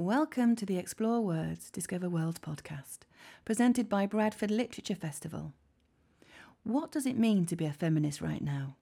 Welcome 0.00 0.56
to 0.56 0.64
the 0.64 0.78
Explore 0.78 1.20
Words, 1.20 1.70
Discover 1.70 2.08
World 2.08 2.40
podcast, 2.40 3.00
presented 3.44 3.86
by 3.86 4.06
Bradford 4.06 4.50
Literature 4.50 4.94
Festival. 4.94 5.52
What 6.62 6.90
does 6.90 7.04
it 7.04 7.18
mean 7.18 7.44
to 7.44 7.54
be 7.54 7.66
a 7.66 7.72
feminist 7.74 8.22
right 8.22 8.40
now? 8.40 8.76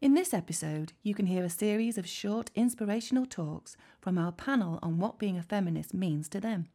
In 0.00 0.14
this 0.14 0.32
episode, 0.32 0.94
you 1.02 1.14
can 1.14 1.26
hear 1.26 1.44
a 1.44 1.50
series 1.50 1.98
of 1.98 2.08
short 2.08 2.50
inspirational 2.54 3.26
talks 3.26 3.76
from 4.00 4.16
our 4.16 4.32
panel 4.32 4.78
on 4.82 4.98
what 4.98 5.18
being 5.18 5.36
a 5.36 5.42
feminist 5.42 5.92
means 5.92 6.30
to 6.30 6.40
them. 6.40 6.68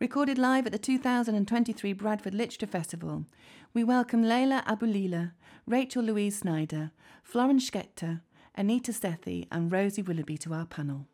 Recorded 0.00 0.36
live 0.36 0.66
at 0.66 0.72
the 0.72 0.78
2023 0.78 1.92
Bradford 1.92 2.34
Literature 2.34 2.66
Festival, 2.66 3.24
we 3.72 3.84
welcome 3.84 4.24
Leila 4.24 4.64
Aboulela, 4.66 5.30
Rachel 5.64 6.02
Louise 6.02 6.40
Snyder, 6.40 6.90
Florence 7.22 7.70
Schechter, 7.70 8.22
Anita 8.56 8.90
Sethi, 8.90 9.46
and 9.52 9.70
Rosie 9.70 10.02
Willoughby 10.02 10.36
to 10.38 10.52
our 10.52 10.66
panel. 10.66 11.06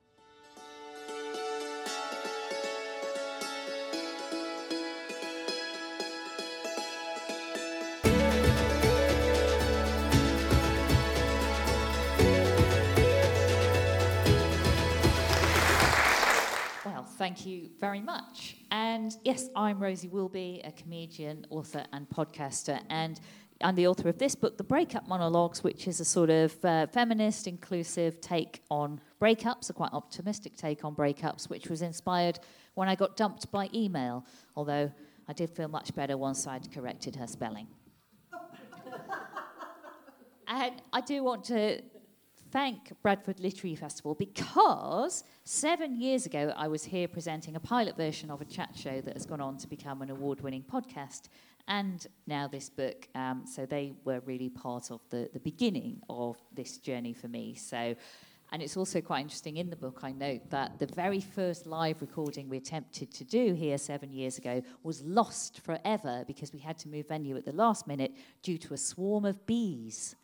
Thank 17.22 17.46
you 17.46 17.70
very 17.78 18.00
much. 18.00 18.56
And 18.72 19.16
yes, 19.22 19.48
I'm 19.54 19.78
Rosie 19.78 20.08
Wilby, 20.08 20.60
a 20.64 20.72
comedian, 20.72 21.46
author, 21.50 21.84
and 21.92 22.10
podcaster. 22.10 22.82
And 22.90 23.20
I'm 23.60 23.76
the 23.76 23.86
author 23.86 24.08
of 24.08 24.18
this 24.18 24.34
book, 24.34 24.58
The 24.58 24.64
Breakup 24.64 25.06
Monologues, 25.06 25.62
which 25.62 25.86
is 25.86 26.00
a 26.00 26.04
sort 26.04 26.30
of 26.30 26.52
uh, 26.64 26.88
feminist, 26.88 27.46
inclusive 27.46 28.20
take 28.20 28.64
on 28.72 29.00
breakups, 29.20 29.70
a 29.70 29.72
quite 29.72 29.92
optimistic 29.92 30.56
take 30.56 30.84
on 30.84 30.96
breakups, 30.96 31.48
which 31.48 31.68
was 31.68 31.80
inspired 31.80 32.40
when 32.74 32.88
I 32.88 32.96
got 32.96 33.16
dumped 33.16 33.52
by 33.52 33.70
email, 33.72 34.26
although 34.56 34.90
I 35.28 35.32
did 35.32 35.48
feel 35.48 35.68
much 35.68 35.94
better 35.94 36.16
once 36.16 36.48
I'd 36.48 36.72
corrected 36.72 37.14
her 37.14 37.28
spelling. 37.28 37.68
and 40.48 40.82
I 40.92 41.00
do 41.00 41.22
want 41.22 41.44
to 41.44 41.82
thank 42.52 42.92
Bradford 43.00 43.40
Literary 43.40 43.74
Festival 43.74 44.14
because 44.14 45.24
seven 45.44 45.98
years 45.98 46.26
ago 46.26 46.52
I 46.54 46.68
was 46.68 46.84
here 46.84 47.08
presenting 47.08 47.56
a 47.56 47.60
pilot 47.60 47.96
version 47.96 48.30
of 48.30 48.42
a 48.42 48.44
chat 48.44 48.76
show 48.76 49.00
that 49.00 49.14
has 49.14 49.24
gone 49.24 49.40
on 49.40 49.56
to 49.56 49.66
become 49.66 50.02
an 50.02 50.10
award 50.10 50.42
winning 50.42 50.62
podcast 50.62 51.28
and 51.66 52.06
now 52.26 52.46
this 52.46 52.68
book. 52.68 53.08
Um, 53.14 53.44
so 53.46 53.64
they 53.64 53.94
were 54.04 54.20
really 54.26 54.50
part 54.50 54.90
of 54.90 55.00
the, 55.08 55.30
the 55.32 55.40
beginning 55.40 56.02
of 56.10 56.36
this 56.52 56.76
journey 56.76 57.14
for 57.14 57.28
me. 57.28 57.54
So 57.54 57.96
and 58.52 58.60
it's 58.60 58.76
also 58.76 59.00
quite 59.00 59.22
interesting 59.22 59.56
in 59.56 59.70
the 59.70 59.76
book, 59.76 60.00
I 60.02 60.12
note 60.12 60.50
that 60.50 60.78
the 60.78 60.84
very 60.84 61.22
first 61.22 61.64
live 61.64 62.02
recording 62.02 62.50
we 62.50 62.58
attempted 62.58 63.10
to 63.14 63.24
do 63.24 63.54
here 63.54 63.78
seven 63.78 64.12
years 64.12 64.36
ago 64.36 64.60
was 64.82 65.00
lost 65.00 65.60
forever 65.60 66.22
because 66.26 66.52
we 66.52 66.58
had 66.58 66.76
to 66.80 66.90
move 66.90 67.08
venue 67.08 67.34
at 67.38 67.46
the 67.46 67.52
last 67.52 67.86
minute 67.86 68.12
due 68.42 68.58
to 68.58 68.74
a 68.74 68.76
swarm 68.76 69.24
of 69.24 69.46
bees 69.46 70.16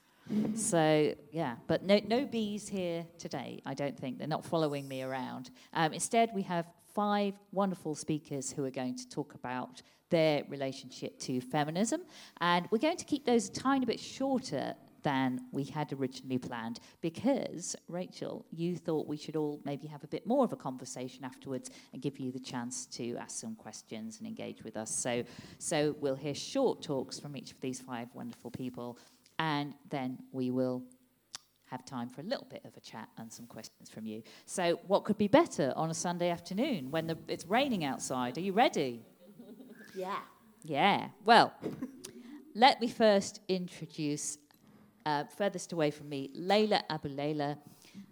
so 0.54 1.14
yeah, 1.30 1.56
but 1.66 1.82
no, 1.82 2.00
no 2.06 2.24
bees 2.24 2.68
here 2.68 3.06
today. 3.18 3.60
I 3.64 3.74
don't 3.74 3.98
think 3.98 4.18
they're 4.18 4.28
not 4.28 4.44
following 4.44 4.86
me 4.88 5.02
around. 5.02 5.50
Um, 5.72 5.92
instead, 5.92 6.30
we 6.34 6.42
have 6.42 6.66
five 6.94 7.34
wonderful 7.52 7.94
speakers 7.94 8.50
who 8.50 8.64
are 8.64 8.70
going 8.70 8.96
to 8.96 9.08
talk 9.08 9.34
about 9.34 9.82
their 10.10 10.42
relationship 10.48 11.18
to 11.20 11.40
feminism, 11.40 12.02
and 12.40 12.66
we're 12.70 12.78
going 12.78 12.96
to 12.96 13.04
keep 13.04 13.24
those 13.24 13.48
a 13.48 13.52
tiny 13.52 13.86
bit 13.86 14.00
shorter 14.00 14.74
than 15.02 15.40
we 15.52 15.64
had 15.64 15.92
originally 15.92 16.38
planned 16.38 16.80
because 17.00 17.76
Rachel, 17.88 18.44
you 18.50 18.76
thought 18.76 19.06
we 19.06 19.16
should 19.16 19.36
all 19.36 19.60
maybe 19.64 19.86
have 19.86 20.02
a 20.04 20.06
bit 20.06 20.26
more 20.26 20.44
of 20.44 20.52
a 20.52 20.56
conversation 20.56 21.24
afterwards 21.24 21.70
and 21.92 22.02
give 22.02 22.18
you 22.18 22.32
the 22.32 22.40
chance 22.40 22.86
to 22.86 23.16
ask 23.16 23.38
some 23.40 23.54
questions 23.54 24.18
and 24.18 24.26
engage 24.26 24.62
with 24.64 24.76
us. 24.76 24.94
So, 24.94 25.24
so 25.58 25.94
we'll 26.00 26.16
hear 26.16 26.34
short 26.34 26.82
talks 26.82 27.18
from 27.18 27.36
each 27.36 27.52
of 27.52 27.60
these 27.60 27.80
five 27.80 28.08
wonderful 28.14 28.50
people 28.50 28.98
and 29.38 29.74
then 29.90 30.18
we 30.32 30.50
will 30.50 30.82
have 31.66 31.84
time 31.84 32.08
for 32.08 32.22
a 32.22 32.24
little 32.24 32.46
bit 32.48 32.62
of 32.64 32.76
a 32.76 32.80
chat 32.80 33.08
and 33.18 33.32
some 33.32 33.46
questions 33.46 33.90
from 33.90 34.06
you. 34.06 34.22
So, 34.46 34.80
what 34.86 35.04
could 35.04 35.18
be 35.18 35.28
better 35.28 35.72
on 35.76 35.90
a 35.90 35.94
Sunday 35.94 36.30
afternoon 36.30 36.90
when 36.90 37.06
the, 37.06 37.18
it's 37.28 37.46
raining 37.46 37.84
outside? 37.84 38.38
Are 38.38 38.40
you 38.40 38.52
ready? 38.52 39.02
Yeah. 39.94 40.18
Yeah. 40.64 41.08
Well, 41.24 41.52
let 42.54 42.80
me 42.80 42.88
first 42.88 43.40
introduce, 43.48 44.38
uh, 45.06 45.24
furthest 45.24 45.72
away 45.72 45.90
from 45.90 46.08
me, 46.08 46.30
Leila 46.34 46.82
Aboulela. 46.90 47.58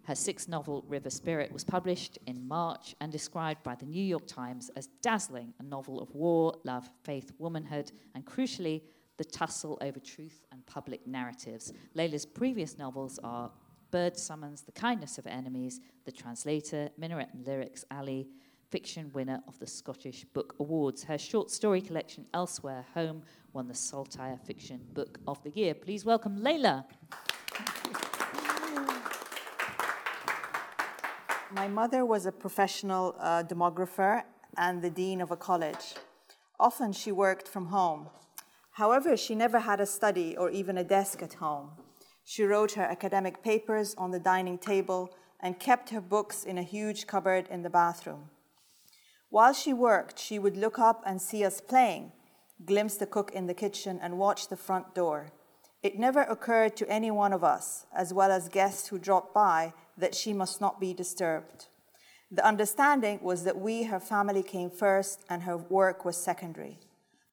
Her 0.04 0.14
sixth 0.14 0.48
novel, 0.48 0.84
River 0.88 1.10
Spirit, 1.10 1.52
was 1.52 1.64
published 1.64 2.18
in 2.26 2.46
March 2.46 2.94
and 3.00 3.10
described 3.10 3.62
by 3.62 3.74
the 3.74 3.86
New 3.86 4.02
York 4.02 4.26
Times 4.26 4.70
as 4.76 4.88
dazzling, 5.02 5.52
a 5.58 5.62
novel 5.62 6.00
of 6.00 6.14
war, 6.14 6.54
love, 6.64 6.88
faith, 7.02 7.32
womanhood, 7.38 7.90
and 8.14 8.24
crucially, 8.24 8.82
the 9.16 9.24
tussle 9.24 9.78
over 9.80 9.98
truth 9.98 10.44
and 10.52 10.64
public 10.66 11.06
narratives. 11.06 11.72
Leila's 11.94 12.26
previous 12.26 12.78
novels 12.78 13.18
are 13.22 13.50
Bird 13.90 14.16
Summons 14.16 14.62
the 14.62 14.72
Kindness 14.72 15.16
of 15.18 15.26
Enemies, 15.26 15.80
The 16.04 16.12
Translator, 16.12 16.90
Minaret 16.98 17.28
and 17.32 17.46
Lyrics 17.46 17.84
Alley, 17.90 18.28
fiction 18.68 19.10
winner 19.14 19.40
of 19.46 19.58
the 19.58 19.66
Scottish 19.66 20.24
Book 20.24 20.56
Awards. 20.58 21.04
Her 21.04 21.18
short 21.18 21.50
story 21.50 21.80
collection, 21.80 22.26
Elsewhere 22.34 22.84
Home, 22.94 23.22
won 23.52 23.68
the 23.68 23.74
Saltire 23.74 24.38
Fiction 24.44 24.80
Book 24.92 25.18
of 25.26 25.42
the 25.44 25.50
Year. 25.50 25.72
Please 25.74 26.04
welcome 26.04 26.42
Leila. 26.42 26.84
My 31.52 31.68
mother 31.68 32.04
was 32.04 32.26
a 32.26 32.32
professional 32.32 33.16
uh, 33.18 33.44
demographer 33.44 34.24
and 34.58 34.82
the 34.82 34.90
dean 34.90 35.20
of 35.20 35.30
a 35.30 35.36
college. 35.36 35.94
Often 36.58 36.92
she 36.92 37.12
worked 37.12 37.48
from 37.48 37.66
home. 37.66 38.08
However, 38.76 39.16
she 39.16 39.34
never 39.34 39.60
had 39.60 39.80
a 39.80 39.86
study 39.86 40.36
or 40.36 40.50
even 40.50 40.76
a 40.76 40.84
desk 40.84 41.22
at 41.22 41.34
home. 41.34 41.70
She 42.24 42.42
wrote 42.42 42.72
her 42.72 42.82
academic 42.82 43.42
papers 43.42 43.94
on 43.96 44.10
the 44.10 44.18
dining 44.18 44.58
table 44.58 45.14
and 45.40 45.58
kept 45.58 45.88
her 45.88 46.00
books 46.02 46.44
in 46.44 46.58
a 46.58 46.62
huge 46.62 47.06
cupboard 47.06 47.48
in 47.50 47.62
the 47.62 47.70
bathroom. 47.70 48.28
While 49.30 49.54
she 49.54 49.72
worked, 49.72 50.18
she 50.18 50.38
would 50.38 50.58
look 50.58 50.78
up 50.78 51.02
and 51.06 51.22
see 51.22 51.42
us 51.42 51.62
playing, 51.62 52.12
glimpse 52.66 52.96
the 52.96 53.06
cook 53.06 53.30
in 53.32 53.46
the 53.46 53.54
kitchen, 53.54 53.98
and 54.02 54.18
watch 54.18 54.48
the 54.48 54.58
front 54.58 54.94
door. 54.94 55.28
It 55.82 55.98
never 55.98 56.24
occurred 56.24 56.76
to 56.76 56.90
any 56.90 57.10
one 57.10 57.32
of 57.32 57.42
us, 57.42 57.86
as 57.94 58.12
well 58.12 58.30
as 58.30 58.50
guests 58.50 58.88
who 58.88 58.98
dropped 58.98 59.32
by, 59.32 59.72
that 59.96 60.14
she 60.14 60.34
must 60.34 60.60
not 60.60 60.78
be 60.78 60.92
disturbed. 60.92 61.68
The 62.30 62.44
understanding 62.44 63.20
was 63.22 63.44
that 63.44 63.58
we, 63.58 63.84
her 63.84 64.00
family, 64.00 64.42
came 64.42 64.68
first 64.68 65.24
and 65.30 65.44
her 65.44 65.56
work 65.56 66.04
was 66.04 66.18
secondary. 66.18 66.78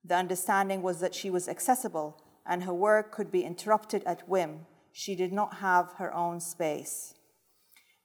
The 0.04 0.16
understanding 0.16 0.82
was 0.82 1.00
that 1.00 1.16
she 1.16 1.30
was 1.30 1.48
accessible 1.48 2.22
and 2.46 2.64
her 2.64 2.74
work 2.74 3.12
could 3.12 3.32
be 3.32 3.44
interrupted 3.44 4.04
at 4.06 4.28
whim. 4.28 4.66
She 4.92 5.16
did 5.16 5.32
not 5.32 5.56
have 5.56 5.94
her 5.98 6.14
own 6.14 6.40
space. 6.40 7.16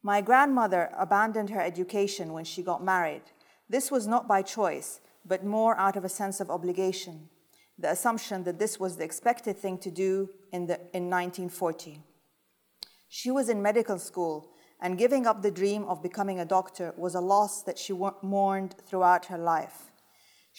My 0.02 0.20
grandmother 0.20 0.90
abandoned 0.96 1.50
her 1.50 1.60
education 1.60 2.32
when 2.32 2.44
she 2.44 2.62
got 2.62 2.84
married. 2.84 3.22
This 3.68 3.90
was 3.90 4.06
not 4.06 4.28
by 4.28 4.42
choice, 4.42 5.00
but 5.24 5.44
more 5.44 5.76
out 5.76 5.96
of 5.96 6.04
a 6.04 6.08
sense 6.08 6.40
of 6.40 6.50
obligation, 6.50 7.28
the 7.78 7.90
assumption 7.90 8.44
that 8.44 8.58
this 8.58 8.78
was 8.78 8.96
the 8.96 9.04
expected 9.04 9.58
thing 9.58 9.76
to 9.78 9.90
do 9.90 10.30
in, 10.52 10.66
the, 10.66 10.76
in 10.94 11.10
1940. 11.10 12.00
She 13.08 13.30
was 13.30 13.48
in 13.48 13.60
medical 13.60 13.98
school, 13.98 14.50
and 14.80 14.96
giving 14.96 15.26
up 15.26 15.42
the 15.42 15.50
dream 15.50 15.84
of 15.84 16.02
becoming 16.02 16.38
a 16.38 16.44
doctor 16.44 16.94
was 16.96 17.14
a 17.14 17.20
loss 17.20 17.62
that 17.62 17.78
she 17.78 17.92
mourned 18.22 18.76
throughout 18.86 19.26
her 19.26 19.38
life. 19.38 19.87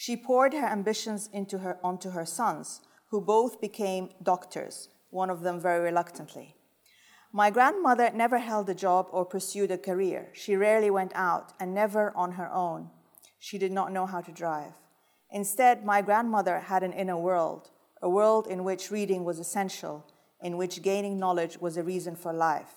She 0.00 0.16
poured 0.16 0.54
her 0.54 0.64
ambitions 0.64 1.28
into 1.30 1.58
her, 1.58 1.78
onto 1.84 2.12
her 2.12 2.24
sons, 2.24 2.80
who 3.10 3.20
both 3.20 3.60
became 3.60 4.08
doctors, 4.22 4.88
one 5.10 5.28
of 5.28 5.42
them 5.42 5.60
very 5.60 5.80
reluctantly. 5.80 6.56
My 7.34 7.50
grandmother 7.50 8.10
never 8.14 8.38
held 8.38 8.70
a 8.70 8.74
job 8.74 9.08
or 9.12 9.26
pursued 9.26 9.70
a 9.70 9.76
career. 9.76 10.30
She 10.32 10.56
rarely 10.56 10.88
went 10.90 11.12
out 11.14 11.52
and 11.60 11.74
never 11.74 12.16
on 12.16 12.32
her 12.32 12.50
own. 12.50 12.88
She 13.38 13.58
did 13.58 13.72
not 13.72 13.92
know 13.92 14.06
how 14.06 14.22
to 14.22 14.32
drive. 14.32 14.72
Instead, 15.30 15.84
my 15.84 16.00
grandmother 16.00 16.60
had 16.60 16.82
an 16.82 16.94
inner 16.94 17.18
world, 17.18 17.68
a 18.00 18.08
world 18.08 18.46
in 18.46 18.64
which 18.64 18.90
reading 18.90 19.22
was 19.22 19.38
essential, 19.38 20.06
in 20.40 20.56
which 20.56 20.80
gaining 20.80 21.18
knowledge 21.18 21.58
was 21.58 21.76
a 21.76 21.82
reason 21.82 22.16
for 22.16 22.32
life. 22.32 22.72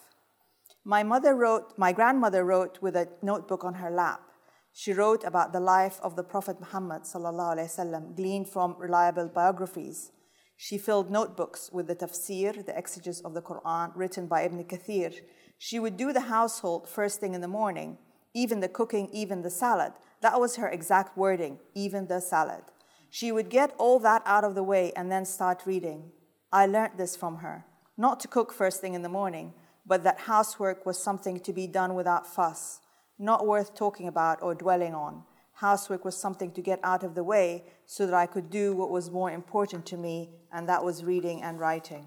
My 0.83 1.03
mother 1.03 1.35
wrote, 1.35 1.71
my 1.77 1.93
grandmother 1.93 2.43
wrote 2.43 2.81
with 2.81 2.97
a 2.97 3.07
notebook 3.21 3.63
on 3.63 3.75
her 3.75 3.89
lap. 3.89 4.32
She 4.72 4.92
wrote 4.92 5.24
about 5.24 5.52
the 5.52 5.58
life 5.58 5.98
of 6.04 6.14
the 6.14 6.22
Prophet 6.22 6.60
Muhammad 6.60 7.02
وسلم, 7.02 8.14
gleaned 8.14 8.48
from 8.48 8.76
reliable 8.78 9.26
biographies. 9.26 10.12
She 10.56 10.78
filled 10.78 11.10
notebooks 11.10 11.70
with 11.72 11.88
the 11.88 11.96
tafsir, 11.96 12.64
the 12.64 12.78
exegesis 12.78 13.20
of 13.24 13.34
the 13.34 13.42
Quran, 13.42 13.90
written 13.96 14.28
by 14.28 14.42
Ibn 14.42 14.62
Kathir. 14.64 15.14
She 15.58 15.80
would 15.80 15.96
do 15.96 16.12
the 16.12 16.30
household 16.36 16.88
first 16.88 17.18
thing 17.18 17.34
in 17.34 17.40
the 17.40 17.48
morning, 17.48 17.98
even 18.34 18.60
the 18.60 18.68
cooking, 18.68 19.08
even 19.12 19.42
the 19.42 19.50
salad. 19.50 19.94
That 20.20 20.38
was 20.38 20.56
her 20.56 20.68
exact 20.68 21.16
wording, 21.16 21.58
even 21.74 22.06
the 22.06 22.20
salad. 22.20 22.62
She 23.10 23.32
would 23.32 23.48
get 23.48 23.74
all 23.78 23.98
that 24.00 24.22
out 24.26 24.44
of 24.44 24.54
the 24.54 24.62
way 24.62 24.92
and 24.94 25.10
then 25.10 25.24
start 25.24 25.66
reading. 25.66 26.12
I 26.52 26.66
learnt 26.66 26.98
this 26.98 27.16
from 27.16 27.38
her. 27.38 27.64
Not 27.96 28.20
to 28.20 28.28
cook 28.28 28.52
first 28.52 28.80
thing 28.80 28.94
in 28.94 29.02
the 29.02 29.08
morning, 29.08 29.54
but 29.84 30.04
that 30.04 30.20
housework 30.20 30.86
was 30.86 31.02
something 31.02 31.40
to 31.40 31.52
be 31.52 31.66
done 31.66 31.94
without 31.94 32.26
fuss 32.26 32.80
not 33.23 33.47
worth 33.47 33.73
talking 33.73 34.07
about 34.07 34.43
or 34.43 34.53
dwelling 34.53 34.93
on. 34.93 35.23
Housework 35.53 36.03
was 36.03 36.17
something 36.17 36.51
to 36.51 36.61
get 36.61 36.79
out 36.83 37.03
of 37.03 37.15
the 37.15 37.23
way 37.23 37.63
so 37.85 38.05
that 38.05 38.13
I 38.13 38.25
could 38.25 38.49
do 38.49 38.73
what 38.73 38.89
was 38.89 39.09
more 39.09 39.31
important 39.31 39.85
to 39.87 39.97
me, 39.97 40.31
and 40.51 40.67
that 40.67 40.83
was 40.83 41.03
reading 41.03 41.41
and 41.41 41.59
writing. 41.59 42.05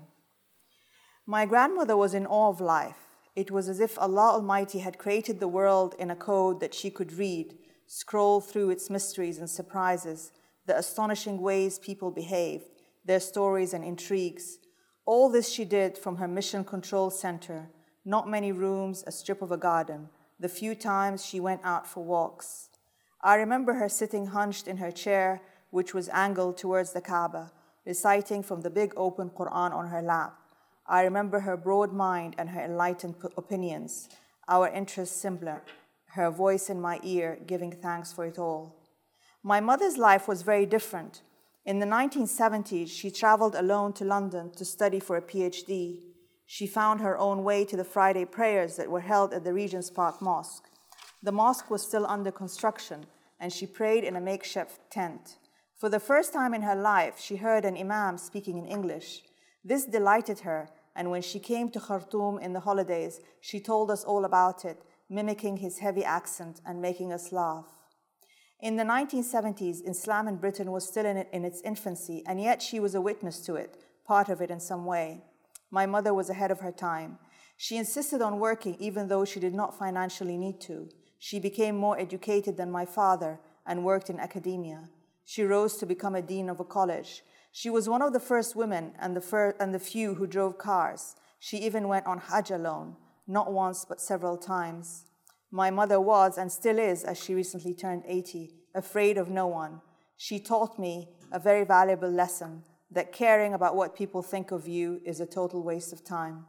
My 1.27 1.47
grandmother 1.47 1.97
was 1.97 2.13
in 2.13 2.27
awe 2.27 2.51
of 2.51 2.61
life. 2.61 3.07
It 3.35 3.51
was 3.51 3.69
as 3.69 3.81
if 3.81 3.99
Allah 3.99 4.33
Almighty 4.35 4.81
had 4.81 4.99
created 4.99 5.41
the 5.41 5.49
world 5.49 5.95
in 5.99 6.11
a 6.11 6.17
code 6.17 6.61
that 6.61 6.75
she 6.75 6.91
could 6.91 7.13
read, 7.13 7.55
scroll 7.87 8.41
through 8.41 8.71
its 8.71 8.91
mysteries 8.91 9.39
and 9.39 9.49
surprises, 9.49 10.33
the 10.67 10.77
astonishing 10.77 11.41
ways 11.41 11.79
people 11.79 12.11
behaved, 12.11 12.67
their 13.05 13.21
stories 13.21 13.73
and 13.73 13.85
intrigues. 13.85 14.59
All 15.05 15.31
this 15.31 15.49
she 15.49 15.65
did 15.65 15.97
from 15.97 16.17
her 16.17 16.29
mission 16.29 16.65
control 16.65 17.11
center, 17.11 17.71
not 18.05 18.29
many 18.29 18.53
rooms, 18.53 19.05
a 19.07 19.13
strip 19.13 19.41
of 19.43 19.53
a 19.53 19.57
garden, 19.57 20.09
the 20.39 20.49
few 20.49 20.75
times 20.75 21.25
she 21.25 21.41
went 21.41 21.61
out 21.65 21.87
for 21.87 22.05
walks. 22.05 22.69
I 23.23 23.37
remember 23.37 23.75
her 23.75 23.89
sitting 23.89 24.27
hunched 24.27 24.69
in 24.69 24.77
her 24.77 24.93
chair, 24.93 25.41
which 25.71 25.95
was 25.95 26.09
angled 26.11 26.59
towards 26.59 26.93
the 26.93 27.01
Kaaba, 27.01 27.53
reciting 27.85 28.43
from 28.43 28.61
the 28.61 28.71
big 28.71 28.93
open 28.97 29.31
Quran 29.31 29.73
on 29.73 29.89
her 29.89 30.03
lap. 30.03 30.39
I 30.87 31.03
remember 31.03 31.41
her 31.41 31.57
broad 31.57 31.93
mind 31.93 32.35
and 32.39 32.51
her 32.51 32.61
enlightened 32.61 33.17
opinions, 33.37 34.09
our 34.49 34.69
interests 34.69 35.17
similar, 35.17 35.63
her 36.11 36.31
voice 36.31 36.71
in 36.71 36.81
my 36.81 37.01
ear, 37.03 37.39
giving 37.47 37.73
thanks 37.73 38.13
for 38.13 38.25
it 38.25 38.39
all. 38.39 38.77
My 39.43 39.61
mother's 39.61 39.99
life 39.99 40.29
was 40.29 40.43
very 40.43 40.67
different. 40.67 41.23
In 41.65 41.81
the 41.81 41.87
1970s, 41.87 42.89
she 42.89 43.11
traveled 43.11 43.55
alone 43.55 43.93
to 43.95 44.05
London 44.05 44.51
to 44.53 44.65
study 44.65 45.01
for 45.01 45.17
a 45.17 45.23
PhD. 45.23 46.01
She 46.47 46.67
found 46.67 47.01
her 47.01 47.19
own 47.19 47.43
way 47.43 47.65
to 47.65 47.77
the 47.77 47.85
Friday 47.85 48.25
prayers 48.25 48.77
that 48.77 48.91
were 48.91 49.01
held 49.01 49.35
at 49.35 49.45
the 49.45 49.53
Regent's 49.53 49.91
Park 49.91 50.23
Mosque. 50.23 50.65
The 51.23 51.33
mosque 51.33 51.71
was 51.71 51.83
still 51.83 52.07
under 52.07 52.31
construction, 52.31 53.07
and 53.41 53.53
she 53.53 53.67
prayed 53.67 54.05
in 54.05 54.17
a 54.17 54.21
makeshift 54.21 54.81
tent. 54.91 55.37
For 55.77 55.89
the 55.89 56.01
first 56.01 56.33
time 56.33 56.55
in 56.55 56.63
her 56.63 56.77
life, 56.77 57.19
she 57.19 57.37
heard 57.37 57.65
an 57.65 57.77
imam 57.77 58.17
speaking 58.17 58.57
in 58.57 58.65
English. 58.65 59.23
This 59.65 59.85
delighted 59.85 60.41
her, 60.41 60.71
and 60.95 61.11
when 61.11 61.21
she 61.21 61.39
came 61.39 61.69
to 61.71 61.81
Khartoum 61.81 62.39
in 62.39 62.53
the 62.53 62.61
holidays, 62.61 63.21
she 63.41 63.61
told 63.61 63.91
us 63.91 64.05
all 64.05 64.25
about 64.25 64.65
it, 64.65 64.83
mimicking 65.11 65.59
his 65.59 65.79
heavy 65.79 66.05
accent 66.05 66.61
and 66.65 66.81
making 66.81 67.13
us 67.13 67.33
laugh. 67.33 67.67
In 68.61 68.77
the 68.77 68.85
1970s, 68.85 69.87
Islam 69.87 70.29
in 70.29 70.37
Britain 70.37 70.73
was 70.73 70.89
still 70.89 71.05
in, 71.05 71.45
its 71.45 71.61
infancy, 71.61 72.23
and 72.27 72.41
yet 72.41 72.63
she 72.63 72.81
was 72.81 72.95
a 72.95 73.01
witness 73.01 73.41
to 73.41 73.57
it, 73.57 73.77
part 74.07 74.29
of 74.31 74.41
it 74.41 74.51
in 74.51 74.61
some 74.61 74.87
way. 74.87 75.23
My 75.71 75.87
mother 75.87 76.15
was 76.15 76.31
ahead 76.31 76.51
of 76.51 76.61
her 76.61 76.73
time. 76.73 77.19
She 77.57 77.77
insisted 77.77 78.23
on 78.23 78.39
working 78.39 78.77
even 78.79 79.09
though 79.09 79.25
she 79.25 79.41
did 79.41 79.55
not 79.55 79.79
financially 79.79 80.37
need 80.37 80.61
to. 80.63 80.89
She 81.19 81.39
became 81.39 81.77
more 81.77 81.99
educated 81.99 82.57
than 82.57 82.71
my 82.71 82.85
father 82.85 83.41
and 83.67 83.85
worked 83.85 84.11
in 84.11 84.21
academia. 84.21 84.89
She 85.25 85.43
rose 85.43 85.77
to 85.79 85.87
become 85.87 86.15
a 86.15 86.23
dean 86.23 86.49
of 86.49 86.61
a 86.61 86.65
college. 86.65 87.23
She 87.51 87.71
was 87.71 87.89
one 87.89 88.03
of 88.03 88.13
the 88.13 88.21
first 88.21 88.55
women 88.55 88.93
and 89.01 89.17
the, 89.17 89.21
fir- 89.21 89.57
and 89.59 89.75
the 89.75 89.79
few 89.81 90.15
who 90.15 90.27
drove 90.27 90.59
cars. 90.59 91.17
She 91.41 91.59
even 91.59 91.89
went 91.89 92.07
on 92.07 92.19
Hajj 92.19 92.51
alone, 92.51 92.97
not 93.27 93.53
once 93.53 93.85
but 93.85 94.01
several 94.01 94.37
times. 94.37 95.07
My 95.51 95.71
mother 95.71 96.01
was 96.01 96.39
and 96.39 96.53
still 96.53 96.79
is, 96.79 97.03
as 97.03 97.19
she 97.19 97.35
recently 97.35 97.75
turned 97.75 98.05
80, 98.07 98.53
afraid 98.75 99.17
of 99.17 99.31
no 99.31 99.47
one. 99.47 99.81
She 100.17 100.39
taught 100.39 100.79
me 100.79 101.09
a 101.33 101.39
very 101.39 101.65
valuable 101.65 102.11
lesson 102.11 102.63
that 102.91 103.13
caring 103.13 103.55
about 103.55 103.77
what 103.77 103.97
people 103.97 104.23
think 104.23 104.51
of 104.51 104.69
you 104.69 105.01
is 105.05 105.21
a 105.21 105.27
total 105.27 105.63
waste 105.63 105.93
of 105.93 106.05
time. 106.05 106.47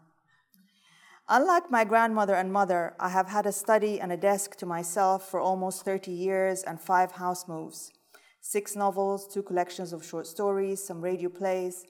Unlike 1.30 1.70
my 1.70 1.84
grandmother 1.84 2.36
and 2.36 2.54
mother, 2.54 2.96
I 3.00 3.10
have 3.10 3.28
had 3.28 3.46
a 3.46 3.52
study 3.52 4.00
and 4.00 4.12
a 4.14 4.18
desk 4.18 4.56
to 4.58 4.66
myself 4.66 5.30
for 5.30 5.42
almost 5.42 5.84
30 5.84 6.12
years 6.12 6.64
and 6.64 6.80
five 6.80 7.14
house 7.14 7.48
moves. 7.48 7.92
Six 8.40 8.78
novels, 8.78 9.28
two 9.28 9.44
collections 9.44 9.92
of 9.92 10.06
short 10.06 10.26
stories, 10.26 10.82
some 10.82 11.02
radio 11.02 11.28
plays. 11.28 11.84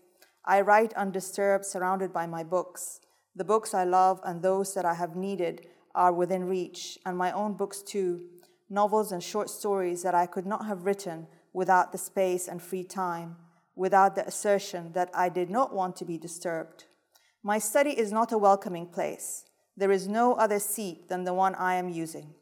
I 0.43 0.61
write 0.61 0.93
undisturbed, 0.93 1.65
surrounded 1.65 2.11
by 2.11 2.25
my 2.25 2.43
books. 2.43 2.99
The 3.35 3.43
books 3.43 3.75
I 3.75 3.83
love 3.83 4.19
and 4.23 4.41
those 4.41 4.73
that 4.73 4.85
I 4.85 4.95
have 4.95 5.15
needed 5.15 5.67
are 5.93 6.11
within 6.11 6.45
reach, 6.45 6.97
and 7.05 7.15
my 7.15 7.31
own 7.31 7.53
books 7.53 7.83
too, 7.83 8.21
novels 8.69 9.11
and 9.11 9.21
short 9.21 9.49
stories 9.49 10.01
that 10.01 10.15
I 10.15 10.25
could 10.25 10.47
not 10.47 10.65
have 10.65 10.85
written 10.85 11.27
without 11.53 11.91
the 11.91 11.97
space 11.99 12.47
and 12.47 12.61
free 12.61 12.83
time, 12.83 13.35
without 13.77 14.15
the 14.15 14.27
assertion 14.27 14.91
that 14.93 15.09
I 15.13 15.29
did 15.29 15.49
not 15.49 15.73
want 15.73 15.95
to 15.97 16.05
be 16.05 16.17
disturbed. 16.17 16.85
My 17.43 17.59
study 17.59 17.91
is 17.91 18.11
not 18.11 18.31
a 18.31 18.37
welcoming 18.37 18.87
place. 18.87 19.45
There 19.77 19.91
is 19.91 20.07
no 20.07 20.33
other 20.33 20.59
seat 20.59 21.07
than 21.07 21.23
the 21.23 21.33
one 21.33 21.55
I 21.55 21.75
am 21.75 21.87
using. 21.87 22.33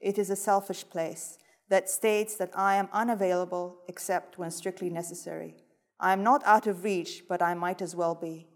It 0.00 0.18
is 0.18 0.28
a 0.28 0.36
selfish 0.36 0.84
place 0.90 1.38
that 1.68 1.88
states 1.88 2.34
that 2.36 2.50
I 2.54 2.74
am 2.74 2.88
unavailable 2.92 3.78
except 3.86 4.38
when 4.38 4.50
strictly 4.50 4.90
necessary. 4.90 5.54
I 6.00 6.12
am 6.12 6.24
not 6.24 6.42
out 6.44 6.66
of 6.66 6.82
reach, 6.82 7.22
but 7.28 7.40
I 7.40 7.54
might 7.54 7.80
as 7.80 7.94
well 7.94 8.16
be. 8.16 8.48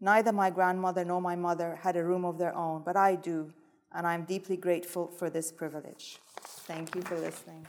Neither 0.00 0.32
my 0.32 0.50
grandmother 0.50 1.04
nor 1.04 1.20
my 1.20 1.34
mother 1.34 1.80
had 1.82 1.96
a 1.96 2.04
room 2.04 2.24
of 2.24 2.38
their 2.38 2.54
own, 2.54 2.82
but 2.84 2.96
I 2.96 3.16
do, 3.16 3.52
and 3.92 4.06
I'm 4.06 4.24
deeply 4.24 4.56
grateful 4.56 5.08
for 5.08 5.28
this 5.28 5.50
privilege. 5.50 6.18
Thank 6.66 6.94
you 6.94 7.02
for 7.02 7.18
listening. 7.18 7.66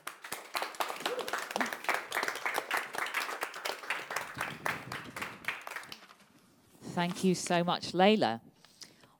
Thank 6.93 7.23
you 7.23 7.33
so 7.33 7.63
much, 7.63 7.95
Leila. 7.95 8.39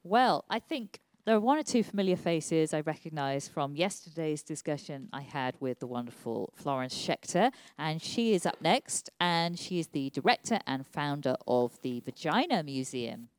Well, 0.04 0.46
I 0.48 0.60
think 0.60 1.00
there 1.26 1.36
are 1.36 1.40
one 1.40 1.58
or 1.58 1.64
two 1.64 1.82
familiar 1.82 2.16
faces 2.16 2.72
I 2.72 2.82
recognise 2.82 3.48
from 3.48 3.76
yesterday's 3.76 4.44
discussion 4.44 5.10
I 5.12 5.22
had 5.22 5.56
with 5.60 5.80
the 5.80 5.88
wonderful 5.88 6.54
Florence 6.56 6.96
Schechter, 6.96 7.52
and 7.80 8.00
she 8.00 8.36
is 8.36 8.46
up 8.46 8.62
next, 8.62 9.10
and 9.20 9.58
she 9.58 9.80
is 9.80 9.88
the 9.88 10.12
director 10.12 10.60
and 10.68 10.86
founder 10.86 11.36
of 11.48 11.82
the 11.82 12.00
Vagina 12.02 12.62
Museum 12.62 13.30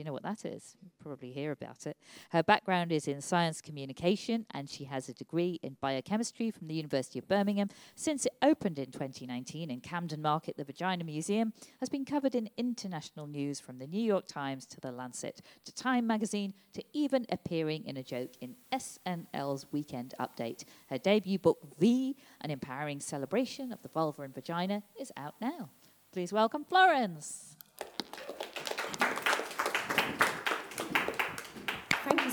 you 0.00 0.04
know 0.04 0.14
what 0.14 0.22
that 0.22 0.46
is? 0.46 0.76
Probably 0.98 1.30
hear 1.30 1.52
about 1.52 1.86
it. 1.86 1.98
Her 2.30 2.42
background 2.42 2.90
is 2.90 3.06
in 3.06 3.20
science 3.20 3.60
communication, 3.60 4.46
and 4.52 4.68
she 4.68 4.84
has 4.84 5.10
a 5.10 5.12
degree 5.12 5.60
in 5.62 5.76
biochemistry 5.82 6.50
from 6.50 6.68
the 6.68 6.74
University 6.74 7.18
of 7.18 7.28
Birmingham. 7.28 7.68
Since 7.96 8.24
it 8.24 8.32
opened 8.40 8.78
in 8.78 8.92
2019 8.92 9.70
in 9.70 9.80
Camden 9.80 10.22
Market, 10.22 10.56
the 10.56 10.64
Vagina 10.64 11.04
Museum 11.04 11.52
has 11.80 11.90
been 11.90 12.06
covered 12.06 12.34
in 12.34 12.48
international 12.56 13.26
news 13.26 13.60
from 13.60 13.78
the 13.78 13.86
New 13.86 14.00
York 14.00 14.26
Times 14.26 14.64
to 14.66 14.80
the 14.80 14.90
Lancet 14.90 15.42
to 15.66 15.74
Time 15.74 16.06
magazine 16.06 16.54
to 16.72 16.82
even 16.94 17.26
appearing 17.30 17.84
in 17.84 17.98
a 17.98 18.02
joke 18.02 18.30
in 18.40 18.56
SNL's 18.72 19.66
Weekend 19.70 20.14
Update. 20.18 20.64
Her 20.88 20.96
debut 20.96 21.38
book, 21.38 21.58
V, 21.78 22.16
an 22.40 22.50
empowering 22.50 23.00
celebration 23.00 23.70
of 23.70 23.82
the 23.82 23.90
vulva 23.90 24.22
and 24.22 24.34
vagina, 24.34 24.82
is 24.98 25.12
out 25.18 25.34
now. 25.42 25.68
Please 26.10 26.32
welcome 26.32 26.64
Florence. 26.64 27.49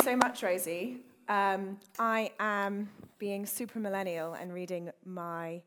So 0.07 0.15
much, 0.15 0.41
Rosie. 0.41 0.99
Um, 1.27 1.77
I 1.99 2.31
am 2.39 2.89
being 3.19 3.45
super 3.45 3.77
millennial 3.77 4.35
and 4.35 4.53
reading 4.53 4.89
my 5.03 5.61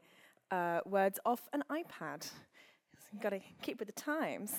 uh, 0.50 0.80
words 0.86 1.18
off 1.26 1.46
an 1.52 1.62
iPad. 1.70 2.26
You've 3.12 3.20
got 3.20 3.30
to 3.30 3.40
keep 3.60 3.78
with 3.78 3.88
the 3.88 4.00
times. 4.00 4.54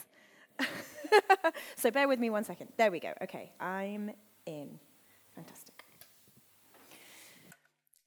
so 1.78 1.90
bear 1.90 2.08
with 2.08 2.20
me 2.20 2.30
one 2.30 2.44
second. 2.44 2.68
There 2.78 2.92
we 2.92 3.00
go. 3.00 3.12
Okay, 3.24 3.54
I'm 3.60 4.12
in. 4.46 4.78
Fantastic. 5.34 5.84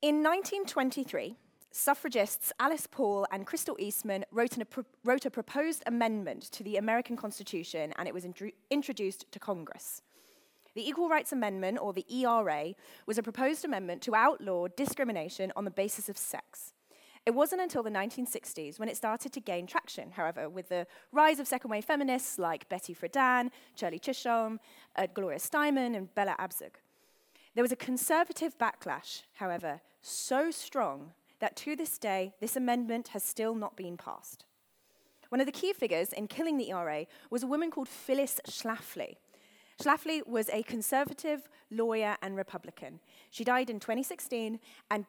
In 0.00 0.23
1923, 0.23 1.35
suffragists 1.73 2.52
Alice 2.61 2.87
Paul 2.88 3.26
and 3.33 3.49
Crystal 3.49 3.75
Eastman 3.81 4.25
wrote, 4.31 4.57
pro- 4.71 4.85
wrote, 5.02 5.26
a 5.26 5.31
proposed 5.31 5.83
amendment 5.87 6.52
to 6.52 6.62
the 6.62 6.76
American 6.76 7.16
Constitution, 7.16 7.93
and 7.99 8.07
it 8.07 8.14
was 8.14 8.25
introduced 8.71 9.33
to 9.33 9.40
Congress. 9.40 10.02
The 10.75 10.88
Equal 10.88 11.09
Rights 11.09 11.33
Amendment, 11.33 11.78
or 11.81 11.93
the 11.93 12.07
ERA, 12.12 12.75
was 13.07 13.16
a 13.16 13.23
proposed 13.23 13.64
amendment 13.64 14.02
to 14.02 14.14
outlaw 14.14 14.66
discrimination 14.66 15.52
on 15.54 15.64
the 15.64 15.71
basis 15.71 16.09
of 16.09 16.19
sex. 16.19 16.73
It 17.26 17.35
wasn't 17.35 17.62
until 17.62 17.83
the 17.83 17.90
1960s 17.90 18.78
when 18.78 18.88
it 18.88 18.97
started 18.97 19.33
to 19.33 19.40
gain 19.40 19.66
traction, 19.66 20.11
however, 20.11 20.49
with 20.49 20.69
the 20.69 20.87
rise 21.12 21.38
of 21.38 21.47
second 21.47 21.71
wave 21.71 21.85
feminists 21.85 22.38
like 22.38 22.69
Betty 22.69 22.95
Friedan, 22.95 23.50
Shirley 23.76 23.99
Chisholm, 23.99 24.61
uh, 24.97 25.07
Gloria 25.14 25.38
Steinem, 25.38 25.97
and 25.97 26.14
Bella 26.14 26.37
Abzug. 26.38 26.75
There 27.54 27.62
was 27.62 27.73
a 27.73 27.76
conservative 27.76 28.59
backlash, 28.59 29.23
however, 29.35 29.81
so 30.02 30.50
strong 30.50 31.12
that 31.38 31.57
to 31.57 31.76
this 31.76 31.99
day, 31.99 32.35
this 32.40 32.57
amendment 32.57 33.09
has 33.09 33.23
still 33.23 33.54
not 33.54 33.76
been 33.76 33.97
passed. 33.97 34.45
One 35.31 35.40
of 35.40 35.47
the 35.47 35.52
key 35.52 35.73
figures 35.73 36.12
in 36.12 36.26
killing 36.26 36.59
the 36.59 36.71
ERA 36.71 37.07
was 37.31 37.43
a 37.43 37.47
woman 37.47 37.71
called 37.71 37.88
Phyllis 37.88 38.40
Schlafly. 38.47 39.16
Schlafly 39.83 40.26
was 40.26 40.49
a 40.50 40.62
conservative 40.62 41.49
lawyer 41.71 42.16
and 42.23 42.37
Republican. 42.37 43.00
She 43.31 43.45
died 43.45 43.71
in 43.71 43.81
2016, 43.81 44.61
and 44.90 45.04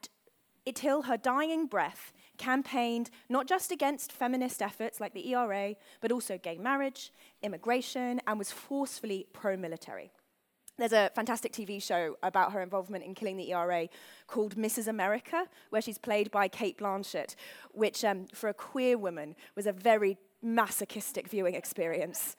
until 0.68 1.04
her 1.04 1.18
dying 1.18 1.68
breath, 1.68 2.12
campaigned 2.38 3.12
not 3.30 3.48
just 3.48 3.72
against 3.72 4.12
feminist 4.12 4.62
efforts 4.62 5.00
like 5.00 5.14
the 5.14 5.34
ERA, 5.34 5.76
but 6.02 6.12
also 6.12 6.38
gay 6.38 6.58
marriage, 6.58 7.14
immigration, 7.44 8.20
and 8.28 8.40
was 8.40 8.52
forcefully 8.52 9.28
pro 9.32 9.56
military. 9.56 10.12
There's 10.78 10.92
a 10.92 11.10
fantastic 11.16 11.54
TV 11.54 11.82
show 11.82 12.18
about 12.22 12.52
her 12.52 12.62
involvement 12.62 13.06
in 13.06 13.16
killing 13.16 13.38
the 13.38 13.52
ERA 13.54 13.88
called 14.28 14.58
Mrs. 14.58 14.88
America, 14.88 15.48
where 15.70 15.82
she's 15.82 15.98
played 15.98 16.32
by 16.32 16.50
Cate 16.50 16.78
Blanchett, 16.78 17.36
which, 17.72 18.04
um, 18.04 18.26
for 18.34 18.50
a 18.50 18.54
queer 18.54 18.98
woman, 18.98 19.36
was 19.56 19.68
a 19.68 19.72
very 19.72 20.18
masochistic 20.42 21.30
viewing 21.30 21.56
experience. 21.56 22.36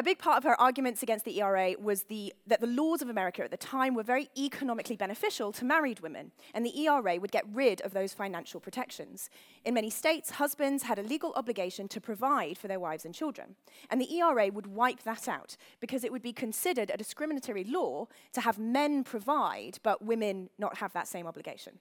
A 0.00 0.04
big 0.04 0.18
part 0.18 0.36
of 0.36 0.44
her 0.44 0.60
arguments 0.60 1.02
against 1.02 1.24
the 1.24 1.40
ERA 1.40 1.74
was 1.76 2.04
the, 2.04 2.32
that 2.46 2.60
the 2.60 2.68
laws 2.68 3.02
of 3.02 3.08
America 3.08 3.42
at 3.42 3.50
the 3.50 3.56
time 3.56 3.94
were 3.94 4.04
very 4.04 4.30
economically 4.38 4.94
beneficial 4.94 5.50
to 5.50 5.64
married 5.64 5.98
women, 5.98 6.30
and 6.54 6.64
the 6.64 6.82
ERA 6.82 7.18
would 7.18 7.32
get 7.32 7.44
rid 7.52 7.80
of 7.80 7.94
those 7.94 8.12
financial 8.12 8.60
protections. 8.60 9.28
In 9.64 9.74
many 9.74 9.90
states, 9.90 10.30
husbands 10.30 10.84
had 10.84 11.00
a 11.00 11.02
legal 11.02 11.32
obligation 11.34 11.88
to 11.88 12.00
provide 12.00 12.56
for 12.56 12.68
their 12.68 12.78
wives 12.78 13.04
and 13.04 13.12
children, 13.12 13.56
and 13.90 14.00
the 14.00 14.14
ERA 14.14 14.52
would 14.52 14.68
wipe 14.68 15.02
that 15.02 15.26
out 15.26 15.56
because 15.80 16.04
it 16.04 16.12
would 16.12 16.22
be 16.22 16.32
considered 16.32 16.92
a 16.94 16.96
discriminatory 16.96 17.64
law 17.64 18.06
to 18.34 18.40
have 18.40 18.56
men 18.56 19.02
provide 19.02 19.80
but 19.82 20.04
women 20.04 20.48
not 20.60 20.76
have 20.76 20.92
that 20.92 21.08
same 21.08 21.26
obligation. 21.26 21.80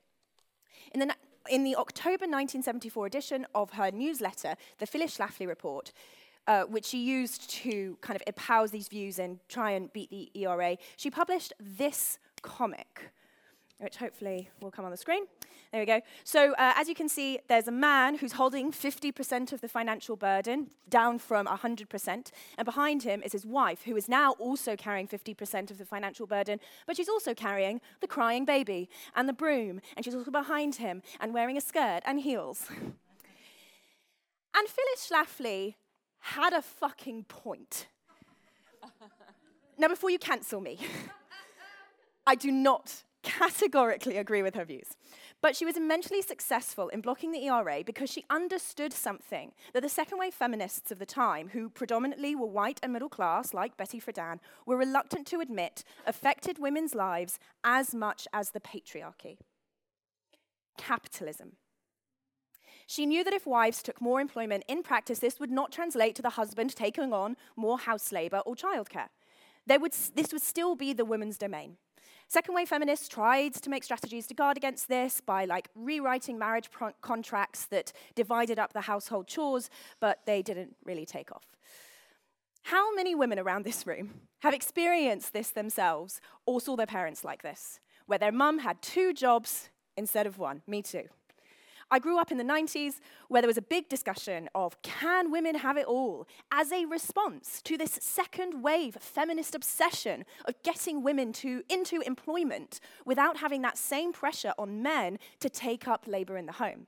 In 0.91 1.01
the, 1.01 1.15
in 1.51 1.63
the 1.63 1.75
October 1.75 2.25
1974 2.25 3.05
edition 3.05 3.45
of 3.53 3.74
her 3.74 3.91
newsletter, 3.91 4.55
the 4.79 4.88
Phyllis 4.88 5.17
Schlafly 5.17 5.47
Report, 5.47 5.91
uh, 6.47 6.63
which 6.63 6.85
she 6.85 6.99
used 6.99 7.49
to 7.49 7.97
kind 8.01 8.15
of 8.15 8.23
espouse 8.25 8.71
these 8.71 8.87
views 8.87 9.19
and 9.19 9.39
try 9.49 9.71
and 9.71 9.91
beat 9.93 10.09
the 10.09 10.31
ERA, 10.33 10.77
she 10.95 11.11
published 11.11 11.53
this 11.59 12.17
comic, 12.41 13.11
which 13.79 13.97
hopefully 13.97 14.49
will 14.61 14.71
come 14.71 14.85
on 14.85 14.91
the 14.91 14.97
screen. 14.97 15.25
There 15.71 15.81
we 15.81 15.85
go. 15.85 15.99
So, 16.23 16.53
uh, 16.53 16.73
as 16.77 16.87
you 16.87 16.95
can 16.95 17.09
see, 17.09 17.39
there's 17.49 17.67
a 17.67 17.73
man 17.73 18.15
who's 18.15 18.31
holding 18.31 18.71
50% 18.71 19.51
of 19.51 19.59
the 19.59 19.67
financial 19.67 20.15
burden, 20.15 20.67
down 20.87 21.19
from 21.19 21.45
100%. 21.45 22.31
And 22.57 22.65
behind 22.65 23.03
him 23.03 23.21
is 23.21 23.33
his 23.33 23.45
wife, 23.45 23.83
who 23.83 23.97
is 23.97 24.07
now 24.07 24.31
also 24.39 24.77
carrying 24.77 25.09
50% 25.09 25.69
of 25.69 25.77
the 25.77 25.85
financial 25.85 26.25
burden, 26.25 26.61
but 26.85 26.95
she's 26.95 27.09
also 27.09 27.33
carrying 27.33 27.81
the 27.99 28.07
crying 28.07 28.45
baby 28.45 28.89
and 29.13 29.27
the 29.27 29.33
broom. 29.33 29.81
And 29.97 30.05
she's 30.05 30.15
also 30.15 30.31
behind 30.31 30.75
him 30.75 31.01
and 31.19 31.33
wearing 31.33 31.57
a 31.57 31.61
skirt 31.61 31.99
and 32.05 32.21
heels. 32.21 32.67
and 34.55 34.67
Phyllis 34.67 35.11
Schlafly 35.11 35.75
had 36.27 36.51
a 36.51 36.62
fucking 36.62 37.24
point. 37.24 37.88
now, 39.77 39.88
before 39.88 40.10
you 40.10 40.19
cancel 40.19 40.60
me, 40.60 40.77
I 42.27 42.36
do 42.36 42.51
not 42.51 43.03
categorically 43.24 44.17
agree 44.17 44.41
with 44.41 44.55
her 44.55 44.65
views. 44.65 44.98
But 45.41 45.55
she 45.55 45.65
was 45.65 45.77
immensely 45.77 46.22
successful 46.22 46.89
in 46.89 47.00
blocking 47.00 47.31
the 47.31 47.46
ERA 47.48 47.81
because 47.86 48.10
she 48.12 48.25
understood 48.29 48.91
something 48.91 49.53
that 49.74 49.84
the 49.84 49.89
second 49.89 50.17
wave 50.17 50.34
feminists 50.34 50.91
of 50.91 51.00
the 51.00 51.05
time, 51.05 51.50
who 51.50 51.69
predominantly 51.69 52.36
were 52.36 52.48
white 52.48 52.79
and 52.84 52.91
middle 52.91 53.10
class, 53.10 53.53
like 53.53 53.77
Betty 53.77 54.01
Friedan, 54.01 54.39
were 54.65 54.77
reluctant 54.77 55.27
to 55.27 55.39
admit 55.39 55.84
affected 56.05 56.60
women's 56.60 56.93
lives 56.93 57.39
as 57.63 57.96
much 57.96 58.27
as 58.34 58.51
the 58.51 58.60
patriarchy. 58.60 59.38
Capitalism. 60.77 61.53
She 62.88 63.06
knew 63.06 63.25
that 63.25 63.34
if 63.34 63.46
wives 63.46 63.84
took 63.84 64.01
more 64.01 64.22
employment 64.22 64.63
in 64.67 64.82
practice, 64.82 65.20
this 65.20 65.39
would 65.39 65.51
not 65.51 65.74
translate 65.74 66.15
to 66.15 66.22
the 66.22 66.32
husband 66.32 66.74
taking 66.74 67.12
on 67.12 67.36
more 67.58 67.77
house 67.77 68.13
labor 68.13 68.39
or 68.46 68.56
childcare. 68.56 69.10
Would, 69.70 69.94
this 70.15 70.32
would 70.32 70.41
still 70.41 70.75
be 70.75 70.94
the 70.94 71.03
woman's 71.03 71.38
domain. 71.38 71.75
Second 72.29 72.56
wave 72.56 72.70
feminists 72.70 73.10
tried 73.10 73.53
to 73.56 73.70
make 73.70 73.84
strategies 73.84 74.25
to 74.27 74.34
guard 74.34 74.56
against 74.56 74.88
this 74.88 75.22
by 75.22 75.44
like 75.44 75.70
rewriting 75.75 76.39
marriage 76.39 76.70
contracts 77.01 77.65
that 77.67 77.91
divided 78.15 78.58
up 78.58 78.72
the 78.72 78.82
household 78.82 79.27
chores, 79.27 79.70
but 80.00 80.20
they 80.25 80.41
didn't 80.41 80.75
really 80.86 81.06
take 81.06 81.32
off. 81.32 81.46
How 82.63 82.94
many 82.96 83.15
women 83.15 83.39
around 83.39 83.63
this 83.63 83.86
room 83.86 84.22
have 84.39 84.53
experienced 84.53 85.34
this 85.34 85.51
themselves 85.51 86.22
or 86.46 86.60
saw 86.60 86.75
their 86.75 86.86
parents 86.86 87.24
like 87.24 87.41
this, 87.44 87.79
where 88.08 88.20
their 88.20 88.32
mum 88.32 88.60
had 88.60 88.82
two 88.82 89.13
jobs 89.13 89.70
instead 89.96 90.27
of 90.27 90.38
one? 90.38 90.62
Me 90.67 90.82
too. 90.82 91.03
I 91.89 92.00
grew 92.00 92.20
up 92.20 92.32
in 92.32 92.38
the 92.38 92.44
90s 92.44 93.00
where 93.29 93.41
there 93.41 93.48
was 93.48 93.58
a 93.58 93.62
big 93.62 93.88
discussion 93.88 94.50
of 94.53 94.82
can 94.82 95.32
women 95.32 95.56
have 95.56 95.77
it 95.77 95.86
all 95.86 96.27
as 96.51 96.72
a 96.72 96.86
response 96.86 97.62
to 97.63 97.77
this 97.77 97.98
second 98.01 98.62
wave 98.62 98.98
feminist 99.00 99.56
obsession 99.56 100.25
of 100.46 100.62
getting 100.63 101.01
women 101.01 101.32
to, 101.34 101.63
into 101.70 102.01
employment 102.01 102.79
without 103.06 103.38
having 103.38 103.62
that 103.62 103.77
same 103.77 104.12
pressure 104.12 104.53
on 104.58 104.82
men 104.82 105.17
to 105.39 105.50
take 105.50 105.88
up 105.88 106.06
labor 106.08 106.38
in 106.38 106.46
the 106.46 106.53
home. 106.53 106.88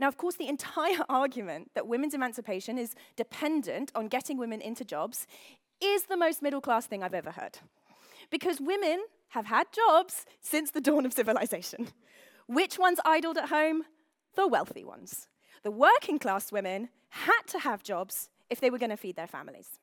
Now, 0.00 0.08
of 0.08 0.16
course, 0.16 0.36
the 0.36 0.48
entire 0.48 1.04
argument 1.08 1.70
that 1.74 1.86
women's 1.86 2.14
emancipation 2.14 2.78
is 2.78 2.94
dependent 3.16 3.92
on 3.94 4.08
getting 4.08 4.38
women 4.38 4.60
into 4.60 4.84
jobs 4.84 5.26
is 5.80 6.04
the 6.04 6.16
most 6.16 6.42
middle 6.42 6.60
class 6.60 6.86
thing 6.86 7.02
I've 7.02 7.14
ever 7.14 7.30
heard. 7.30 7.58
Because 8.30 8.60
women 8.60 9.04
have 9.30 9.46
had 9.46 9.66
jobs 9.72 10.24
since 10.40 10.70
the 10.70 10.80
dawn 10.80 11.04
of 11.04 11.12
civilization. 11.12 11.88
Which 12.46 12.78
ones 12.78 12.98
idled 13.04 13.36
at 13.36 13.50
home? 13.50 13.84
The 14.34 14.46
wealthy 14.46 14.84
ones. 14.84 15.28
The 15.62 15.70
working 15.70 16.18
class 16.18 16.52
women 16.52 16.88
had 17.10 17.42
to 17.48 17.58
have 17.60 17.82
jobs 17.82 18.30
if 18.50 18.60
they 18.60 18.70
were 18.70 18.78
going 18.78 18.90
to 18.90 18.96
feed 18.96 19.16
their 19.16 19.26
families. 19.26 19.78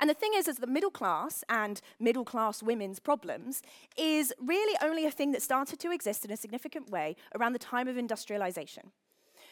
And 0.00 0.08
the 0.08 0.14
thing 0.14 0.32
is, 0.34 0.48
is 0.48 0.58
the 0.58 0.66
middle 0.66 0.90
class 0.90 1.44
and 1.48 1.80
middle 1.98 2.24
class 2.24 2.62
women's 2.62 2.98
problems 2.98 3.62
is 3.96 4.32
really 4.40 4.76
only 4.82 5.06
a 5.06 5.10
thing 5.10 5.32
that 5.32 5.42
started 5.42 5.78
to 5.80 5.90
exist 5.90 6.24
in 6.24 6.30
a 6.30 6.36
significant 6.36 6.90
way 6.90 7.16
around 7.34 7.52
the 7.52 7.58
time 7.58 7.88
of 7.88 7.96
industrialization. 7.96 8.90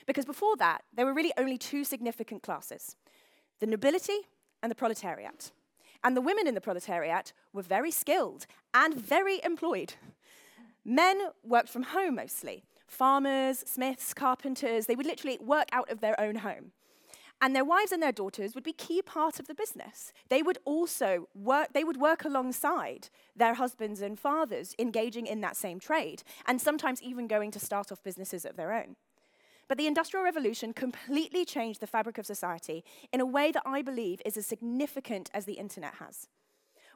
Because 0.06 0.24
before 0.24 0.56
that, 0.56 0.82
there 0.94 1.06
were 1.06 1.14
really 1.14 1.32
only 1.38 1.58
two 1.58 1.84
significant 1.84 2.42
classes 2.42 2.96
the 3.58 3.66
nobility 3.66 4.18
and 4.62 4.70
the 4.70 4.76
proletariat. 4.76 5.50
And 6.04 6.14
the 6.14 6.20
women 6.20 6.46
in 6.46 6.54
the 6.54 6.60
proletariat 6.60 7.32
were 7.52 7.62
very 7.62 7.90
skilled 7.90 8.46
and 8.74 8.94
very 8.94 9.40
employed. 9.42 9.94
Men 10.84 11.20
worked 11.42 11.70
from 11.70 11.84
home 11.84 12.16
mostly, 12.16 12.64
farmers, 12.86 13.58
smiths, 13.66 14.14
carpenters, 14.14 14.86
they 14.86 14.96
would 14.96 15.06
literally 15.06 15.38
work 15.40 15.68
out 15.72 15.90
of 15.90 16.00
their 16.00 16.18
own 16.20 16.36
home. 16.36 16.72
And 17.40 17.54
their 17.54 17.64
wives 17.64 17.92
and 17.92 18.02
their 18.02 18.12
daughters 18.12 18.54
would 18.54 18.64
be 18.64 18.72
key 18.72 19.02
part 19.02 19.38
of 19.38 19.46
the 19.46 19.54
business. 19.54 20.12
They 20.30 20.42
would 20.42 20.58
also 20.64 21.28
work, 21.34 21.74
they 21.74 21.84
would 21.84 21.98
work 21.98 22.24
alongside 22.24 23.10
their 23.34 23.54
husbands 23.54 24.00
and 24.00 24.18
fathers, 24.18 24.74
engaging 24.78 25.26
in 25.26 25.42
that 25.42 25.56
same 25.56 25.78
trade, 25.78 26.22
and 26.46 26.60
sometimes 26.60 27.02
even 27.02 27.26
going 27.26 27.50
to 27.50 27.60
start 27.60 27.92
off 27.92 28.02
businesses 28.02 28.46
of 28.46 28.56
their 28.56 28.72
own. 28.72 28.96
But 29.68 29.76
the 29.76 29.86
Industrial 29.86 30.24
Revolution 30.24 30.72
completely 30.72 31.44
changed 31.44 31.80
the 31.80 31.86
fabric 31.86 32.18
of 32.18 32.24
society 32.24 32.84
in 33.12 33.20
a 33.20 33.26
way 33.26 33.52
that 33.52 33.64
I 33.66 33.82
believe 33.82 34.22
is 34.24 34.36
as 34.36 34.46
significant 34.46 35.28
as 35.34 35.44
the 35.44 35.54
internet 35.54 35.96
has. 35.96 36.28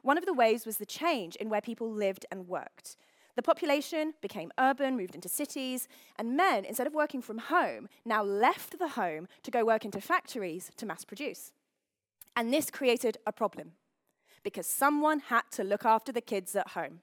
One 0.01 0.17
of 0.17 0.25
the 0.25 0.33
ways 0.33 0.65
was 0.65 0.77
the 0.77 0.85
change 0.85 1.35
in 1.35 1.49
where 1.49 1.61
people 1.61 1.91
lived 1.91 2.25
and 2.31 2.47
worked. 2.47 2.95
The 3.35 3.41
population 3.41 4.13
became 4.21 4.51
urban, 4.59 4.97
moved 4.97 5.15
into 5.15 5.29
cities, 5.29 5.87
and 6.17 6.35
men, 6.35 6.65
instead 6.65 6.87
of 6.87 6.93
working 6.93 7.21
from 7.21 7.37
home, 7.37 7.87
now 8.05 8.23
left 8.23 8.77
the 8.77 8.89
home 8.89 9.27
to 9.43 9.51
go 9.51 9.65
work 9.65 9.85
into 9.85 10.01
factories 10.01 10.71
to 10.77 10.85
mass 10.85 11.05
produce. 11.05 11.51
And 12.35 12.53
this 12.53 12.69
created 12.69 13.17
a 13.25 13.31
problem 13.31 13.73
because 14.43 14.67
someone 14.67 15.19
had 15.19 15.43
to 15.51 15.63
look 15.63 15.85
after 15.85 16.11
the 16.11 16.21
kids 16.21 16.55
at 16.55 16.69
home. 16.69 17.01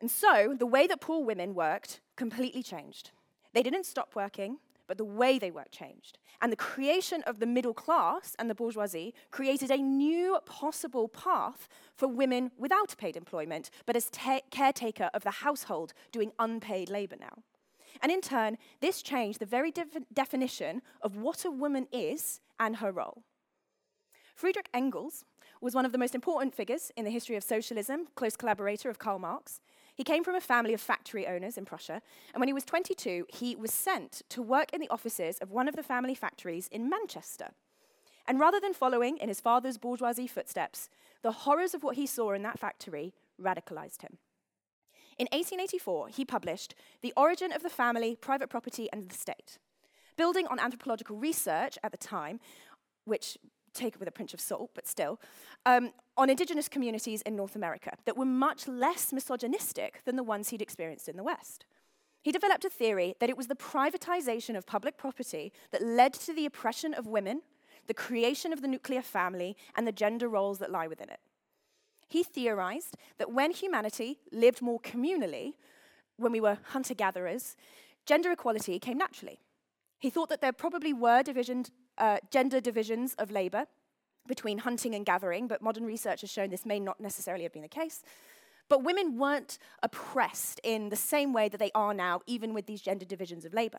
And 0.00 0.10
so 0.10 0.54
the 0.58 0.66
way 0.66 0.86
that 0.86 1.00
poor 1.00 1.24
women 1.24 1.54
worked 1.54 2.00
completely 2.16 2.62
changed. 2.62 3.10
They 3.52 3.62
didn't 3.62 3.84
stop 3.84 4.14
working, 4.14 4.58
but 4.90 4.98
the 4.98 5.04
way 5.04 5.38
they 5.38 5.52
work 5.52 5.70
changed. 5.70 6.18
And 6.42 6.50
the 6.50 6.56
creation 6.56 7.22
of 7.22 7.38
the 7.38 7.46
middle 7.46 7.72
class 7.72 8.34
and 8.40 8.50
the 8.50 8.56
bourgeoisie 8.56 9.14
created 9.30 9.70
a 9.70 9.76
new 9.76 10.36
possible 10.46 11.06
path 11.06 11.68
for 11.94 12.08
women 12.08 12.50
without 12.58 12.96
paid 12.98 13.16
employment, 13.16 13.70
but 13.86 13.94
as 13.94 14.10
ta- 14.10 14.40
caretaker 14.50 15.08
of 15.14 15.22
the 15.22 15.30
household 15.46 15.92
doing 16.10 16.32
unpaid 16.40 16.90
labor 16.90 17.14
now. 17.20 17.44
And 18.02 18.10
in 18.10 18.20
turn, 18.20 18.58
this 18.80 19.00
changed 19.00 19.38
the 19.38 19.46
very 19.46 19.70
def- 19.70 19.96
definition 20.12 20.82
of 21.02 21.14
what 21.14 21.44
a 21.44 21.52
woman 21.52 21.86
is 21.92 22.40
and 22.58 22.78
her 22.78 22.90
role. 22.90 23.22
Friedrich 24.34 24.70
Engels 24.74 25.24
was 25.60 25.72
one 25.72 25.86
of 25.86 25.92
the 25.92 25.98
most 25.98 26.16
important 26.16 26.52
figures 26.52 26.90
in 26.96 27.04
the 27.04 27.12
history 27.12 27.36
of 27.36 27.44
socialism, 27.44 28.08
close 28.16 28.34
collaborator 28.34 28.90
of 28.90 28.98
Karl 28.98 29.20
Marx, 29.20 29.60
he 30.00 30.04
came 30.04 30.24
from 30.24 30.34
a 30.34 30.40
family 30.40 30.72
of 30.72 30.80
factory 30.80 31.26
owners 31.26 31.58
in 31.58 31.66
Prussia, 31.66 32.00
and 32.32 32.40
when 32.40 32.48
he 32.48 32.54
was 32.54 32.64
22, 32.64 33.26
he 33.28 33.54
was 33.54 33.70
sent 33.70 34.22
to 34.30 34.40
work 34.40 34.72
in 34.72 34.80
the 34.80 34.88
offices 34.88 35.36
of 35.40 35.50
one 35.50 35.68
of 35.68 35.76
the 35.76 35.82
family 35.82 36.14
factories 36.14 36.68
in 36.68 36.88
Manchester. 36.88 37.48
And 38.26 38.40
rather 38.40 38.58
than 38.58 38.72
following 38.72 39.18
in 39.18 39.28
his 39.28 39.42
father's 39.42 39.76
bourgeoisie 39.76 40.26
footsteps, 40.26 40.88
the 41.20 41.32
horrors 41.32 41.74
of 41.74 41.82
what 41.82 41.96
he 41.96 42.06
saw 42.06 42.32
in 42.32 42.40
that 42.44 42.58
factory 42.58 43.12
radicalized 43.38 44.00
him. 44.00 44.16
In 45.18 45.28
1884, 45.32 46.08
he 46.08 46.24
published 46.24 46.74
The 47.02 47.12
Origin 47.14 47.52
of 47.52 47.62
the 47.62 47.68
Family, 47.68 48.16
Private 48.16 48.48
Property, 48.48 48.88
and 48.94 49.06
the 49.06 49.14
State. 49.14 49.58
Building 50.16 50.46
on 50.46 50.58
anthropological 50.58 51.18
research 51.18 51.76
at 51.82 51.92
the 51.92 51.98
time, 51.98 52.40
which 53.04 53.36
take 53.80 53.94
it 53.94 54.00
with 54.00 54.08
a 54.08 54.12
pinch 54.12 54.34
of 54.34 54.40
salt, 54.40 54.70
but 54.74 54.86
still, 54.86 55.20
um, 55.66 55.92
on 56.16 56.30
indigenous 56.30 56.68
communities 56.68 57.22
in 57.22 57.34
North 57.34 57.56
America 57.56 57.92
that 58.04 58.16
were 58.16 58.24
much 58.24 58.68
less 58.68 59.12
misogynistic 59.12 60.02
than 60.04 60.16
the 60.16 60.22
ones 60.22 60.48
he'd 60.48 60.62
experienced 60.62 61.08
in 61.08 61.16
the 61.16 61.24
West. 61.24 61.64
He 62.22 62.32
developed 62.32 62.64
a 62.64 62.70
theory 62.70 63.14
that 63.18 63.30
it 63.30 63.36
was 63.36 63.46
the 63.46 63.54
privatization 63.54 64.56
of 64.56 64.66
public 64.66 64.98
property 64.98 65.52
that 65.70 65.82
led 65.82 66.12
to 66.14 66.34
the 66.34 66.44
oppression 66.44 66.92
of 66.92 67.06
women, 67.06 67.42
the 67.86 67.94
creation 67.94 68.52
of 68.52 68.60
the 68.60 68.68
nuclear 68.68 69.02
family, 69.02 69.56
and 69.74 69.86
the 69.86 69.92
gender 69.92 70.28
roles 70.28 70.58
that 70.58 70.70
lie 70.70 70.86
within 70.86 71.08
it. 71.08 71.20
He 72.08 72.22
theorized 72.22 72.96
that 73.18 73.32
when 73.32 73.52
humanity 73.52 74.18
lived 74.32 74.60
more 74.60 74.80
communally, 74.80 75.54
when 76.16 76.32
we 76.32 76.40
were 76.40 76.58
hunter 76.72 76.94
gatherers, 76.94 77.56
gender 78.04 78.30
equality 78.32 78.78
came 78.78 78.98
naturally. 78.98 79.40
He 79.98 80.10
thought 80.10 80.28
that 80.28 80.40
there 80.40 80.52
probably 80.52 80.92
were 80.92 81.22
divisioned, 81.22 81.70
uh, 82.00 82.18
gender 82.30 82.60
divisions 82.60 83.14
of 83.14 83.30
labor 83.30 83.66
between 84.26 84.58
hunting 84.58 84.94
and 84.94 85.06
gathering, 85.06 85.46
but 85.46 85.62
modern 85.62 85.84
research 85.84 86.22
has 86.22 86.30
shown 86.30 86.50
this 86.50 86.66
may 86.66 86.80
not 86.80 87.00
necessarily 87.00 87.44
have 87.44 87.52
been 87.52 87.62
the 87.62 87.68
case. 87.68 88.02
But 88.68 88.84
women 88.84 89.18
weren't 89.18 89.58
oppressed 89.82 90.60
in 90.62 90.88
the 90.88 90.96
same 90.96 91.32
way 91.32 91.48
that 91.48 91.58
they 91.58 91.72
are 91.74 91.92
now, 91.92 92.20
even 92.26 92.54
with 92.54 92.66
these 92.66 92.80
gender 92.80 93.04
divisions 93.04 93.44
of 93.44 93.52
labor. 93.52 93.78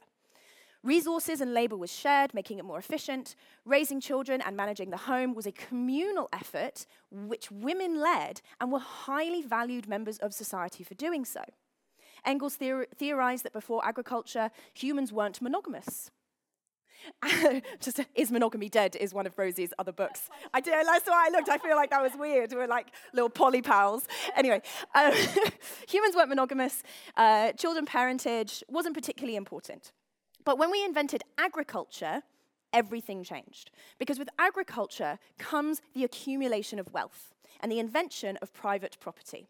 Resources 0.84 1.42
and 1.42 1.54
labor 1.54 1.78
was 1.78 1.92
shared, 1.92 2.34
making 2.34 2.58
it 2.58 2.66
more 2.66 2.80
efficient. 2.80 3.36
Raising 3.66 4.02
children 4.02 4.42
and 4.42 4.58
managing 4.58 4.90
the 4.90 4.98
home 4.98 5.36
was 5.36 5.46
a 5.46 5.52
communal 5.52 6.28
effort 6.34 6.88
which 7.12 7.52
women 7.52 8.00
led 8.00 8.42
and 8.60 8.72
were 8.72 8.80
highly 8.80 9.44
valued 9.44 9.88
members 9.88 10.18
of 10.18 10.34
society 10.34 10.84
for 10.84 10.96
doing 10.96 11.24
so. 11.24 11.44
Engels 12.26 12.58
theor- 12.58 12.90
theorized 12.96 13.44
that 13.44 13.54
before 13.54 13.86
agriculture, 13.86 14.50
humans 14.74 15.14
weren't 15.14 15.42
monogamous. 15.42 16.10
Just 17.80 18.00
is 18.16 18.32
monogamy 18.32 18.70
dead 18.70 18.96
is 18.96 19.14
one 19.14 19.26
of 19.26 19.38
Rosie's 19.38 19.74
other 19.80 19.92
books. 19.92 20.30
I 20.54 20.62
did. 20.62 20.74
That's 20.86 21.08
why 21.08 21.28
I 21.28 21.30
looked. 21.32 21.50
I 21.50 21.58
feel 21.58 21.76
like 21.76 21.90
that 21.92 22.02
was 22.02 22.14
weird. 22.18 22.52
We're 22.54 22.68
like 22.68 22.88
little 23.14 23.30
poly 23.30 23.62
pals. 23.62 24.08
Anyway, 24.36 24.62
um, 24.96 25.14
humans 25.88 26.16
weren't 26.16 26.30
monogamous. 26.30 26.84
Uh, 27.18 27.52
children 27.54 27.86
parentage 27.86 28.64
wasn't 28.68 28.96
particularly 28.96 29.36
important. 29.36 29.92
But 30.44 30.58
when 30.58 30.72
we 30.72 30.84
invented 30.84 31.24
agriculture, 31.38 32.24
everything 32.74 33.24
changed. 33.24 33.72
Because 34.00 34.18
with 34.18 34.30
agriculture 34.40 35.20
comes 35.38 35.82
the 35.94 36.04
accumulation 36.04 36.80
of 36.80 36.92
wealth 36.92 37.34
and 37.60 37.72
the 37.72 37.80
invention 37.80 38.38
of 38.42 38.54
private 38.54 38.98
property. 39.00 39.48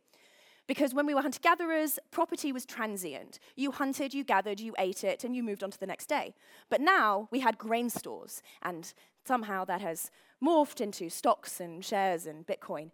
Because 0.67 0.93
when 0.93 1.05
we 1.05 1.13
were 1.13 1.21
hunter 1.21 1.39
gatherers, 1.41 1.99
property 2.11 2.51
was 2.51 2.65
transient. 2.65 3.39
You 3.55 3.71
hunted, 3.71 4.13
you 4.13 4.23
gathered, 4.23 4.59
you 4.59 4.73
ate 4.77 5.03
it, 5.03 5.23
and 5.23 5.35
you 5.35 5.43
moved 5.43 5.63
on 5.63 5.71
to 5.71 5.79
the 5.79 5.87
next 5.87 6.07
day. 6.07 6.33
But 6.69 6.81
now 6.81 7.27
we 7.31 7.39
had 7.39 7.57
grain 7.57 7.89
stores, 7.89 8.41
and 8.61 8.93
somehow 9.25 9.65
that 9.65 9.81
has 9.81 10.11
morphed 10.43 10.81
into 10.81 11.09
stocks 11.09 11.59
and 11.59 11.83
shares 11.83 12.25
and 12.25 12.45
Bitcoin. 12.47 12.91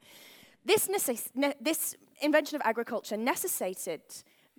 This, 0.66 0.88
necess- 0.88 1.30
ne- 1.36 1.56
this 1.62 1.96
invention 2.22 2.56
of 2.56 2.62
agriculture 2.66 3.16
necessitated 3.16 4.02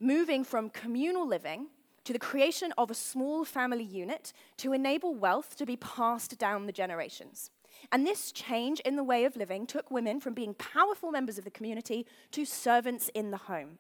moving 0.01 0.45
from 0.45 0.71
communal 0.71 1.27
living 1.27 1.67
to 2.05 2.13
the 2.13 2.19
creation 2.19 2.73
of 2.79 2.91
a 2.91 2.95
small 2.95 3.45
family 3.45 3.85
unit 3.85 4.33
to 4.57 4.73
enable 4.73 5.15
wealth 5.15 5.57
to 5.57 5.67
be 5.67 5.77
passed 5.77 6.39
down 6.39 6.67
the 6.67 6.73
generations. 6.73 7.51
And 7.91 8.07
this 8.07 8.33
change 8.33 8.81
in 8.81 8.97
the 8.97 9.05
way 9.05 9.25
of 9.25 9.37
living 9.37 9.67
took 9.67 9.91
women 9.91 10.21
from 10.21 10.35
being 10.35 10.55
powerful 10.55 11.11
members 11.11 11.39
of 11.39 11.45
the 11.45 11.51
community 11.51 12.07
to 12.33 12.45
servants 12.45 13.09
in 13.15 13.31
the 13.31 13.37
home. 13.37 13.79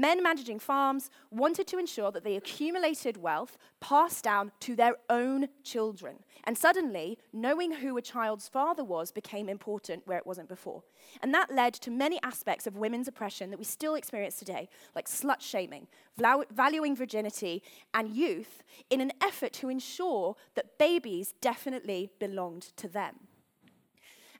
Men 0.00 0.22
managing 0.22 0.60
farms 0.60 1.10
wanted 1.30 1.66
to 1.66 1.78
ensure 1.78 2.10
that 2.10 2.24
the 2.24 2.34
accumulated 2.34 3.18
wealth 3.18 3.58
passed 3.80 4.24
down 4.24 4.50
to 4.60 4.74
their 4.74 4.96
own 5.10 5.48
children. 5.62 6.20
And 6.44 6.56
suddenly, 6.56 7.18
knowing 7.34 7.70
who 7.70 7.98
a 7.98 8.00
child's 8.00 8.48
father 8.48 8.82
was 8.82 9.12
became 9.12 9.46
important 9.46 10.06
where 10.06 10.16
it 10.16 10.26
wasn't 10.26 10.48
before. 10.48 10.84
And 11.22 11.34
that 11.34 11.54
led 11.54 11.74
to 11.74 11.90
many 11.90 12.18
aspects 12.22 12.66
of 12.66 12.78
women's 12.78 13.08
oppression 13.08 13.50
that 13.50 13.58
we 13.58 13.64
still 13.66 13.94
experience 13.94 14.36
today, 14.36 14.70
like 14.94 15.06
slut 15.06 15.42
shaming, 15.42 15.86
valuing 16.16 16.96
virginity 16.96 17.62
and 17.92 18.08
youth, 18.08 18.62
in 18.88 19.02
an 19.02 19.12
effort 19.22 19.52
to 19.52 19.68
ensure 19.68 20.34
that 20.54 20.78
babies 20.78 21.34
definitely 21.42 22.08
belonged 22.18 22.74
to 22.76 22.88
them. 22.88 23.16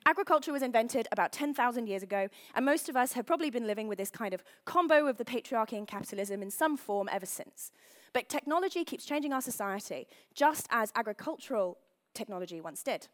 Agriculture 0.05 0.51
was 0.51 0.63
invented 0.63 1.07
about 1.11 1.31
10,000 1.31 1.87
years 1.87 2.01
ago, 2.01 2.27
and 2.55 2.65
most 2.65 2.89
of 2.89 2.95
us 2.95 3.13
have 3.13 3.25
probably 3.25 3.51
been 3.51 3.67
living 3.67 3.87
with 3.87 3.99
this 3.99 4.09
kind 4.09 4.33
of 4.33 4.43
combo 4.65 5.05
of 5.07 5.17
the 5.17 5.25
patriarchy 5.25 5.77
and 5.77 5.87
capitalism 5.87 6.41
in 6.41 6.49
some 6.49 6.75
form 6.75 7.07
ever 7.11 7.25
since. 7.25 7.71
But 8.11 8.27
technology 8.27 8.83
keeps 8.83 9.05
changing 9.05 9.31
our 9.31 9.41
society, 9.41 10.07
just 10.33 10.67
as 10.71 10.91
agricultural 10.95 11.77
technology 12.13 12.59
once 12.59 12.81
did. 12.81 13.07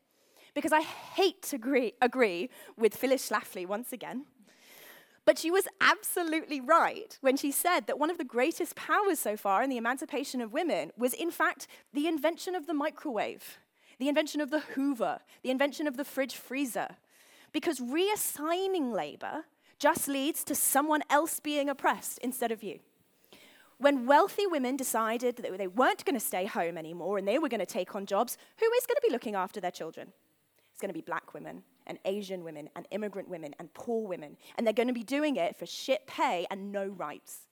Because 0.54 0.72
I 0.72 0.82
hate 0.82 1.42
to 1.44 1.58
agree, 1.58 1.94
agree 2.02 2.50
with 2.78 2.96
Phyllis 2.96 3.30
Schlafly 3.30 3.68
once 3.68 3.92
again, 3.92 4.26
but 5.26 5.38
she 5.38 5.52
was 5.52 5.68
absolutely 5.82 6.62
right 6.62 7.18
when 7.20 7.36
she 7.36 7.52
said 7.52 7.82
that 7.88 8.00
one 8.00 8.10
of 8.10 8.18
the 8.18 8.24
greatest 8.24 8.78
powers 8.78 9.20
so 9.20 9.36
far 9.36 9.62
in 9.62 9.70
the 9.70 9.76
emancipation 9.76 10.40
of 10.40 10.54
women 10.54 10.92
was, 10.98 11.14
in 11.14 11.32
fact, 11.32 11.68
the 11.94 12.08
invention 12.08 12.56
of 12.56 12.66
the 12.66 12.74
microwave 12.74 13.60
the 14.00 14.10
invention 14.10 14.42
of 14.42 14.50
the 14.50 14.60
Hoover, 14.60 15.20
the 15.44 15.52
invention 15.52 15.88
of 15.88 15.98
the 15.98 16.06
fridge 16.06 16.36
freezer. 16.36 16.98
Because 17.52 17.80
reassigning 17.80 18.94
labor 18.94 19.46
just 19.80 20.08
leads 20.08 20.44
to 20.44 20.56
someone 20.56 21.02
else 21.10 21.40
being 21.40 21.70
oppressed 21.70 22.18
instead 22.20 22.52
of 22.52 22.64
you. 22.64 22.80
When 23.80 24.08
wealthy 24.08 24.48
women 24.48 24.76
decided 24.76 25.36
that 25.38 25.58
they 25.58 25.68
weren't 25.68 26.04
going 26.04 26.16
to 26.20 26.26
stay 26.26 26.46
home 26.46 26.78
anymore 26.78 27.18
and 27.18 27.28
they 27.28 27.38
were 27.38 27.50
going 27.50 27.60
to 27.60 27.66
take 27.66 27.96
on 27.96 28.08
jobs, 28.08 28.38
who 28.60 28.66
is 28.66 28.86
going 28.88 28.96
to 28.96 29.08
be 29.08 29.12
looking 29.12 29.36
after 29.36 29.62
their 29.62 29.72
children? 29.72 30.12
It's 30.72 30.82
going 30.82 30.90
to 30.90 30.94
be 30.94 31.02
black 31.02 31.34
women 31.34 31.64
and 31.86 32.00
Asian 32.06 32.44
women 32.44 32.70
and 32.76 32.88
immigrant 32.92 33.30
women 33.30 33.54
and 33.60 33.74
poor 33.74 34.08
women. 34.08 34.38
And 34.56 34.66
they're 34.66 34.74
going 34.74 34.88
to 34.88 34.94
be 34.94 35.04
doing 35.04 35.36
it 35.36 35.58
for 35.58 35.66
shit 35.66 36.08
pay 36.08 36.48
and 36.50 36.72
no 36.72 36.88
rights. 36.88 37.48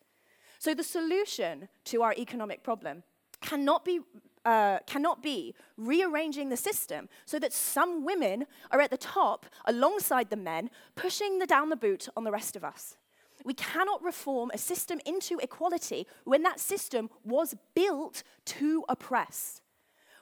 So 0.57 0.73
the 0.73 0.83
solution 0.83 1.67
to 1.85 2.01
our 2.01 2.13
economic 2.17 2.63
problem 2.63 3.03
cannot 3.41 3.85
be 3.85 3.99
uh, 4.45 4.79
cannot 4.85 5.21
be 5.21 5.55
rearranging 5.77 6.49
the 6.49 6.57
system 6.57 7.09
so 7.25 7.39
that 7.39 7.51
some 7.51 8.05
women 8.05 8.45
are 8.71 8.79
at 8.79 8.91
the 8.91 8.97
top 8.97 9.45
alongside 9.65 10.29
the 10.29 10.37
men, 10.37 10.69
pushing 10.95 11.39
the 11.39 11.47
down 11.47 11.69
the 11.69 11.75
boot 11.75 12.07
on 12.15 12.23
the 12.23 12.31
rest 12.31 12.55
of 12.55 12.63
us. 12.63 12.97
We 13.43 13.53
cannot 13.53 14.03
reform 14.03 14.51
a 14.53 14.57
system 14.57 14.99
into 15.05 15.37
equality 15.39 16.07
when 16.23 16.43
that 16.43 16.59
system 16.59 17.09
was 17.23 17.55
built 17.75 18.23
to 18.45 18.85
oppress. 18.87 19.61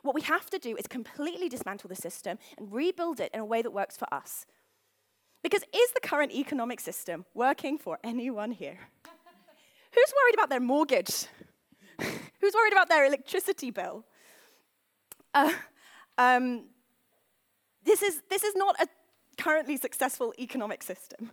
What 0.02 0.16
we 0.16 0.22
have 0.22 0.50
to 0.50 0.60
do 0.60 0.76
is 0.76 0.88
completely 0.88 1.48
dismantle 1.48 1.88
the 1.88 1.96
system 1.96 2.38
and 2.58 2.74
rebuild 2.74 3.20
it 3.20 3.32
in 3.34 3.40
a 3.40 3.46
way 3.46 3.62
that 3.62 3.72
works 3.72 3.96
for 3.96 4.12
us. 4.14 4.46
Because 5.42 5.64
is 5.74 5.92
the 5.94 6.02
current 6.02 6.34
economic 6.34 6.80
system 6.80 7.26
working 7.34 7.78
for 7.78 8.00
anyone 8.04 8.52
here? 8.52 8.80
Who's 9.94 10.14
worried 10.16 10.34
about 10.34 10.50
their 10.50 10.60
mortgage? 10.60 11.28
Who's 12.42 12.54
worried 12.54 12.74
about 12.74 12.90
their 12.90 13.06
electricity 13.06 13.72
bill? 13.72 14.06
Um, 16.18 16.66
this, 17.84 18.04
is, 18.04 18.22
this 18.30 18.44
is 18.44 18.56
not 18.56 18.80
a 18.80 18.88
currently 19.38 19.78
successful 19.78 20.34
economic 20.38 20.84
system. 20.84 21.32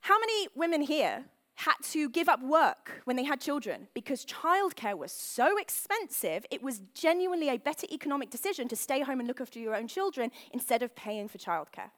How 0.00 0.18
many 0.20 0.48
women 0.54 0.82
here 0.82 1.24
had 1.56 1.74
to 1.82 2.08
give 2.10 2.28
up 2.28 2.42
work 2.42 3.00
when 3.04 3.16
they 3.16 3.24
had 3.24 3.40
children 3.40 3.88
because 3.94 4.24
childcare 4.26 4.96
was 4.96 5.10
so 5.10 5.58
expensive, 5.58 6.44
it 6.50 6.62
was 6.62 6.82
genuinely 6.94 7.48
a 7.48 7.58
better 7.58 7.86
economic 7.90 8.30
decision 8.30 8.68
to 8.68 8.76
stay 8.76 9.00
home 9.00 9.18
and 9.18 9.26
look 9.26 9.40
after 9.40 9.58
your 9.58 9.74
own 9.74 9.88
children 9.88 10.30
instead 10.52 10.82
of 10.82 10.94
paying 10.94 11.28
for 11.28 11.38
childcare? 11.38 11.90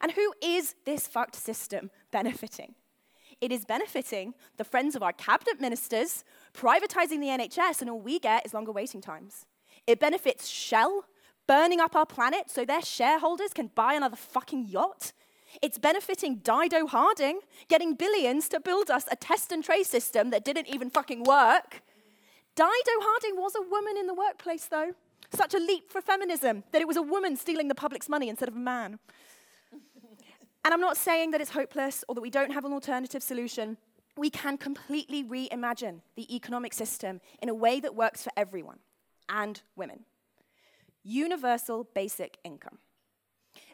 And 0.00 0.12
who 0.12 0.34
is 0.42 0.74
this 0.84 1.06
fucked 1.06 1.36
system 1.36 1.90
benefiting? 2.10 2.74
It 3.40 3.50
is 3.50 3.64
benefiting 3.64 4.34
the 4.56 4.64
friends 4.64 4.94
of 4.94 5.02
our 5.02 5.12
cabinet 5.12 5.60
ministers, 5.60 6.22
privatizing 6.54 7.20
the 7.20 7.26
NHS, 7.26 7.80
and 7.80 7.90
all 7.90 8.00
we 8.00 8.18
get 8.18 8.46
is 8.46 8.54
longer 8.54 8.72
waiting 8.72 9.00
times. 9.00 9.46
It 9.86 9.98
benefits 9.98 10.48
Shell, 10.48 11.04
burning 11.46 11.80
up 11.80 11.96
our 11.96 12.06
planet 12.06 12.50
so 12.50 12.64
their 12.64 12.82
shareholders 12.82 13.52
can 13.52 13.70
buy 13.74 13.94
another 13.94 14.16
fucking 14.16 14.66
yacht. 14.68 15.12
It's 15.60 15.76
benefiting 15.76 16.36
Dido 16.36 16.86
Harding, 16.86 17.40
getting 17.68 17.94
billions 17.94 18.48
to 18.50 18.60
build 18.60 18.90
us 18.90 19.04
a 19.10 19.16
test 19.16 19.52
and 19.52 19.62
trace 19.62 19.88
system 19.88 20.30
that 20.30 20.44
didn't 20.44 20.68
even 20.68 20.88
fucking 20.88 21.24
work. 21.24 21.82
Dido 22.54 22.70
Harding 23.00 23.36
was 23.36 23.54
a 23.54 23.68
woman 23.68 23.96
in 23.98 24.06
the 24.06 24.14
workplace, 24.14 24.66
though. 24.66 24.92
Such 25.30 25.54
a 25.54 25.58
leap 25.58 25.90
for 25.90 26.00
feminism 26.00 26.64
that 26.72 26.80
it 26.80 26.88
was 26.88 26.96
a 26.96 27.02
woman 27.02 27.36
stealing 27.36 27.68
the 27.68 27.74
public's 27.74 28.08
money 28.08 28.28
instead 28.28 28.48
of 28.48 28.56
a 28.56 28.60
man. 28.60 28.98
and 30.64 30.74
I'm 30.74 30.80
not 30.80 30.96
saying 30.96 31.32
that 31.32 31.40
it's 31.40 31.50
hopeless 31.50 32.04
or 32.08 32.14
that 32.14 32.20
we 32.20 32.30
don't 32.30 32.52
have 32.52 32.64
an 32.64 32.72
alternative 32.72 33.22
solution. 33.22 33.78
We 34.16 34.30
can 34.30 34.58
completely 34.58 35.24
reimagine 35.24 36.00
the 36.16 36.34
economic 36.34 36.72
system 36.72 37.20
in 37.42 37.48
a 37.48 37.54
way 37.54 37.80
that 37.80 37.94
works 37.94 38.22
for 38.22 38.30
everyone 38.36 38.78
and 39.32 39.62
women. 39.74 40.04
Universal 41.02 41.88
basic 41.94 42.38
income. 42.44 42.78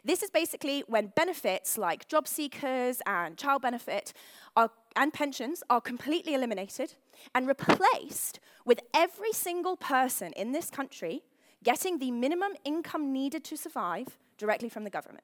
This 0.03 0.23
is 0.23 0.29
basically 0.29 0.83
when 0.87 1.13
benefits 1.15 1.77
like 1.77 2.07
job 2.07 2.27
seekers 2.27 3.01
and 3.05 3.37
child 3.37 3.61
benefit 3.61 4.13
are, 4.55 4.71
and 4.95 5.13
pensions 5.13 5.61
are 5.69 5.81
completely 5.81 6.33
eliminated 6.33 6.95
and 7.35 7.47
replaced 7.47 8.39
with 8.65 8.79
every 8.93 9.33
single 9.33 9.75
person 9.75 10.31
in 10.33 10.53
this 10.53 10.69
country 10.69 11.21
getting 11.63 11.99
the 11.99 12.11
minimum 12.11 12.53
income 12.63 13.11
needed 13.11 13.43
to 13.43 13.57
survive 13.57 14.17
directly 14.37 14.69
from 14.69 14.85
the 14.85 14.89
government. 14.89 15.23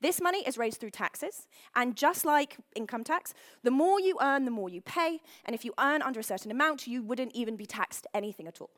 This 0.00 0.20
money 0.20 0.46
is 0.46 0.58
raised 0.58 0.80
through 0.80 0.90
taxes, 0.90 1.48
and 1.74 1.96
just 1.96 2.24
like 2.24 2.58
income 2.76 3.04
tax, 3.04 3.32
the 3.62 3.70
more 3.70 3.98
you 3.98 4.18
earn, 4.20 4.44
the 4.44 4.50
more 4.50 4.68
you 4.68 4.80
pay, 4.80 5.20
and 5.44 5.54
if 5.54 5.64
you 5.64 5.72
earn 5.78 6.02
under 6.02 6.20
a 6.20 6.24
certain 6.24 6.50
amount, 6.50 6.86
you 6.86 7.02
wouldn't 7.02 7.34
even 7.34 7.56
be 7.56 7.64
taxed 7.64 8.06
anything 8.12 8.46
at 8.46 8.60
all. 8.60 8.70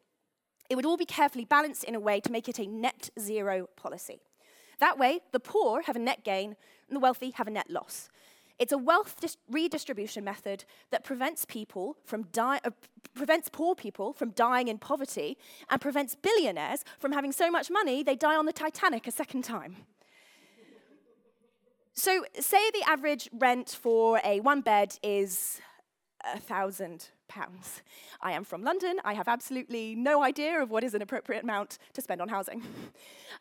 It 0.68 0.76
would 0.76 0.86
all 0.86 0.96
be 0.96 1.04
carefully 1.04 1.44
balanced 1.44 1.84
in 1.84 1.94
a 1.94 2.00
way 2.00 2.20
to 2.20 2.32
make 2.32 2.48
it 2.48 2.58
a 2.58 2.66
net 2.66 3.10
zero 3.18 3.68
policy. 3.76 4.20
That 4.78 4.98
way, 4.98 5.20
the 5.32 5.40
poor 5.40 5.82
have 5.82 5.96
a 5.96 6.00
net 6.00 6.24
gain 6.24 6.56
and 6.88 6.96
the 6.96 7.00
wealthy 7.00 7.30
have 7.32 7.46
a 7.46 7.50
net 7.50 7.70
loss. 7.70 8.08
It's 8.58 8.72
a 8.72 8.78
wealth 8.78 9.16
dis- 9.20 9.36
redistribution 9.50 10.24
method 10.24 10.64
that 10.90 11.04
prevents 11.04 11.44
people 11.44 11.96
from 12.04 12.22
die- 12.32 12.60
uh, 12.64 12.70
prevents 13.14 13.48
poor 13.50 13.74
people 13.74 14.12
from 14.12 14.30
dying 14.30 14.68
in 14.68 14.78
poverty 14.78 15.36
and 15.68 15.80
prevents 15.80 16.14
billionaires 16.14 16.84
from 16.98 17.12
having 17.12 17.32
so 17.32 17.50
much 17.50 17.70
money 17.70 18.02
they 18.02 18.16
die 18.16 18.36
on 18.36 18.46
the 18.46 18.52
Titanic 18.52 19.06
a 19.06 19.10
second 19.10 19.42
time. 19.44 19.76
so, 21.92 22.24
say 22.40 22.70
the 22.70 22.82
average 22.86 23.28
rent 23.32 23.68
for 23.70 24.20
a 24.24 24.40
one 24.40 24.62
bed 24.62 24.98
is 25.02 25.60
a 26.24 26.38
thousand 26.38 27.10
pounds. 27.28 27.82
I 28.20 28.32
am 28.32 28.44
from 28.44 28.62
London. 28.62 28.98
I 29.04 29.14
have 29.14 29.28
absolutely 29.28 29.94
no 29.94 30.22
idea 30.22 30.60
of 30.62 30.70
what 30.70 30.84
is 30.84 30.94
an 30.94 31.02
appropriate 31.02 31.42
amount 31.42 31.78
to 31.94 32.02
spend 32.02 32.20
on 32.20 32.28
housing. 32.28 32.62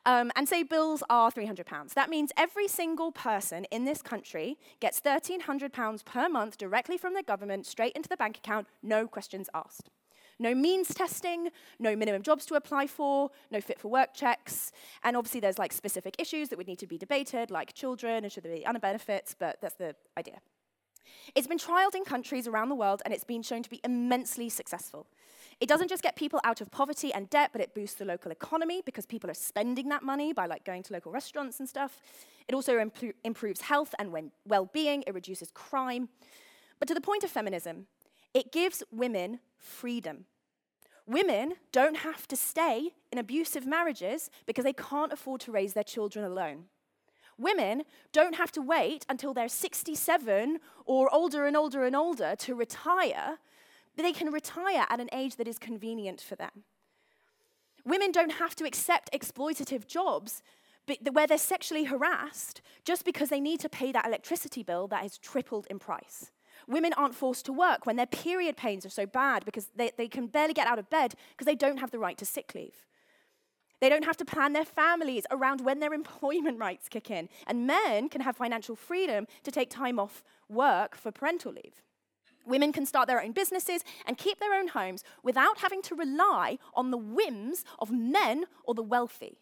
Um, 0.05 0.31
and 0.35 0.47
say 0.47 0.61
bills 0.61 1.03
are 1.09 1.31
300 1.31 1.65
pounds. 1.65 1.93
That 1.93 2.09
means 2.09 2.31
every 2.37 2.67
single 2.67 3.11
person 3.11 3.65
in 3.65 3.85
this 3.85 4.01
country 4.01 4.57
gets 4.79 4.99
1,300 4.99 5.73
pounds 5.73 6.03
per 6.03 6.29
month 6.29 6.57
directly 6.57 6.97
from 6.97 7.13
the 7.13 7.23
government 7.23 7.65
straight 7.65 7.93
into 7.93 8.09
the 8.09 8.17
bank 8.17 8.37
account, 8.37 8.67
no 8.83 9.07
questions 9.07 9.49
asked. 9.53 9.89
No 10.37 10.53
means 10.53 10.93
testing, 10.93 11.49
no 11.79 11.95
minimum 11.95 12.21
jobs 12.21 12.45
to 12.47 12.55
apply 12.55 12.87
for, 12.87 13.31
no 13.51 13.61
fit 13.61 13.79
for 13.79 13.87
work 13.87 14.13
checks. 14.13 14.71
And 15.03 15.15
obviously, 15.15 15.39
there's 15.39 15.57
like 15.57 15.71
specific 15.71 16.15
issues 16.19 16.49
that 16.49 16.57
would 16.57 16.67
need 16.67 16.79
to 16.79 16.87
be 16.87 16.97
debated, 16.97 17.51
like 17.51 17.73
children 17.73 18.23
and 18.23 18.31
should 18.31 18.43
there 18.43 18.55
be 18.55 18.65
other 18.65 18.79
benefits, 18.79 19.35
but 19.37 19.61
that's 19.61 19.75
the 19.75 19.95
idea. 20.17 20.41
It's 21.33 21.47
been 21.47 21.57
trialed 21.57 21.95
in 21.95 22.03
countries 22.03 22.47
around 22.47 22.69
the 22.69 22.75
world 22.75 23.01
and 23.05 23.13
it's 23.13 23.23
been 23.23 23.41
shown 23.41 23.63
to 23.63 23.69
be 23.69 23.81
immensely 23.83 24.49
successful. 24.49 25.07
It 25.61 25.69
doesn't 25.69 25.87
just 25.87 26.03
get 26.03 26.15
people 26.15 26.41
out 26.43 26.59
of 26.59 26.69
poverty 26.69 27.13
and 27.13 27.29
debt, 27.29 27.51
but 27.53 27.61
it 27.61 27.73
boosts 27.73 27.97
the 27.97 28.05
local 28.05 28.31
economy 28.31 28.81
because 28.85 29.05
people 29.05 29.29
are 29.29 29.35
spending 29.35 29.89
that 29.89 30.03
money 30.03 30.33
by 30.33 30.47
like 30.47 30.65
going 30.65 30.83
to 30.83 30.93
local 30.93 31.11
restaurants 31.11 31.59
and 31.59 31.69
stuff. 31.69 32.01
It 32.47 32.55
also 32.55 32.77
impro- 32.77 33.13
improves 33.23 33.61
health 33.61 33.95
and 33.97 34.31
well-being, 34.45 35.03
it 35.07 35.13
reduces 35.13 35.51
crime. 35.51 36.09
But 36.79 36.87
to 36.89 36.93
the 36.93 37.01
point 37.01 37.23
of 37.23 37.29
feminism, 37.29 37.87
it 38.33 38.51
gives 38.51 38.83
women 38.91 39.39
freedom. 39.57 40.25
Women 41.07 41.53
don't 41.71 41.97
have 41.97 42.27
to 42.27 42.35
stay 42.35 42.89
in 43.11 43.17
abusive 43.17 43.65
marriages 43.65 44.29
because 44.45 44.65
they 44.65 44.73
can't 44.73 45.13
afford 45.13 45.39
to 45.41 45.51
raise 45.51 45.73
their 45.73 45.83
children 45.83 46.25
alone. 46.25 46.65
Women 47.37 47.83
don't 48.11 48.35
have 48.35 48.51
to 48.53 48.61
wait 48.61 49.05
until 49.09 49.33
they're 49.33 49.49
67 49.49 50.59
or 50.85 51.13
older 51.13 51.45
and 51.45 51.57
older 51.57 51.83
and 51.83 51.95
older 51.95 52.35
to 52.39 52.55
retire, 52.55 53.39
they 53.97 54.13
can 54.13 54.31
retire 54.31 54.85
at 54.89 54.99
an 54.99 55.09
age 55.11 55.35
that 55.35 55.47
is 55.47 55.59
convenient 55.59 56.21
for 56.21 56.35
them. 56.35 56.63
Women 57.85 58.11
don't 58.11 58.33
have 58.33 58.55
to 58.55 58.65
accept 58.65 59.11
exploitative 59.13 59.87
jobs 59.87 60.41
where 61.11 61.27
they're 61.27 61.37
sexually 61.37 61.85
harassed 61.85 62.61
just 62.83 63.05
because 63.05 63.29
they 63.29 63.39
need 63.39 63.59
to 63.59 63.69
pay 63.69 63.91
that 63.91 64.05
electricity 64.05 64.63
bill 64.63 64.87
that 64.87 65.01
has 65.01 65.17
tripled 65.17 65.67
in 65.69 65.79
price. 65.79 66.31
Women 66.67 66.93
aren't 66.93 67.15
forced 67.15 67.45
to 67.45 67.53
work 67.53 67.85
when 67.85 67.95
their 67.95 68.05
period 68.05 68.57
pains 68.57 68.85
are 68.85 68.89
so 68.89 69.05
bad 69.05 69.45
because 69.45 69.69
they, 69.75 69.91
they 69.97 70.07
can 70.07 70.27
barely 70.27 70.53
get 70.53 70.67
out 70.67 70.79
of 70.79 70.89
bed 70.89 71.15
because 71.31 71.45
they 71.45 71.55
don't 71.55 71.79
have 71.79 71.91
the 71.91 71.99
right 71.99 72.17
to 72.17 72.25
sick 72.25 72.53
leave. 72.55 72.85
They 73.81 73.89
don't 73.89 74.05
have 74.05 74.17
to 74.17 74.25
plan 74.25 74.53
their 74.53 74.65
families 74.65 75.25
around 75.31 75.61
when 75.61 75.79
their 75.79 75.93
employment 76.01 76.59
rights 76.59 76.89
kick 76.89 77.11
in. 77.11 77.29
And 77.47 77.67
men 77.67 78.09
can 78.09 78.21
have 78.21 78.37
financial 78.37 78.75
freedom 78.75 79.27
to 79.43 79.51
take 79.51 79.69
time 79.69 79.99
off 79.99 80.23
work 80.49 80.95
for 80.95 81.11
parental 81.11 81.51
leave. 81.51 81.81
Women 82.45 82.71
can 82.71 82.85
start 82.85 83.07
their 83.07 83.21
own 83.21 83.31
businesses 83.31 83.83
and 84.05 84.17
keep 84.17 84.39
their 84.39 84.53
own 84.53 84.67
homes 84.67 85.03
without 85.23 85.59
having 85.59 85.81
to 85.83 85.95
rely 85.95 86.59
on 86.75 86.91
the 86.91 86.97
whims 86.97 87.63
of 87.79 87.91
men 87.91 88.45
or 88.63 88.75
the 88.75 88.83
wealthy. 88.83 89.39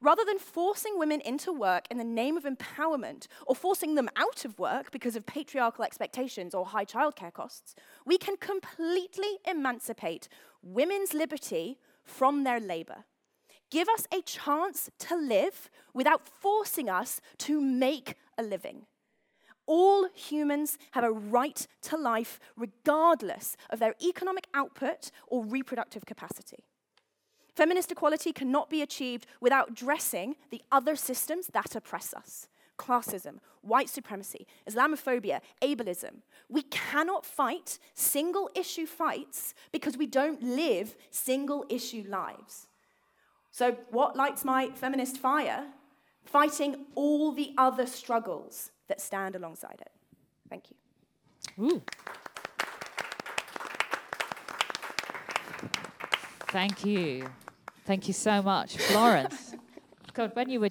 Rather 0.00 0.24
than 0.24 0.38
forcing 0.38 0.98
women 0.98 1.20
into 1.20 1.52
work 1.52 1.86
in 1.88 1.96
the 1.96 2.04
name 2.04 2.36
of 2.36 2.44
empowerment 2.44 3.28
or 3.46 3.54
forcing 3.54 3.94
them 3.94 4.08
out 4.16 4.44
of 4.44 4.58
work 4.58 4.90
because 4.90 5.14
of 5.14 5.26
patriarchal 5.26 5.84
expectations 5.84 6.54
or 6.54 6.66
high 6.66 6.84
childcare 6.84 7.32
costs, 7.32 7.76
we 8.04 8.18
can 8.18 8.36
completely 8.36 9.38
emancipate 9.46 10.28
women's 10.60 11.14
liberty 11.14 11.78
from 12.04 12.42
their 12.42 12.58
labor 12.58 13.04
give 13.72 13.88
us 13.88 14.06
a 14.12 14.20
chance 14.20 14.90
to 14.98 15.16
live 15.16 15.70
without 15.94 16.28
forcing 16.28 16.90
us 16.90 17.22
to 17.38 17.58
make 17.58 18.16
a 18.36 18.42
living. 18.42 18.82
All 19.66 20.08
humans 20.14 20.76
have 20.90 21.04
a 21.04 21.10
right 21.10 21.66
to 21.82 21.96
life 21.96 22.38
regardless 22.54 23.56
of 23.70 23.78
their 23.78 23.94
economic 24.02 24.46
output 24.52 25.10
or 25.26 25.42
reproductive 25.44 26.04
capacity. 26.04 26.64
Feminist 27.56 27.90
equality 27.90 28.32
cannot 28.32 28.68
be 28.68 28.82
achieved 28.82 29.26
without 29.40 29.70
addressing 29.70 30.36
the 30.50 30.60
other 30.70 30.94
systems 30.94 31.46
that 31.54 31.74
oppress 31.74 32.12
us 32.12 32.48
classism, 32.78 33.36
white 33.60 33.88
supremacy, 33.88 34.44
Islamophobia, 34.68 35.40
ableism. 35.62 36.22
We 36.48 36.62
cannot 36.62 37.24
fight 37.24 37.78
single 37.94 38.50
issue 38.56 38.86
fights 38.86 39.54
because 39.70 39.96
we 39.96 40.06
don't 40.06 40.42
live 40.42 40.96
single 41.10 41.64
issue 41.68 42.04
lives. 42.08 42.66
So, 43.52 43.76
what 43.90 44.16
lights 44.16 44.44
my 44.44 44.70
feminist 44.70 45.18
fire? 45.18 45.66
Fighting 46.24 46.86
all 46.94 47.32
the 47.32 47.52
other 47.58 47.86
struggles 47.86 48.70
that 48.88 49.00
stand 49.00 49.36
alongside 49.36 49.78
it. 49.80 49.90
Thank 50.48 50.64
you. 50.70 51.66
Ooh. 51.66 51.82
Thank 56.48 56.84
you. 56.84 57.28
Thank 57.84 58.08
you 58.08 58.14
so 58.14 58.40
much, 58.40 58.78
Florence. 58.78 59.54
God, 60.14 60.30
when 60.34 60.48
you 60.48 60.60
were 60.60 60.70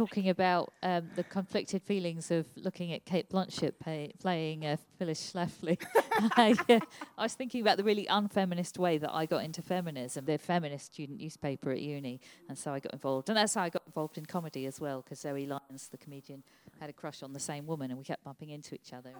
talking 0.00 0.30
about 0.30 0.72
um, 0.82 1.10
the 1.14 1.22
conflicted 1.22 1.82
feelings 1.82 2.30
of 2.30 2.46
looking 2.56 2.94
at 2.94 3.04
Cate 3.04 3.28
Blanchett 3.28 3.74
pay, 3.78 4.10
playing 4.18 4.64
uh, 4.64 4.78
Phyllis 4.98 5.30
Schlafly. 5.30 5.76
I, 6.38 6.56
uh, 6.70 6.80
I 7.18 7.22
was 7.24 7.34
thinking 7.34 7.60
about 7.60 7.76
the 7.76 7.84
really 7.84 8.06
unfeminist 8.08 8.78
way 8.78 8.96
that 8.96 9.12
I 9.12 9.26
got 9.26 9.44
into 9.44 9.60
feminism, 9.60 10.24
the 10.24 10.38
feminist 10.38 10.86
student 10.86 11.20
newspaper 11.20 11.70
at 11.70 11.82
uni, 11.82 12.18
and 12.48 12.56
so 12.56 12.72
I 12.72 12.80
got 12.80 12.94
involved. 12.94 13.28
And 13.28 13.36
that's 13.36 13.52
how 13.52 13.62
I 13.62 13.68
got 13.68 13.82
involved 13.84 14.16
in 14.16 14.24
comedy 14.24 14.64
as 14.64 14.80
well, 14.80 15.02
because 15.02 15.20
Zoe 15.20 15.46
Lyons, 15.46 15.88
the 15.88 15.98
comedian, 15.98 16.44
had 16.80 16.88
a 16.88 16.94
crush 16.94 17.22
on 17.22 17.34
the 17.34 17.40
same 17.40 17.66
woman, 17.66 17.90
and 17.90 17.98
we 17.98 18.04
kept 18.04 18.24
bumping 18.24 18.48
into 18.48 18.74
each 18.74 18.94
other. 18.94 19.12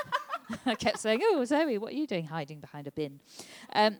I 0.64 0.76
kept 0.76 0.98
saying, 0.98 1.20
"Oh, 1.22 1.44
Zoe, 1.44 1.76
what 1.76 1.92
are 1.92 1.96
you 1.96 2.06
doing 2.06 2.24
hiding 2.24 2.60
behind 2.60 2.86
a 2.86 2.92
bin?" 2.92 3.20
Um, 3.74 3.98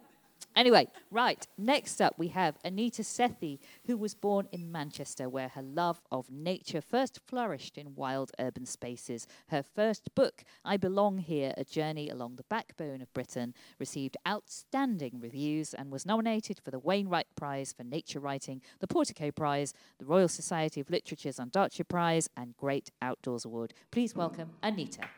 Anyway, 0.54 0.86
right, 1.10 1.46
next 1.56 2.00
up 2.00 2.18
we 2.18 2.28
have 2.28 2.58
Anita 2.64 3.02
Sethi, 3.02 3.58
who 3.86 3.96
was 3.96 4.14
born 4.14 4.48
in 4.52 4.70
Manchester, 4.70 5.28
where 5.28 5.48
her 5.48 5.62
love 5.62 6.02
of 6.10 6.30
nature 6.30 6.82
first 6.82 7.20
flourished 7.26 7.78
in 7.78 7.94
wild 7.94 8.32
urban 8.38 8.66
spaces. 8.66 9.26
Her 9.48 9.62
first 9.62 10.14
book, 10.14 10.44
I 10.64 10.76
Belong 10.76 11.18
Here 11.18 11.54
A 11.56 11.64
Journey 11.64 12.10
Along 12.10 12.36
the 12.36 12.44
Backbone 12.44 13.00
of 13.00 13.12
Britain, 13.14 13.54
received 13.78 14.16
outstanding 14.28 15.20
reviews 15.20 15.72
and 15.72 15.90
was 15.90 16.04
nominated 16.04 16.60
for 16.62 16.70
the 16.70 16.78
Wainwright 16.78 17.34
Prize 17.34 17.72
for 17.72 17.84
Nature 17.84 18.20
Writing, 18.20 18.60
the 18.80 18.86
Portico 18.86 19.30
Prize, 19.30 19.72
the 19.98 20.04
Royal 20.04 20.28
Society 20.28 20.80
of 20.80 20.90
Literature's 20.90 21.38
Ondaatje 21.38 21.88
Prize, 21.88 22.28
and 22.36 22.56
Great 22.58 22.90
Outdoors 23.00 23.46
Award. 23.46 23.72
Please 23.90 24.14
welcome 24.14 24.50
Anita. 24.62 25.08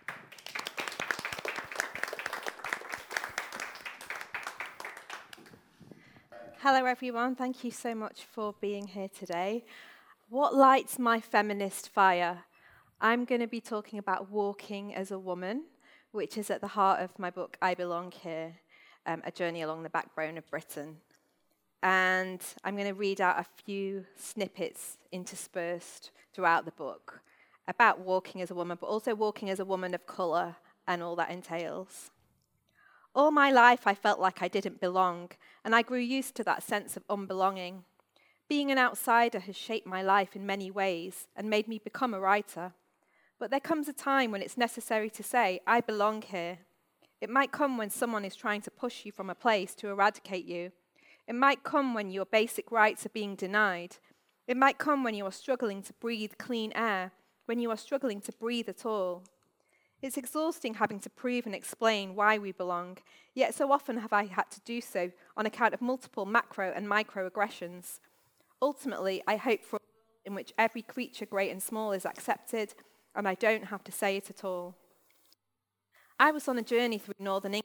Hello, 6.67 6.87
everyone. 6.87 7.35
Thank 7.35 7.63
you 7.63 7.71
so 7.71 7.95
much 7.95 8.25
for 8.25 8.55
being 8.59 8.87
here 8.87 9.11
today. 9.11 9.67
What 10.31 10.55
lights 10.55 10.99
my 10.99 11.21
feminist 11.21 11.91
fire? 11.91 12.45
I'm 13.03 13.27
going 13.27 13.43
to 13.43 13.47
be 13.47 13.61
talking 13.61 13.99
about 13.99 14.31
walking 14.31 14.95
as 14.95 15.11
a 15.11 15.19
woman, 15.19 15.65
which 16.13 16.39
is 16.39 16.49
at 16.49 16.63
the 16.63 16.69
heart 16.69 17.03
of 17.03 17.19
my 17.19 17.29
book, 17.29 17.59
I 17.61 17.75
Belong 17.75 18.13
Here 18.13 18.55
um, 19.05 19.21
A 19.27 19.31
Journey 19.31 19.61
Along 19.61 19.83
the 19.83 19.91
Backbone 19.91 20.39
of 20.39 20.49
Britain. 20.49 20.97
And 21.83 22.41
I'm 22.65 22.77
going 22.77 22.89
to 22.89 22.95
read 22.95 23.21
out 23.21 23.39
a 23.39 23.45
few 23.67 24.07
snippets 24.17 24.97
interspersed 25.13 26.13
throughout 26.33 26.65
the 26.65 26.71
book 26.71 27.21
about 27.69 28.01
walking 28.01 28.41
as 28.41 28.51
a 28.51 28.55
woman, 28.55 28.79
but 28.81 28.87
also 28.87 29.15
walking 29.15 29.51
as 29.51 29.61
a 29.61 29.67
woman 29.67 29.93
of 29.93 30.07
colour 30.07 30.57
and 30.89 31.03
all 31.03 31.17
that 31.17 31.31
entails. 31.31 32.11
All 33.15 33.31
my 33.31 33.51
life, 33.53 33.87
I 33.87 33.95
felt 33.95 34.19
like 34.19 34.43
I 34.43 34.49
didn't 34.49 34.81
belong, 34.81 35.31
and 35.65 35.73
I 35.73 35.83
grew 35.83 36.01
used 36.01 36.35
to 36.35 36.45
that 36.45 36.65
sense 36.65 36.97
of 36.97 37.07
unbelonging. 37.09 37.85
Being 38.49 38.73
an 38.73 38.79
outsider 38.79 39.39
has 39.39 39.57
shaped 39.57 39.87
my 39.87 40.03
life 40.03 40.35
in 40.35 40.45
many 40.45 40.69
ways 40.71 41.29
and 41.37 41.49
made 41.49 41.69
me 41.69 41.79
become 41.79 42.13
a 42.13 42.19
writer. 42.19 42.73
But 43.39 43.51
there 43.51 43.61
comes 43.61 43.89
a 43.89 43.93
time 43.93 44.33
when 44.33 44.43
it's 44.43 44.57
necessary 44.57 45.11
to 45.11 45.23
say, 45.23 45.61
I 45.65 45.81
belong 45.81 46.23
here. 46.23 46.59
It 47.21 47.31
might 47.31 47.53
come 47.53 47.79
when 47.79 47.89
someone 47.89 48.25
is 48.25 48.35
trying 48.35 48.63
to 48.63 48.71
push 48.71 49.07
you 49.07 49.13
from 49.13 49.31
a 49.31 49.35
place 49.35 49.75
to 49.77 49.89
eradicate 49.89 50.45
you. 50.45 50.73
It 51.29 51.37
might 51.37 51.63
come 51.63 51.95
when 51.95 52.11
your 52.11 52.27
basic 52.27 52.73
rights 52.73 53.07
are 53.07 53.11
being 53.11 53.37
denied. 53.37 53.97
It 54.49 54.57
might 54.57 54.77
come 54.79 55.05
when 55.05 55.15
you 55.15 55.25
are 55.25 55.33
struggling 55.33 55.83
to 55.83 55.93
breathe 55.95 56.33
clean 56.37 56.73
air, 56.75 57.13
when 57.47 57.61
you 57.61 57.71
are 57.71 57.77
struggling 57.77 58.21
to 58.23 58.33
breathe 58.33 58.69
at 58.69 58.85
all. 58.85 59.23
It's 60.05 60.19
exhausting 60.19 60.75
having 60.75 61.01
to 61.01 61.09
prove 61.09 61.47
and 61.47 61.55
explain 61.55 62.15
why 62.15 62.37
we 62.37 62.53
belong, 62.53 62.99
yet 63.33 63.55
so 63.55 63.73
often 63.73 63.97
have 63.97 64.13
I 64.13 64.27
had 64.27 64.51
to 64.51 64.61
do 64.61 64.83
so 64.83 65.11
on 65.35 65.47
account 65.47 65.73
of 65.73 65.81
multiple 65.81 66.27
macro 66.27 66.71
and 66.77 66.87
micro 66.87 67.27
aggressions. 67.27 68.01
Ultimately, 68.61 69.23
I 69.27 69.37
hope 69.37 69.65
for 69.65 69.77
a 69.77 69.81
world 69.81 70.27
in 70.27 70.35
which 70.35 70.53
every 70.59 70.83
creature, 70.83 71.25
great 71.25 71.51
and 71.51 71.63
small, 71.63 71.93
is 71.93 72.05
accepted, 72.05 72.75
and 73.15 73.27
I 73.27 73.33
don't 73.33 73.65
have 73.65 73.83
to 73.85 73.93
say 73.93 74.19
it 74.19 74.29
at 74.29 74.45
all. 74.45 74.75
I 76.21 76.33
was 76.33 76.49
on 76.49 76.59
a 76.59 76.63
journey 76.63 76.99
through 76.99 77.15
northern 77.19 77.55
England 77.55 77.65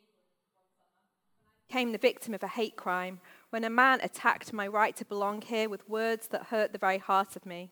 became 1.68 1.92
the 1.92 1.98
victim 1.98 2.34
of 2.34 2.42
a 2.42 2.48
hate 2.48 2.78
crime 2.78 3.20
when 3.50 3.66
a 3.66 3.70
man 3.70 4.00
attacked 4.02 4.54
my 4.54 4.66
right 4.66 4.96
to 4.96 5.04
belong 5.04 5.42
here 5.42 5.68
with 5.68 5.90
words 5.90 6.30
that 6.30 6.46
hurt 6.46 6.72
the 6.72 6.80
very 6.80 7.00
heart 7.00 7.36
of 7.36 7.46
me. 7.46 7.70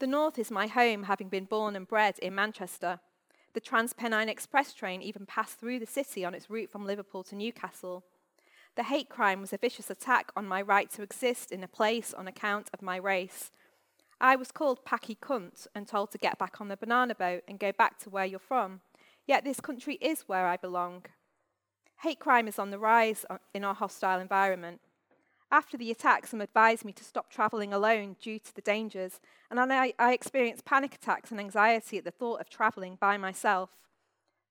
The 0.00 0.08
North 0.08 0.36
is 0.36 0.50
my 0.50 0.66
home, 0.66 1.04
having 1.04 1.28
been 1.28 1.44
born 1.44 1.76
and 1.76 1.86
bred 1.86 2.18
in 2.18 2.34
Manchester. 2.34 2.98
The 3.54 3.60
Trans 3.60 3.92
Pennine 3.92 4.28
Express 4.28 4.74
train 4.74 5.00
even 5.00 5.26
passed 5.26 5.60
through 5.60 5.78
the 5.78 5.86
city 5.86 6.24
on 6.24 6.34
its 6.34 6.50
route 6.50 6.70
from 6.70 6.84
Liverpool 6.84 7.22
to 7.22 7.36
Newcastle. 7.36 8.02
The 8.74 8.82
hate 8.82 9.08
crime 9.08 9.40
was 9.40 9.52
a 9.52 9.58
vicious 9.58 9.90
attack 9.90 10.32
on 10.36 10.48
my 10.48 10.60
right 10.60 10.90
to 10.90 11.02
exist 11.02 11.52
in 11.52 11.62
a 11.62 11.68
place 11.68 12.12
on 12.12 12.26
account 12.26 12.68
of 12.74 12.82
my 12.82 12.96
race. 12.96 13.52
I 14.20 14.34
was 14.34 14.50
called 14.50 14.84
Packy 14.84 15.16
Cunt 15.22 15.68
and 15.72 15.86
told 15.86 16.10
to 16.10 16.18
get 16.18 16.36
back 16.36 16.60
on 16.60 16.66
the 16.66 16.76
banana 16.76 17.14
boat 17.14 17.44
and 17.46 17.60
go 17.60 17.70
back 17.70 18.00
to 18.00 18.10
where 18.10 18.24
you're 18.24 18.40
from. 18.40 18.80
Yet 19.24 19.44
this 19.44 19.60
country 19.60 19.98
is 20.00 20.22
where 20.22 20.46
I 20.46 20.56
belong. 20.56 21.04
Hate 22.02 22.18
crime 22.18 22.48
is 22.48 22.58
on 22.58 22.70
the 22.70 22.78
rise 22.80 23.24
uh, 23.30 23.38
in 23.54 23.62
our 23.62 23.74
hostile 23.74 24.18
environment. 24.18 24.80
After 25.50 25.76
the 25.76 25.90
attack, 25.90 26.26
some 26.26 26.40
advised 26.40 26.84
me 26.84 26.92
to 26.92 27.04
stop 27.04 27.30
travelling 27.30 27.72
alone 27.72 28.16
due 28.20 28.38
to 28.38 28.54
the 28.54 28.60
dangers, 28.60 29.20
and 29.50 29.60
I, 29.60 29.94
I 29.98 30.12
experienced 30.12 30.64
panic 30.64 30.94
attacks 30.94 31.30
and 31.30 31.38
anxiety 31.38 31.98
at 31.98 32.04
the 32.04 32.10
thought 32.10 32.40
of 32.40 32.50
travelling 32.50 32.96
by 33.00 33.16
myself. 33.16 33.70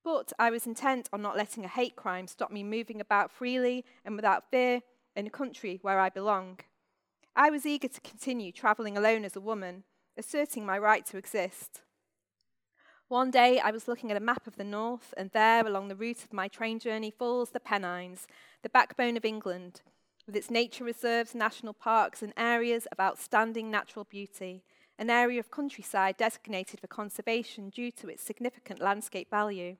But 0.03 0.33
I 0.37 0.49
was 0.49 0.67
intent 0.67 1.09
on 1.11 1.21
not 1.21 1.37
letting 1.37 1.65
a 1.65 1.69
hate 1.69 1.95
crime 1.95 2.27
stop 2.27 2.51
me 2.51 2.63
moving 2.63 3.01
about 3.01 3.31
freely 3.31 3.85
and 4.05 4.15
without 4.15 4.49
fear 4.49 4.81
in 5.15 5.27
a 5.27 5.29
country 5.29 5.79
where 5.81 5.99
I 5.99 6.09
belong. 6.09 6.59
I 7.35 7.49
was 7.49 7.65
eager 7.65 7.87
to 7.87 8.01
continue 8.01 8.51
travelling 8.51 8.97
alone 8.97 9.25
as 9.25 9.35
a 9.35 9.41
woman, 9.41 9.83
asserting 10.17 10.65
my 10.65 10.77
right 10.77 11.05
to 11.07 11.17
exist. 11.17 11.81
One 13.07 13.31
day 13.31 13.59
I 13.59 13.71
was 13.71 13.87
looking 13.87 14.11
at 14.11 14.17
a 14.17 14.21
map 14.21 14.47
of 14.47 14.55
the 14.55 14.63
north, 14.63 15.13
and 15.17 15.31
there, 15.31 15.65
along 15.65 15.87
the 15.87 15.95
route 15.95 16.23
of 16.23 16.33
my 16.33 16.47
train 16.47 16.79
journey, 16.79 17.11
falls 17.11 17.49
the 17.49 17.59
Pennines, 17.59 18.27
the 18.61 18.69
backbone 18.69 19.17
of 19.17 19.25
England, 19.25 19.81
with 20.25 20.35
its 20.35 20.49
nature 20.49 20.83
reserves, 20.83 21.35
national 21.35 21.73
parks, 21.73 22.21
and 22.21 22.33
areas 22.37 22.85
of 22.87 22.99
outstanding 22.99 23.69
natural 23.69 24.05
beauty, 24.05 24.63
an 24.97 25.09
area 25.09 25.39
of 25.39 25.51
countryside 25.51 26.17
designated 26.17 26.79
for 26.79 26.87
conservation 26.87 27.69
due 27.69 27.91
to 27.91 28.07
its 28.07 28.23
significant 28.23 28.79
landscape 28.79 29.29
value. 29.29 29.75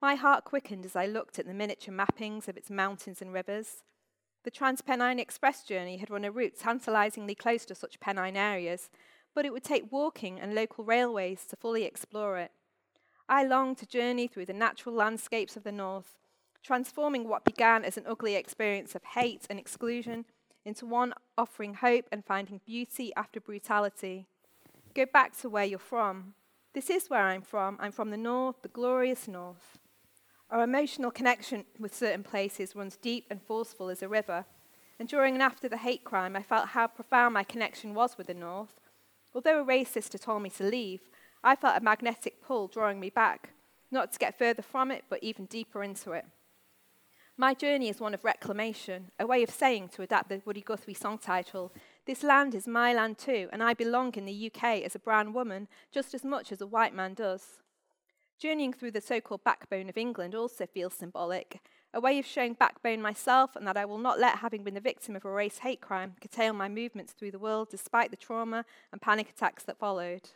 My 0.00 0.14
heart 0.14 0.44
quickened 0.44 0.84
as 0.84 0.94
I 0.94 1.06
looked 1.06 1.38
at 1.38 1.46
the 1.46 1.54
miniature 1.54 1.94
mappings 1.94 2.48
of 2.48 2.56
its 2.56 2.70
mountains 2.70 3.22
and 3.22 3.32
rivers. 3.32 3.82
The 4.44 4.50
Transpennine 4.50 5.18
Express 5.18 5.62
journey 5.62 5.96
had 5.96 6.10
run 6.10 6.24
a 6.24 6.30
route 6.30 6.58
tantalizingly 6.58 7.34
close 7.34 7.64
to 7.64 7.74
such 7.74 7.98
Pennine 7.98 8.36
areas, 8.36 8.90
but 9.34 9.46
it 9.46 9.52
would 9.52 9.64
take 9.64 9.90
walking 9.90 10.38
and 10.38 10.54
local 10.54 10.84
railways 10.84 11.46
to 11.46 11.56
fully 11.56 11.84
explore 11.84 12.38
it. 12.38 12.52
I 13.28 13.44
longed 13.44 13.78
to 13.78 13.86
journey 13.86 14.28
through 14.28 14.46
the 14.46 14.52
natural 14.52 14.94
landscapes 14.94 15.56
of 15.56 15.64
the 15.64 15.72
north, 15.72 16.16
transforming 16.66 17.28
what 17.28 17.44
began 17.44 17.84
as 17.84 17.96
an 17.96 18.04
ugly 18.08 18.34
experience 18.34 18.96
of 18.96 19.04
hate 19.14 19.46
and 19.48 19.58
exclusion 19.58 20.24
into 20.64 20.84
one 20.84 21.14
offering 21.38 21.74
hope 21.74 22.06
and 22.10 22.24
finding 22.24 22.60
beauty 22.66 23.12
after 23.16 23.40
brutality. 23.40 24.26
Go 24.92 25.06
back 25.06 25.36
to 25.38 25.48
where 25.48 25.64
you're 25.64 25.78
from. 25.78 26.34
This 26.74 26.90
is 26.90 27.08
where 27.08 27.20
I'm 27.20 27.42
from. 27.42 27.76
I'm 27.80 27.92
from 27.92 28.10
the 28.10 28.16
north, 28.16 28.56
the 28.62 28.68
glorious 28.68 29.28
north. 29.28 29.78
Our 30.50 30.64
emotional 30.64 31.12
connection 31.12 31.64
with 31.78 31.94
certain 31.94 32.24
places 32.24 32.74
runs 32.74 32.96
deep 32.96 33.26
and 33.30 33.40
forceful 33.40 33.88
as 33.88 34.02
a 34.02 34.08
river. 34.08 34.44
And 34.98 35.08
during 35.08 35.34
and 35.34 35.42
after 35.42 35.68
the 35.68 35.76
hate 35.76 36.02
crime, 36.02 36.34
I 36.34 36.42
felt 36.42 36.68
how 36.68 36.88
profound 36.88 37.34
my 37.34 37.44
connection 37.44 37.94
was 37.94 38.18
with 38.18 38.26
the 38.26 38.34
north. 38.34 38.80
Although 39.34 39.62
a 39.62 39.64
racist 39.64 40.12
had 40.12 40.22
told 40.22 40.42
me 40.42 40.50
to 40.50 40.64
leave, 40.64 41.02
I 41.44 41.54
felt 41.54 41.80
a 41.80 41.84
magnetic 41.84 42.42
pull 42.42 42.66
drawing 42.66 42.98
me 42.98 43.10
back, 43.10 43.50
not 43.90 44.12
to 44.12 44.18
get 44.18 44.38
further 44.38 44.62
from 44.62 44.90
it, 44.90 45.04
but 45.08 45.22
even 45.22 45.46
deeper 45.46 45.84
into 45.84 46.10
it. 46.12 46.24
My 47.38 47.52
journey 47.52 47.90
is 47.90 48.00
one 48.00 48.14
of 48.14 48.24
reclamation, 48.24 49.10
a 49.18 49.26
way 49.26 49.42
of 49.42 49.50
saying, 49.50 49.90
to 49.90 50.00
adapt 50.00 50.30
the 50.30 50.40
Woody 50.46 50.62
Guthrie 50.62 50.94
song 50.94 51.18
title, 51.18 51.70
this 52.06 52.22
land 52.22 52.54
is 52.54 52.66
my 52.66 52.94
land 52.94 53.18
too, 53.18 53.50
and 53.52 53.62
I 53.62 53.74
belong 53.74 54.14
in 54.14 54.24
the 54.24 54.50
UK 54.50 54.80
as 54.80 54.94
a 54.94 54.98
brown 54.98 55.34
woman 55.34 55.68
just 55.92 56.14
as 56.14 56.24
much 56.24 56.50
as 56.50 56.62
a 56.62 56.66
white 56.66 56.94
man 56.94 57.12
does. 57.12 57.58
Journeying 58.38 58.72
through 58.72 58.92
the 58.92 59.02
so 59.02 59.20
called 59.20 59.44
backbone 59.44 59.90
of 59.90 59.98
England 59.98 60.34
also 60.34 60.64
feels 60.64 60.94
symbolic, 60.94 61.60
a 61.92 62.00
way 62.00 62.18
of 62.18 62.24
showing 62.24 62.54
backbone 62.54 63.02
myself 63.02 63.54
and 63.54 63.66
that 63.66 63.76
I 63.76 63.84
will 63.84 63.98
not 63.98 64.18
let 64.18 64.38
having 64.38 64.64
been 64.64 64.72
the 64.72 64.80
victim 64.80 65.14
of 65.14 65.26
a 65.26 65.30
race 65.30 65.58
hate 65.58 65.82
crime 65.82 66.14
curtail 66.18 66.54
my 66.54 66.70
movements 66.70 67.12
through 67.12 67.32
the 67.32 67.38
world 67.38 67.68
despite 67.70 68.10
the 68.10 68.16
trauma 68.16 68.64
and 68.92 69.02
panic 69.02 69.28
attacks 69.28 69.62
that 69.64 69.78
followed. 69.78 70.30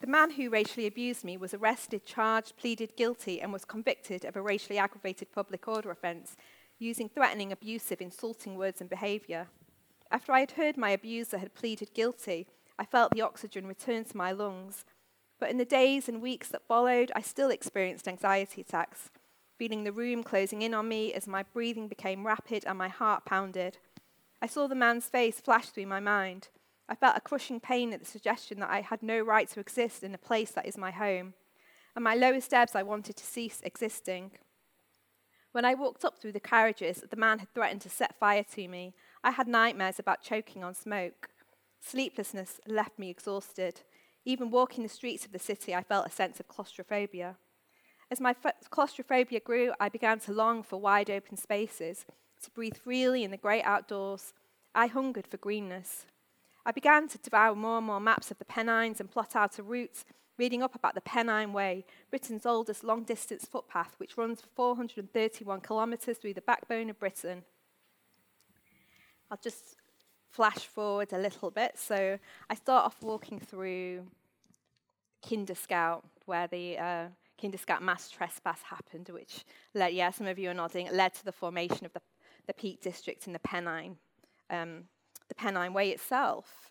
The 0.00 0.06
man 0.06 0.32
who 0.32 0.50
racially 0.50 0.86
abused 0.86 1.24
me 1.24 1.36
was 1.36 1.54
arrested, 1.54 2.04
charged, 2.04 2.56
pleaded 2.56 2.96
guilty, 2.96 3.40
and 3.40 3.52
was 3.52 3.64
convicted 3.64 4.24
of 4.24 4.36
a 4.36 4.42
racially 4.42 4.78
aggravated 4.78 5.32
public 5.32 5.66
order 5.66 5.90
offence 5.90 6.36
using 6.78 7.08
threatening, 7.08 7.50
abusive, 7.50 8.02
insulting 8.02 8.56
words 8.56 8.80
and 8.80 8.90
behaviour. 8.90 9.48
After 10.10 10.32
I 10.32 10.40
had 10.40 10.52
heard 10.52 10.76
my 10.76 10.90
abuser 10.90 11.38
had 11.38 11.54
pleaded 11.54 11.94
guilty, 11.94 12.46
I 12.78 12.84
felt 12.84 13.12
the 13.12 13.22
oxygen 13.22 13.66
return 13.66 14.04
to 14.04 14.16
my 14.16 14.32
lungs. 14.32 14.84
But 15.40 15.50
in 15.50 15.56
the 15.56 15.64
days 15.64 16.08
and 16.08 16.20
weeks 16.20 16.48
that 16.48 16.66
followed, 16.66 17.10
I 17.16 17.22
still 17.22 17.50
experienced 17.50 18.06
anxiety 18.06 18.60
attacks, 18.60 19.10
feeling 19.58 19.84
the 19.84 19.92
room 19.92 20.22
closing 20.22 20.60
in 20.60 20.74
on 20.74 20.88
me 20.88 21.14
as 21.14 21.26
my 21.26 21.42
breathing 21.42 21.88
became 21.88 22.26
rapid 22.26 22.64
and 22.66 22.76
my 22.76 22.88
heart 22.88 23.24
pounded. 23.24 23.78
I 24.42 24.46
saw 24.46 24.66
the 24.66 24.74
man's 24.74 25.06
face 25.06 25.40
flash 25.40 25.66
through 25.66 25.86
my 25.86 26.00
mind. 26.00 26.48
I 26.88 26.94
felt 26.94 27.16
a 27.16 27.20
crushing 27.20 27.60
pain 27.60 27.92
at 27.92 28.00
the 28.00 28.06
suggestion 28.06 28.60
that 28.60 28.70
I 28.70 28.80
had 28.80 29.02
no 29.02 29.20
right 29.20 29.48
to 29.50 29.60
exist 29.60 30.02
in 30.02 30.14
a 30.14 30.18
place 30.18 30.52
that 30.52 30.66
is 30.66 30.78
my 30.78 30.90
home. 30.90 31.34
and 31.94 32.04
my 32.04 32.14
lowest 32.14 32.52
ebbs, 32.52 32.74
I 32.74 32.82
wanted 32.82 33.16
to 33.16 33.24
cease 33.24 33.60
existing. 33.64 34.32
When 35.52 35.64
I 35.64 35.72
walked 35.72 36.04
up 36.04 36.18
through 36.18 36.32
the 36.32 36.40
carriages, 36.40 37.02
the 37.08 37.16
man 37.16 37.38
had 37.38 37.52
threatened 37.54 37.80
to 37.80 37.88
set 37.88 38.18
fire 38.18 38.44
to 38.54 38.68
me. 38.68 38.92
I 39.24 39.30
had 39.30 39.48
nightmares 39.48 39.98
about 39.98 40.22
choking 40.22 40.62
on 40.62 40.74
smoke. 40.74 41.30
Sleeplessness 41.80 42.60
left 42.66 42.98
me 42.98 43.08
exhausted. 43.08 43.80
Even 44.26 44.50
walking 44.50 44.82
the 44.82 44.90
streets 44.90 45.24
of 45.24 45.32
the 45.32 45.38
city, 45.38 45.74
I 45.74 45.82
felt 45.82 46.06
a 46.06 46.10
sense 46.10 46.38
of 46.40 46.48
claustrophobia. 46.48 47.36
As 48.10 48.20
my 48.20 48.34
claustrophobia 48.68 49.40
grew, 49.40 49.72
I 49.80 49.88
began 49.88 50.20
to 50.20 50.32
long 50.32 50.62
for 50.62 50.78
wide 50.78 51.10
open 51.10 51.38
spaces, 51.38 52.04
to 52.42 52.50
breathe 52.50 52.76
freely 52.76 53.24
in 53.24 53.30
the 53.30 53.36
great 53.36 53.62
outdoors. 53.62 54.34
I 54.74 54.88
hungered 54.88 55.26
for 55.26 55.38
greenness. 55.38 56.06
I 56.66 56.72
began 56.72 57.06
to 57.08 57.18
devour 57.18 57.54
more 57.54 57.78
and 57.78 57.86
more 57.86 58.00
maps 58.00 58.32
of 58.32 58.38
the 58.38 58.44
Pennines 58.44 58.98
and 58.98 59.08
plot 59.08 59.36
out 59.36 59.56
a 59.60 59.62
route, 59.62 60.02
reading 60.36 60.64
up 60.64 60.74
about 60.74 60.96
the 60.96 61.00
Pennine 61.00 61.52
Way, 61.52 61.84
Britain's 62.10 62.44
oldest 62.44 62.82
long 62.82 63.04
distance 63.04 63.46
footpath, 63.46 63.94
which 63.98 64.18
runs 64.18 64.40
for 64.40 64.48
431 64.56 65.60
kilometres 65.60 66.18
through 66.18 66.34
the 66.34 66.40
backbone 66.40 66.90
of 66.90 66.98
Britain. 66.98 67.44
I'll 69.30 69.38
just 69.40 69.76
flash 70.28 70.66
forward 70.66 71.12
a 71.12 71.18
little 71.18 71.52
bit. 71.52 71.78
So 71.78 72.18
I 72.50 72.54
start 72.56 72.84
off 72.84 73.00
walking 73.00 73.38
through 73.38 74.04
Kinder 75.26 75.54
Scout, 75.54 76.04
where 76.24 76.48
the 76.48 76.78
uh, 76.78 77.04
Kinder 77.40 77.58
Scout 77.58 77.80
mass 77.80 78.10
trespass 78.10 78.62
happened, 78.62 79.08
which 79.10 79.44
led, 79.72 79.94
yeah, 79.94 80.10
some 80.10 80.26
of 80.26 80.36
you 80.36 80.50
are 80.50 80.54
nodding, 80.54 80.88
led 80.92 81.14
to 81.14 81.24
the 81.24 81.32
formation 81.32 81.86
of 81.86 81.92
the, 81.92 82.02
the 82.48 82.54
Peak 82.54 82.80
District 82.80 83.28
in 83.28 83.32
the 83.32 83.38
Pennine. 83.38 83.98
Um, 84.50 84.86
the 85.28 85.34
Pennine 85.34 85.72
Way 85.72 85.90
itself. 85.90 86.70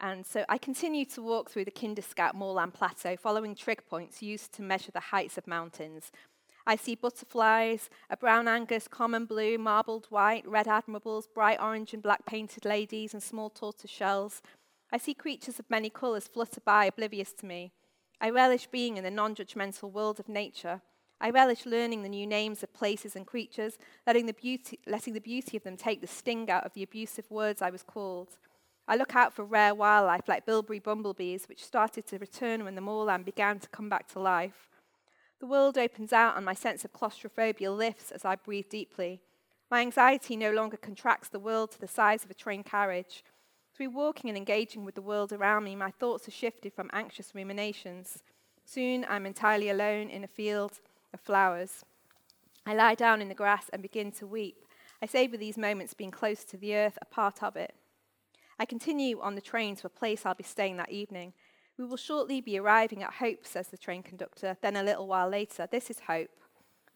And 0.00 0.24
so 0.24 0.44
I 0.48 0.56
continued 0.56 1.10
to 1.10 1.22
walk 1.22 1.50
through 1.50 1.66
the 1.66 1.70
Kinderscout 1.70 2.34
moorland 2.34 2.72
plateau, 2.72 3.16
following 3.16 3.54
trig 3.54 3.82
points 3.86 4.22
used 4.22 4.52
to 4.54 4.62
measure 4.62 4.92
the 4.92 5.00
heights 5.00 5.36
of 5.36 5.46
mountains. 5.46 6.10
I 6.66 6.76
see 6.76 6.94
butterflies, 6.94 7.90
a 8.08 8.16
brown 8.16 8.48
argus, 8.48 8.88
common 8.88 9.24
blue, 9.26 9.58
marbled 9.58 10.06
white, 10.08 10.46
red 10.46 10.66
admirables, 10.66 11.24
bright 11.34 11.60
orange 11.60 11.92
and 11.92 12.02
black 12.02 12.24
painted 12.26 12.64
ladies, 12.64 13.12
and 13.12 13.22
small 13.22 13.50
tortoise 13.50 13.90
shells. 13.90 14.40
I 14.92 14.98
see 14.98 15.14
creatures 15.14 15.58
of 15.58 15.70
many 15.70 15.90
colours 15.90 16.28
flutter 16.28 16.60
by, 16.60 16.86
oblivious 16.86 17.32
to 17.34 17.46
me. 17.46 17.72
I 18.20 18.30
relish 18.30 18.66
being 18.66 18.96
in 18.96 19.04
the 19.04 19.10
non 19.10 19.34
judgmental 19.34 19.90
world 19.90 20.20
of 20.20 20.28
nature. 20.28 20.82
I 21.20 21.30
relish 21.30 21.66
learning 21.66 22.02
the 22.02 22.08
new 22.08 22.26
names 22.26 22.62
of 22.62 22.72
places 22.72 23.14
and 23.14 23.26
creatures, 23.26 23.78
letting 24.06 24.26
the, 24.26 24.32
beauty, 24.32 24.78
letting 24.86 25.12
the 25.12 25.20
beauty 25.20 25.56
of 25.56 25.64
them 25.64 25.76
take 25.76 26.00
the 26.00 26.06
sting 26.06 26.50
out 26.50 26.64
of 26.64 26.72
the 26.72 26.82
abusive 26.82 27.30
words 27.30 27.60
I 27.60 27.68
was 27.68 27.82
called. 27.82 28.38
I 28.88 28.96
look 28.96 29.14
out 29.14 29.34
for 29.34 29.44
rare 29.44 29.74
wildlife 29.74 30.28
like 30.28 30.46
bilberry 30.46 30.78
bumblebees, 30.78 31.46
which 31.46 31.64
started 31.64 32.06
to 32.06 32.18
return 32.18 32.64
when 32.64 32.74
the 32.74 32.80
moorland 32.80 33.26
began 33.26 33.58
to 33.58 33.68
come 33.68 33.88
back 33.88 34.08
to 34.08 34.18
life. 34.18 34.70
The 35.40 35.46
world 35.46 35.76
opens 35.76 36.12
out 36.12 36.36
and 36.36 36.44
my 36.44 36.54
sense 36.54 36.84
of 36.84 36.92
claustrophobia 36.92 37.70
lifts 37.70 38.10
as 38.10 38.24
I 38.24 38.36
breathe 38.36 38.68
deeply. 38.70 39.20
My 39.70 39.80
anxiety 39.80 40.36
no 40.36 40.50
longer 40.50 40.76
contracts 40.76 41.28
the 41.28 41.38
world 41.38 41.70
to 41.72 41.80
the 41.80 41.86
size 41.86 42.24
of 42.24 42.30
a 42.30 42.34
train 42.34 42.64
carriage. 42.64 43.24
Through 43.76 43.90
walking 43.90 44.30
and 44.30 44.36
engaging 44.36 44.84
with 44.84 44.94
the 44.94 45.02
world 45.02 45.32
around 45.32 45.64
me, 45.64 45.76
my 45.76 45.90
thoughts 45.90 46.26
are 46.26 46.32
shifted 46.32 46.72
from 46.72 46.90
anxious 46.92 47.34
ruminations 47.34 48.22
Soon 48.72 49.04
I'm 49.08 49.26
entirely 49.26 49.68
alone 49.68 50.10
in 50.10 50.22
a 50.22 50.28
field 50.28 50.78
of 51.12 51.20
flowers. 51.20 51.84
I 52.66 52.74
lie 52.74 52.94
down 52.94 53.22
in 53.22 53.28
the 53.28 53.34
grass 53.34 53.68
and 53.72 53.82
begin 53.82 54.12
to 54.12 54.26
weep. 54.26 54.64
I 55.02 55.06
savour 55.06 55.36
these 55.36 55.56
moments 55.56 55.94
being 55.94 56.10
close 56.10 56.44
to 56.44 56.56
the 56.56 56.74
earth, 56.76 56.98
a 57.00 57.06
part 57.06 57.42
of 57.42 57.56
it. 57.56 57.74
I 58.58 58.66
continue 58.66 59.20
on 59.20 59.34
the 59.34 59.40
train 59.40 59.76
to 59.76 59.86
a 59.86 59.90
place 59.90 60.26
I'll 60.26 60.34
be 60.34 60.44
staying 60.44 60.76
that 60.76 60.90
evening. 60.90 61.32
We 61.78 61.86
will 61.86 61.96
shortly 61.96 62.42
be 62.42 62.58
arriving 62.58 63.02
at 63.02 63.14
Hope, 63.14 63.46
says 63.46 63.68
the 63.68 63.78
train 63.78 64.02
conductor. 64.02 64.58
Then 64.60 64.76
a 64.76 64.82
little 64.82 65.06
while 65.06 65.30
later, 65.30 65.66
this 65.70 65.88
is 65.88 66.00
Hope. 66.00 66.28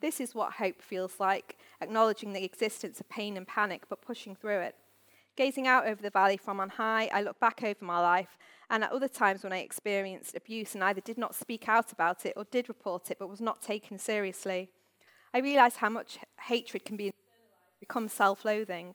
This 0.00 0.20
is 0.20 0.34
what 0.34 0.52
hope 0.52 0.82
feels 0.82 1.18
like, 1.18 1.56
acknowledging 1.80 2.34
the 2.34 2.44
existence 2.44 3.00
of 3.00 3.08
pain 3.08 3.38
and 3.38 3.48
panic, 3.48 3.84
but 3.88 4.02
pushing 4.02 4.36
through 4.36 4.58
it. 4.58 4.76
Gazing 5.36 5.66
out 5.66 5.86
over 5.86 6.00
the 6.00 6.10
valley 6.10 6.36
from 6.36 6.60
on 6.60 6.68
high, 6.68 7.10
I 7.12 7.22
look 7.22 7.40
back 7.40 7.62
over 7.64 7.84
my 7.84 8.00
life, 8.00 8.38
and 8.70 8.84
at 8.84 8.92
other 8.92 9.08
times 9.08 9.42
when 9.42 9.52
I 9.52 9.58
experienced 9.58 10.36
abuse 10.36 10.74
and 10.74 10.84
either 10.84 11.00
did 11.00 11.18
not 11.18 11.34
speak 11.34 11.68
out 11.68 11.90
about 11.90 12.24
it 12.24 12.34
or 12.36 12.44
did 12.44 12.68
report 12.68 13.10
it 13.10 13.18
but 13.18 13.28
was 13.28 13.40
not 13.40 13.60
taken 13.60 13.98
seriously, 13.98 14.70
I 15.32 15.38
realize 15.38 15.76
how 15.76 15.88
much 15.88 16.18
hatred 16.42 16.84
can 16.84 16.96
be 16.96 17.12
become 17.80 18.08
self-loathing. 18.08 18.94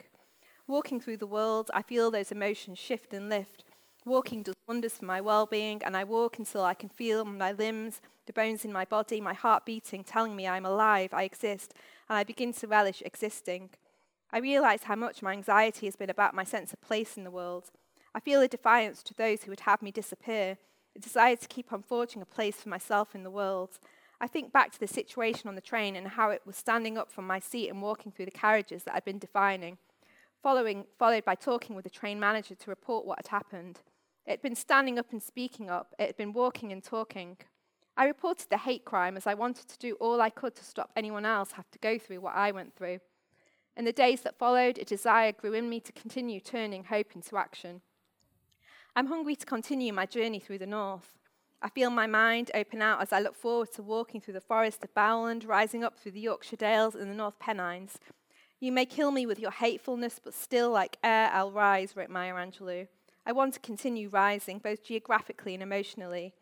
Walking 0.65 1.01
through 1.01 1.17
the 1.17 1.27
world, 1.27 1.69
I 1.73 1.81
feel 1.81 2.09
those 2.09 2.31
emotions 2.31 2.79
shift 2.79 3.13
and 3.13 3.27
lift. 3.27 3.65
Walking 4.05 4.41
does 4.41 4.55
wonders 4.65 4.93
for 4.93 5.05
my 5.05 5.19
well-being, 5.19 5.81
and 5.83 5.97
I 5.97 6.05
walk 6.05 6.39
until 6.39 6.63
I 6.63 6.73
can 6.73 6.89
feel 6.89 7.25
my 7.25 7.51
limbs, 7.51 8.01
the 8.25 8.33
bones 8.33 8.63
in 8.63 8.71
my 8.71 8.85
body, 8.85 9.19
my 9.19 9.33
heart 9.33 9.65
beating, 9.65 10.05
telling 10.05 10.35
me 10.35 10.47
I'm 10.47 10.65
alive, 10.65 11.13
I 11.13 11.23
exist, 11.23 11.73
and 12.07 12.17
I 12.17 12.23
begin 12.23 12.53
to 12.53 12.67
relish 12.67 13.03
existing. 13.05 13.71
I 14.31 14.39
realize 14.39 14.83
how 14.83 14.95
much 14.95 15.21
my 15.21 15.33
anxiety 15.33 15.87
has 15.87 15.95
been 15.95 16.09
about 16.09 16.35
my 16.35 16.43
sense 16.43 16.71
of 16.71 16.81
place 16.81 17.17
in 17.17 17.23
the 17.23 17.31
world. 17.31 17.71
I 18.13 18.19
feel 18.19 18.41
a 18.41 18.47
defiance 18.47 19.01
to 19.03 19.13
those 19.13 19.43
who 19.43 19.51
would 19.51 19.61
have 19.61 19.81
me 19.81 19.91
disappear, 19.91 20.57
a 20.95 20.99
desire 20.99 21.35
to 21.35 21.47
keep 21.47 21.73
on 21.73 21.81
forging 21.81 22.21
a 22.21 22.25
place 22.25 22.57
for 22.57 22.69
myself 22.69 23.15
in 23.15 23.23
the 23.23 23.31
world. 23.31 23.79
I 24.21 24.27
think 24.27 24.51
back 24.51 24.71
to 24.73 24.79
the 24.79 24.87
situation 24.87 25.47
on 25.47 25.55
the 25.55 25.61
train 25.61 25.95
and 25.95 26.07
how 26.07 26.29
it 26.29 26.41
was 26.45 26.57
standing 26.57 26.97
up 26.97 27.11
from 27.11 27.25
my 27.25 27.39
seat 27.39 27.69
and 27.69 27.81
walking 27.81 28.11
through 28.11 28.25
the 28.25 28.31
carriages 28.31 28.83
that 28.83 28.95
I'd 28.95 29.05
been 29.05 29.17
defining, 29.17 29.77
following, 30.43 30.85
followed 30.97 31.25
by 31.25 31.35
talking 31.35 31.75
with 31.75 31.83
the 31.83 31.89
train 31.89 32.19
manager 32.19 32.53
to 32.53 32.69
report 32.69 33.05
what 33.05 33.19
had 33.19 33.29
happened. 33.29 33.79
It 34.27 34.31
had 34.31 34.41
been 34.41 34.55
standing 34.55 34.99
up 34.99 35.11
and 35.11 35.23
speaking 35.23 35.69
up, 35.69 35.95
it 35.97 36.07
had 36.07 36.17
been 36.17 36.33
walking 36.33 36.71
and 36.71 36.83
talking. 36.83 37.37
I 37.97 38.05
reported 38.05 38.49
the 38.49 38.57
hate 38.57 38.85
crime 38.85 39.17
as 39.17 39.25
I 39.25 39.33
wanted 39.33 39.67
to 39.69 39.77
do 39.77 39.95
all 39.95 40.21
I 40.21 40.29
could 40.29 40.55
to 40.55 40.63
stop 40.63 40.91
anyone 40.95 41.25
else 41.25 41.53
have 41.53 41.71
to 41.71 41.79
go 41.79 41.97
through 41.97 42.21
what 42.21 42.35
I 42.35 42.51
went 42.51 42.75
through. 42.75 42.99
In 43.79 43.85
the 43.85 43.93
days 43.93 44.19
that 44.23 44.37
followed, 44.37 44.77
a 44.77 44.83
desire 44.83 45.31
grew 45.31 45.53
in 45.53 45.69
me 45.69 45.79
to 45.79 45.93
continue 45.93 46.41
turning 46.41 46.83
hope 46.83 47.15
into 47.15 47.37
action. 47.37 47.79
I'm 48.93 49.05
hungry 49.05 49.37
to 49.37 49.45
continue 49.45 49.93
my 49.93 50.05
journey 50.05 50.41
through 50.41 50.57
the 50.57 50.65
north. 50.65 51.17
I 51.61 51.69
feel 51.69 51.89
my 51.89 52.05
mind 52.05 52.51
open 52.53 52.81
out 52.81 53.01
as 53.01 53.13
I 53.13 53.21
look 53.21 53.37
forward 53.37 53.71
to 53.75 53.81
walking 53.81 54.19
through 54.19 54.33
the 54.33 54.41
forest 54.41 54.83
of 54.83 54.93
Bowland, 54.93 55.45
rising 55.45 55.85
up 55.85 55.97
through 55.97 56.11
the 56.11 56.19
Yorkshire 56.19 56.57
Dales 56.57 56.93
and 56.93 57.09
the 57.09 57.15
North 57.15 57.39
Pennines. 57.39 57.99
You 58.59 58.73
may 58.73 58.85
kill 58.85 59.11
me 59.11 59.25
with 59.25 59.39
your 59.39 59.51
hatefulness, 59.51 60.19
but 60.21 60.33
still, 60.33 60.71
like 60.71 60.97
air, 61.01 61.31
I'll 61.31 61.53
rise, 61.53 61.95
wrote 61.95 62.09
Maya 62.09 62.33
Angelou. 62.33 62.89
I 63.25 63.31
want 63.31 63.53
to 63.53 63.61
continue 63.61 64.09
rising, 64.09 64.59
both 64.59 64.83
geographically 64.83 65.53
and 65.53 65.63
emotionally. 65.63 66.33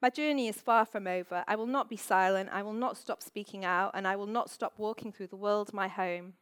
My 0.00 0.08
journey 0.08 0.48
is 0.48 0.62
far 0.62 0.86
from 0.86 1.06
over. 1.06 1.44
I 1.46 1.56
will 1.56 1.66
not 1.66 1.90
be 1.90 1.98
silent. 1.98 2.48
I 2.50 2.62
will 2.62 2.72
not 2.72 2.96
stop 2.96 3.22
speaking 3.22 3.66
out, 3.66 3.90
and 3.92 4.08
I 4.08 4.16
will 4.16 4.24
not 4.24 4.48
stop 4.48 4.78
walking 4.78 5.12
through 5.12 5.26
the 5.26 5.36
world, 5.36 5.74
my 5.74 5.86
home. 5.86 6.32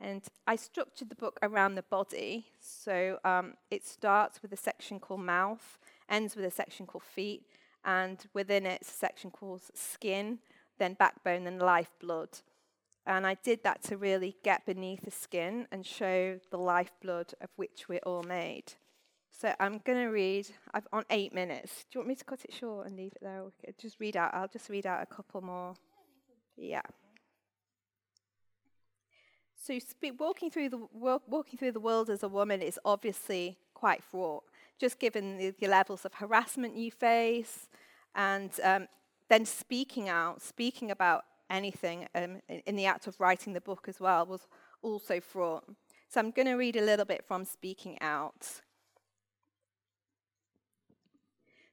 And 0.00 0.22
I 0.46 0.56
structured 0.56 1.10
the 1.10 1.14
book 1.14 1.38
around 1.42 1.74
the 1.74 1.82
body. 1.82 2.46
So 2.60 3.18
um, 3.24 3.54
it 3.70 3.86
starts 3.86 4.40
with 4.40 4.52
a 4.52 4.56
section 4.56 4.98
called 4.98 5.20
mouth, 5.20 5.78
ends 6.08 6.36
with 6.36 6.44
a 6.44 6.50
section 6.50 6.86
called 6.86 7.04
feet, 7.04 7.44
and 7.84 8.24
within 8.34 8.66
it, 8.66 8.80
it's 8.80 8.90
a 8.90 8.96
section 8.96 9.30
called 9.30 9.62
skin, 9.74 10.38
then 10.78 10.94
backbone, 10.94 11.44
then 11.44 11.58
lifeblood. 11.58 12.40
And 13.06 13.26
I 13.26 13.34
did 13.42 13.62
that 13.64 13.82
to 13.84 13.96
really 13.96 14.36
get 14.42 14.66
beneath 14.66 15.04
the 15.04 15.10
skin 15.10 15.66
and 15.72 15.84
show 15.84 16.38
the 16.50 16.58
lifeblood 16.58 17.34
of 17.40 17.48
which 17.56 17.88
we're 17.88 18.00
all 18.06 18.22
made. 18.22 18.74
So 19.30 19.54
I'm 19.58 19.80
going 19.84 19.98
to 19.98 20.08
read 20.08 20.48
I've, 20.74 20.86
on 20.92 21.04
eight 21.08 21.32
minutes. 21.32 21.84
Do 21.90 21.98
you 21.98 22.00
want 22.00 22.08
me 22.08 22.14
to 22.16 22.24
cut 22.24 22.44
it 22.44 22.52
short 22.52 22.86
and 22.86 22.96
leave 22.96 23.12
it 23.12 23.22
there? 23.22 23.44
Just 23.78 23.98
read 23.98 24.16
out. 24.16 24.34
I'll 24.34 24.48
just 24.48 24.68
read 24.68 24.86
out 24.86 25.02
a 25.02 25.06
couple 25.06 25.40
more. 25.40 25.74
Yeah. 26.56 26.82
So 29.62 29.78
walking 30.18 30.50
through 30.50 30.70
the 30.70 30.80
walking 30.94 31.58
through 31.58 31.72
the 31.72 31.80
world 31.80 32.08
as 32.08 32.22
a 32.22 32.28
woman 32.28 32.62
is 32.62 32.78
obviously 32.82 33.58
quite 33.74 34.02
fraught, 34.02 34.42
just 34.78 34.98
given 34.98 35.36
the, 35.36 35.54
the 35.60 35.68
levels 35.68 36.06
of 36.06 36.14
harassment 36.14 36.76
you 36.76 36.90
face, 36.90 37.68
and 38.14 38.50
um, 38.62 38.88
then 39.28 39.44
speaking 39.44 40.08
out, 40.08 40.40
speaking 40.40 40.90
about 40.90 41.24
anything 41.50 42.08
um, 42.14 42.40
in, 42.48 42.62
in 42.64 42.76
the 42.76 42.86
act 42.86 43.06
of 43.06 43.20
writing 43.20 43.52
the 43.52 43.60
book 43.60 43.84
as 43.86 44.00
well 44.00 44.24
was 44.24 44.46
also 44.80 45.20
fraught. 45.20 45.64
So 46.08 46.20
I'm 46.20 46.30
going 46.30 46.46
to 46.46 46.54
read 46.54 46.76
a 46.76 46.82
little 46.82 47.04
bit 47.04 47.22
from 47.26 47.44
Speaking 47.44 47.98
Out. 48.00 48.62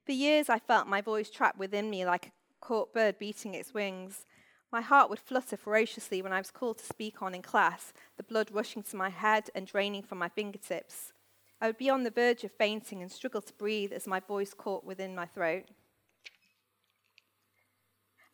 For 0.05 0.11
years, 0.11 0.49
I 0.49 0.59
felt 0.59 0.87
my 0.87 1.01
voice 1.01 1.29
trapped 1.29 1.57
within 1.57 1.89
me 1.89 2.05
like 2.05 2.27
a 2.27 2.31
caught 2.59 2.93
bird 2.93 3.17
beating 3.17 3.53
its 3.53 3.73
wings. 3.73 4.25
My 4.71 4.81
heart 4.81 5.09
would 5.09 5.19
flutter 5.19 5.55
ferociously 5.55 6.21
when 6.21 6.33
I 6.33 6.39
was 6.39 6.51
called 6.51 6.79
to 6.79 6.85
speak 6.85 7.21
on 7.21 7.33
in 7.33 7.41
class, 7.41 7.93
the 8.17 8.23
blood 8.23 8.51
rushing 8.51 8.83
to 8.83 8.97
my 8.97 9.09
head 9.09 9.49
and 9.55 9.65
draining 9.65 10.03
from 10.03 10.17
my 10.17 10.27
fingertips. 10.27 11.13
I 11.61 11.67
would 11.67 11.77
be 11.77 11.89
on 11.89 12.03
the 12.03 12.11
verge 12.11 12.43
of 12.43 12.51
fainting 12.51 13.01
and 13.01 13.11
struggle 13.11 13.41
to 13.41 13.53
breathe 13.53 13.93
as 13.93 14.05
my 14.05 14.19
voice 14.19 14.53
caught 14.53 14.83
within 14.83 15.15
my 15.15 15.25
throat. 15.25 15.63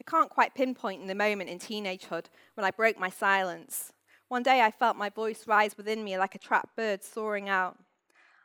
I 0.05 0.09
can't 0.09 0.29
quite 0.29 0.55
pinpoint 0.55 1.01
in 1.01 1.07
the 1.07 1.15
moment 1.15 1.49
in 1.49 1.59
teenagehood 1.59 2.25
when 2.55 2.65
I 2.65 2.71
broke 2.71 2.99
my 2.99 3.09
silence. 3.09 3.93
One 4.27 4.43
day 4.43 4.61
I 4.61 4.71
felt 4.71 4.97
my 4.97 5.09
voice 5.09 5.47
rise 5.47 5.77
within 5.77 6.03
me 6.03 6.17
like 6.17 6.35
a 6.35 6.39
trapped 6.39 6.75
bird 6.75 7.03
soaring 7.03 7.47
out. 7.47 7.77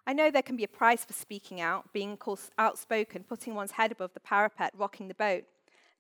I 0.06 0.12
know 0.12 0.30
there 0.30 0.42
can 0.42 0.56
be 0.56 0.64
a 0.64 0.68
price 0.68 1.04
for 1.04 1.14
speaking 1.14 1.60
out, 1.60 1.92
being 1.92 2.18
outspoken, 2.58 3.24
putting 3.24 3.54
one's 3.54 3.72
head 3.72 3.90
above 3.90 4.14
the 4.14 4.20
parapet, 4.20 4.72
rocking 4.76 5.08
the 5.08 5.14
boat. 5.14 5.44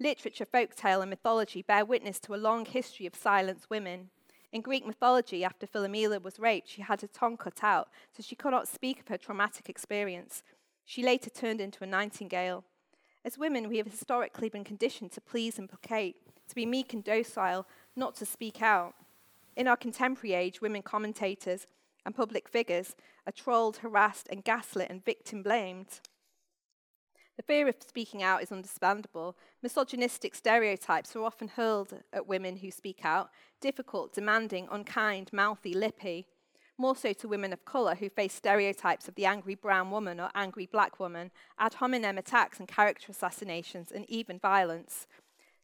Literature, 0.00 0.46
folktale, 0.46 1.00
and 1.00 1.10
mythology 1.10 1.62
bear 1.62 1.84
witness 1.84 2.20
to 2.20 2.34
a 2.34 2.36
long 2.36 2.64
history 2.64 3.04
of 3.04 3.16
silenced 3.16 3.68
women. 3.68 4.10
In 4.52 4.60
Greek 4.60 4.86
mythology, 4.86 5.42
after 5.42 5.66
Philomela 5.66 6.22
was 6.22 6.38
raped, 6.38 6.68
she 6.68 6.82
had 6.82 7.00
her 7.00 7.08
tongue 7.08 7.36
cut 7.36 7.64
out, 7.64 7.88
so 8.16 8.22
she 8.22 8.36
could 8.36 8.52
not 8.52 8.68
speak 8.68 9.00
of 9.00 9.08
her 9.08 9.18
traumatic 9.18 9.68
experience. 9.68 10.44
She 10.84 11.02
later 11.02 11.30
turned 11.30 11.60
into 11.60 11.82
a 11.82 11.86
nightingale. 11.86 12.64
As 13.24 13.36
women, 13.36 13.68
we 13.68 13.78
have 13.78 13.88
historically 13.88 14.48
been 14.48 14.62
conditioned 14.62 15.10
to 15.12 15.20
please 15.20 15.58
and 15.58 15.68
placate, 15.68 16.16
to 16.48 16.54
be 16.54 16.64
meek 16.64 16.94
and 16.94 17.02
docile, 17.02 17.66
not 17.96 18.14
to 18.16 18.24
speak 18.24 18.62
out. 18.62 18.94
In 19.56 19.66
our 19.66 19.76
contemporary 19.76 20.34
age, 20.34 20.62
women 20.62 20.82
commentators 20.82 21.66
and 22.06 22.14
public 22.14 22.48
figures 22.48 22.94
are 23.26 23.32
trolled, 23.32 23.78
harassed, 23.78 24.28
and 24.30 24.44
gaslit 24.44 24.88
and 24.88 25.04
victim 25.04 25.42
blamed. 25.42 26.00
The 27.38 27.44
fear 27.44 27.68
of 27.68 27.76
speaking 27.86 28.20
out 28.20 28.42
is 28.42 28.50
understandable. 28.50 29.36
Misogynistic 29.62 30.34
stereotypes 30.34 31.14
are 31.14 31.22
often 31.22 31.46
hurled 31.46 31.94
at 32.12 32.26
women 32.26 32.56
who 32.56 32.72
speak 32.72 33.04
out 33.04 33.30
difficult, 33.60 34.12
demanding, 34.12 34.66
unkind, 34.72 35.30
mouthy, 35.32 35.72
lippy. 35.72 36.26
More 36.76 36.96
so 36.96 37.12
to 37.12 37.28
women 37.28 37.52
of 37.52 37.64
colour 37.64 37.94
who 37.94 38.10
face 38.10 38.34
stereotypes 38.34 39.06
of 39.06 39.14
the 39.14 39.24
angry 39.24 39.54
brown 39.54 39.92
woman 39.92 40.18
or 40.18 40.30
angry 40.34 40.66
black 40.66 40.98
woman, 40.98 41.30
ad 41.60 41.74
hominem 41.74 42.18
attacks 42.18 42.58
and 42.58 42.66
character 42.66 43.12
assassinations, 43.12 43.92
and 43.92 44.04
even 44.10 44.40
violence. 44.40 45.06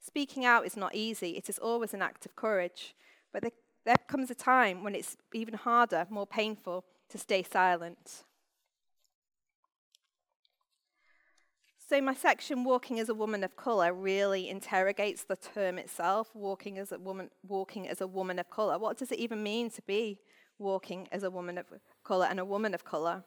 Speaking 0.01 0.45
out 0.45 0.67
is 0.67 0.77
not 0.77 0.95
easy, 0.95 1.31
it 1.31 1.49
is 1.49 1.59
always 1.59 1.93
an 1.93 2.03
act 2.03 2.25
of 2.25 2.37
courage. 2.37 2.95
But 3.33 3.43
there, 3.43 3.53
there 3.85 3.97
comes 4.07 4.31
a 4.31 4.37
time 4.37 4.85
when 4.85 4.95
it's 4.95 5.17
even 5.33 5.55
harder, 5.55 6.07
more 6.09 6.27
painful, 6.27 6.85
to 7.09 7.19
stay 7.19 7.43
silent. 7.43 8.23
So, 11.95 12.01
my 12.01 12.13
section, 12.13 12.65
Walking 12.65 12.99
as 12.99 13.09
a 13.09 13.15
Woman 13.15 13.45
of 13.45 13.55
Colour, 13.55 13.95
really 13.95 14.49
interrogates 14.49 15.23
the 15.23 15.37
term 15.37 15.79
itself, 15.79 16.29
walking 16.35 16.77
as 16.77 16.91
a 16.91 16.99
woman, 16.99 17.31
walking 17.47 17.87
as 17.87 18.01
a 18.01 18.07
woman 18.09 18.41
of 18.41 18.51
colour. 18.51 18.81
What 18.81 18.99
does 18.99 19.13
it 19.13 19.21
even 19.21 19.45
mean 19.45 19.71
to 19.71 19.83
be 19.83 20.19
walking 20.59 21.07
as 21.13 21.23
a 21.23 21.31
woman 21.31 21.57
of 21.57 21.67
colour 22.03 22.27
and 22.29 22.41
a 22.41 22.45
woman 22.45 22.75
of 22.75 22.85
colour? 22.85 23.23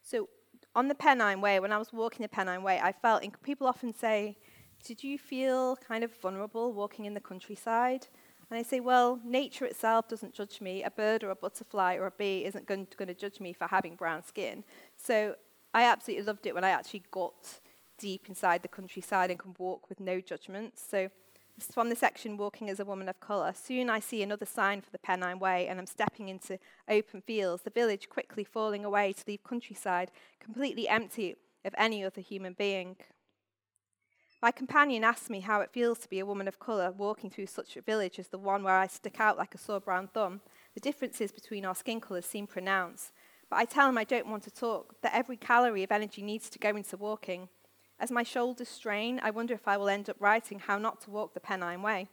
So, 0.00 0.30
on 0.74 0.88
the 0.88 0.94
Pennine 0.94 1.42
Way, 1.42 1.60
when 1.60 1.72
I 1.72 1.76
was 1.76 1.92
walking 1.92 2.22
the 2.22 2.28
Pennine 2.30 2.62
Way, 2.62 2.80
I 2.82 2.92
felt, 2.92 3.22
and 3.22 3.42
people 3.42 3.66
often 3.66 3.92
say, 3.92 4.38
Did 4.82 5.04
you 5.04 5.18
feel 5.18 5.76
kind 5.76 6.04
of 6.04 6.16
vulnerable 6.22 6.72
walking 6.72 7.04
in 7.04 7.12
the 7.12 7.20
countryside? 7.20 8.06
And 8.48 8.58
I 8.58 8.62
say, 8.62 8.80
Well, 8.80 9.20
nature 9.26 9.66
itself 9.66 10.08
doesn't 10.08 10.32
judge 10.32 10.62
me. 10.62 10.84
A 10.84 10.90
bird 10.90 11.22
or 11.22 11.28
a 11.28 11.36
butterfly 11.36 11.96
or 11.96 12.06
a 12.06 12.10
bee 12.12 12.46
isn't 12.46 12.66
going 12.66 12.86
to, 12.86 13.14
judge 13.14 13.40
me 13.40 13.52
for 13.52 13.66
having 13.66 13.94
brown 13.94 14.24
skin. 14.24 14.64
So, 14.96 15.36
I 15.74 15.84
absolutely 15.84 16.24
loved 16.26 16.46
it 16.46 16.54
when 16.54 16.64
I 16.64 16.70
actually 16.70 17.02
got 17.10 17.60
deep 17.98 18.28
inside 18.28 18.62
the 18.62 18.68
countryside 18.68 19.30
and 19.30 19.38
can 19.38 19.54
walk 19.58 19.88
with 19.88 20.00
no 20.00 20.20
judgments. 20.20 20.82
So 20.86 21.08
from 21.72 21.88
the 21.88 21.96
section 21.96 22.36
Walking 22.36 22.68
as 22.68 22.80
a 22.80 22.84
Woman 22.84 23.08
of 23.08 23.20
Colour, 23.20 23.52
soon 23.54 23.88
I 23.88 24.00
see 24.00 24.22
another 24.22 24.46
sign 24.46 24.80
for 24.80 24.90
the 24.90 24.98
Pennine 24.98 25.38
Way 25.38 25.68
and 25.68 25.78
I'm 25.78 25.86
stepping 25.86 26.28
into 26.28 26.58
open 26.88 27.22
fields, 27.22 27.62
the 27.62 27.70
village 27.70 28.08
quickly 28.08 28.44
falling 28.44 28.84
away 28.84 29.12
to 29.12 29.24
leave 29.26 29.44
countryside 29.44 30.10
completely 30.40 30.88
empty 30.88 31.36
of 31.64 31.74
any 31.78 32.04
other 32.04 32.20
human 32.20 32.54
being. 32.54 32.96
My 34.42 34.50
companion 34.50 35.04
asked 35.04 35.30
me 35.30 35.38
how 35.38 35.60
it 35.60 35.70
feels 35.70 36.00
to 36.00 36.08
be 36.08 36.18
a 36.18 36.26
woman 36.26 36.48
of 36.48 36.58
colour 36.58 36.90
walking 36.90 37.30
through 37.30 37.46
such 37.46 37.76
a 37.76 37.80
village 37.80 38.18
as 38.18 38.26
the 38.26 38.38
one 38.38 38.64
where 38.64 38.74
I 38.74 38.88
stick 38.88 39.20
out 39.20 39.38
like 39.38 39.54
a 39.54 39.58
sore 39.58 39.78
brown 39.78 40.08
thumb. 40.08 40.40
The 40.74 40.80
differences 40.80 41.30
between 41.30 41.64
our 41.64 41.76
skin 41.76 42.00
colours 42.00 42.26
seem 42.26 42.48
pronounced, 42.48 43.12
but 43.52 43.58
I 43.58 43.66
tell 43.66 43.86
him 43.86 43.98
I 43.98 44.04
don't 44.04 44.28
want 44.28 44.44
to 44.44 44.50
talk, 44.50 44.94
that 45.02 45.14
every 45.14 45.36
calorie 45.36 45.82
of 45.82 45.92
energy 45.92 46.22
needs 46.22 46.48
to 46.48 46.58
go 46.58 46.70
into 46.70 46.96
walking. 46.96 47.50
As 48.00 48.10
my 48.10 48.22
shoulders 48.22 48.70
strain, 48.70 49.20
I 49.22 49.30
wonder 49.30 49.52
if 49.52 49.68
I 49.68 49.76
will 49.76 49.90
end 49.90 50.08
up 50.08 50.16
writing 50.18 50.58
how 50.58 50.78
not 50.78 51.02
to 51.02 51.10
walk 51.10 51.34
the 51.34 51.40
Pennine 51.40 51.82
Way. 51.82 52.08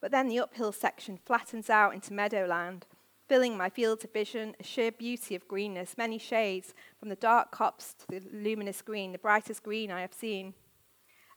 But 0.00 0.10
then 0.10 0.26
the 0.26 0.38
uphill 0.38 0.72
section 0.72 1.18
flattens 1.22 1.68
out 1.68 1.92
into 1.92 2.14
meadowland, 2.14 2.86
filling 3.28 3.58
my 3.58 3.68
field 3.68 4.02
of 4.04 4.12
vision, 4.14 4.56
a 4.58 4.64
sheer 4.64 4.90
beauty 4.90 5.34
of 5.34 5.46
greenness, 5.46 5.98
many 5.98 6.16
shades, 6.16 6.72
from 6.98 7.10
the 7.10 7.14
dark 7.14 7.50
copse 7.50 7.92
to 7.98 8.06
the 8.18 8.22
luminous 8.32 8.80
green, 8.80 9.12
the 9.12 9.18
brightest 9.18 9.62
green 9.62 9.90
I 9.90 10.00
have 10.00 10.14
seen. 10.14 10.54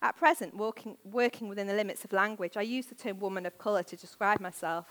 At 0.01 0.15
present, 0.15 0.55
working, 0.55 0.95
working 1.03 1.49
within 1.49 1.67
the 1.67 1.73
limits 1.73 2.05
of 2.05 2.13
language, 2.13 2.55
I 2.55 2.61
use 2.61 2.85
the 2.85 2.95
term 2.95 3.19
woman 3.19 3.45
of 3.45 3.57
colour 3.57 3.83
to 3.83 3.97
describe 3.97 4.39
myself. 4.39 4.85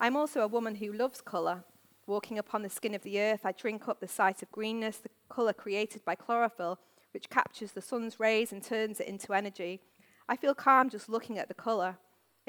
I'm 0.00 0.16
also 0.16 0.40
a 0.40 0.48
woman 0.48 0.76
who 0.76 0.94
loves 0.94 1.20
colour. 1.20 1.64
Walking 2.06 2.38
upon 2.38 2.62
the 2.62 2.68
skin 2.68 2.94
of 2.94 3.02
the 3.02 3.20
earth, 3.20 3.40
I 3.44 3.52
drink 3.52 3.88
up 3.88 4.00
the 4.00 4.08
sight 4.08 4.42
of 4.42 4.50
greenness, 4.50 4.98
the 4.98 5.10
colour 5.28 5.52
created 5.52 6.04
by 6.04 6.14
chlorophyll, 6.14 6.78
which 7.12 7.30
captures 7.30 7.72
the 7.72 7.82
sun's 7.82 8.18
rays 8.18 8.52
and 8.52 8.62
turns 8.62 9.00
it 9.00 9.06
into 9.06 9.32
energy. 9.32 9.80
I 10.28 10.36
feel 10.36 10.54
calm 10.54 10.90
just 10.90 11.08
looking 11.08 11.38
at 11.38 11.48
the 11.48 11.54
colour. 11.54 11.98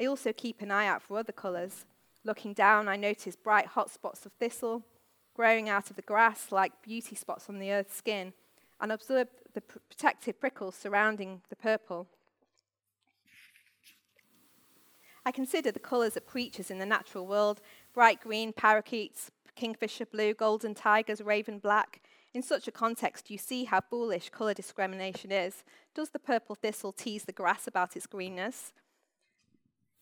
I 0.00 0.06
also 0.06 0.32
keep 0.32 0.60
an 0.60 0.70
eye 0.70 0.86
out 0.86 1.02
for 1.02 1.18
other 1.18 1.32
colours. 1.32 1.86
Looking 2.24 2.52
down, 2.52 2.88
I 2.88 2.96
notice 2.96 3.36
bright 3.36 3.66
hot 3.66 3.90
spots 3.90 4.26
of 4.26 4.32
thistle 4.32 4.82
growing 5.34 5.68
out 5.68 5.90
of 5.90 5.96
the 5.96 6.02
grass 6.02 6.52
like 6.52 6.82
beauty 6.82 7.16
spots 7.16 7.48
on 7.48 7.58
the 7.58 7.72
earth's 7.72 7.96
skin, 7.96 8.32
and 8.80 8.92
observe 8.92 9.28
the 9.52 9.60
protective 9.60 10.40
prickles 10.40 10.74
surrounding 10.74 11.42
the 11.48 11.56
purple. 11.56 12.06
I 15.26 15.32
consider 15.32 15.72
the 15.72 15.78
colours 15.78 16.16
of 16.16 16.26
creatures 16.26 16.70
in 16.70 16.78
the 16.78 16.86
natural 16.86 17.26
world 17.26 17.60
bright 17.94 18.20
green, 18.20 18.52
parakeets, 18.52 19.30
kingfisher 19.54 20.06
blue, 20.06 20.34
golden 20.34 20.74
tigers, 20.74 21.20
raven 21.20 21.58
black. 21.58 22.02
In 22.32 22.42
such 22.42 22.66
a 22.66 22.72
context, 22.72 23.30
you 23.30 23.38
see 23.38 23.64
how 23.64 23.80
foolish 23.80 24.30
colour 24.30 24.54
discrimination 24.54 25.30
is. 25.30 25.62
Does 25.94 26.10
the 26.10 26.18
purple 26.18 26.54
thistle 26.54 26.92
tease 26.92 27.24
the 27.24 27.32
grass 27.32 27.66
about 27.66 27.96
its 27.96 28.06
greenness? 28.06 28.72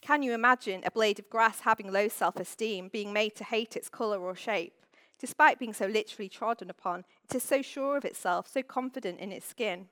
Can 0.01 0.23
you 0.23 0.33
imagine 0.33 0.83
a 0.85 0.91
blade 0.91 1.19
of 1.19 1.31
grass 1.31 1.61
having 1.61 1.93
low 1.93 2.09
self 2.09 2.37
esteem, 2.37 2.89
being 2.89 3.13
made 3.13 3.37
to 3.37 3.45
hate 3.45 3.77
its 3.77 3.89
colour 3.89 4.21
or 4.21 4.35
shape? 4.35 4.75
Despite 5.19 5.61
being 5.61 5.73
so 5.73 5.87
literally 5.87 6.29
trodden 6.29 6.69
upon, 6.69 7.05
it 7.25 7.35
is 7.37 7.45
so 7.45 7.63
sure 7.63 7.97
of 7.97 8.05
itself, 8.05 8.49
so 8.49 8.63
confident 8.63 9.21
in 9.21 9.31
its 9.31 9.47
skin. 9.47 9.87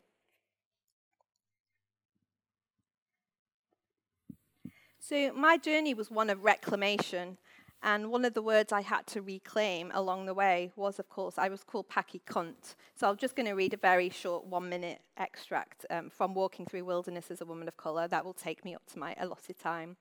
So, 4.99 5.33
my 5.33 5.57
journey 5.57 5.95
was 5.95 6.11
one 6.11 6.31
of 6.31 6.43
reclamation. 6.43 7.39
And 7.83 8.11
one 8.11 8.27
of 8.27 8.35
the 8.35 8.43
words 8.43 8.73
I 8.73 8.83
had 8.83 9.07
to 9.09 9.23
reclaim 9.23 9.91
along 9.95 10.27
the 10.27 10.35
way 10.35 10.71
was, 10.77 10.99
of 10.99 11.09
course, 11.09 11.39
I 11.39 11.49
was 11.49 11.65
called 11.65 11.89
Packy 11.89 12.21
Cunt. 12.27 12.75
So 12.95 13.09
I'm 13.09 13.17
just 13.17 13.35
going 13.35 13.47
to 13.47 13.55
read 13.55 13.73
a 13.73 13.79
very 13.79 14.11
short 14.11 14.47
one 14.47 14.69
minute 14.69 15.01
extract 15.17 15.87
um, 15.89 16.11
from 16.11 16.35
Walking 16.35 16.67
Through 16.67 16.85
Wilderness 16.85 17.31
as 17.31 17.41
a 17.41 17.47
Woman 17.47 17.69
of 17.69 17.79
Colour. 17.79 18.07
That 18.07 18.25
will 18.25 18.35
take 18.35 18.67
me 18.67 18.75
up 18.75 18.83
to 18.93 18.99
my 18.99 19.17
allotted 19.19 19.59
time. 19.59 19.97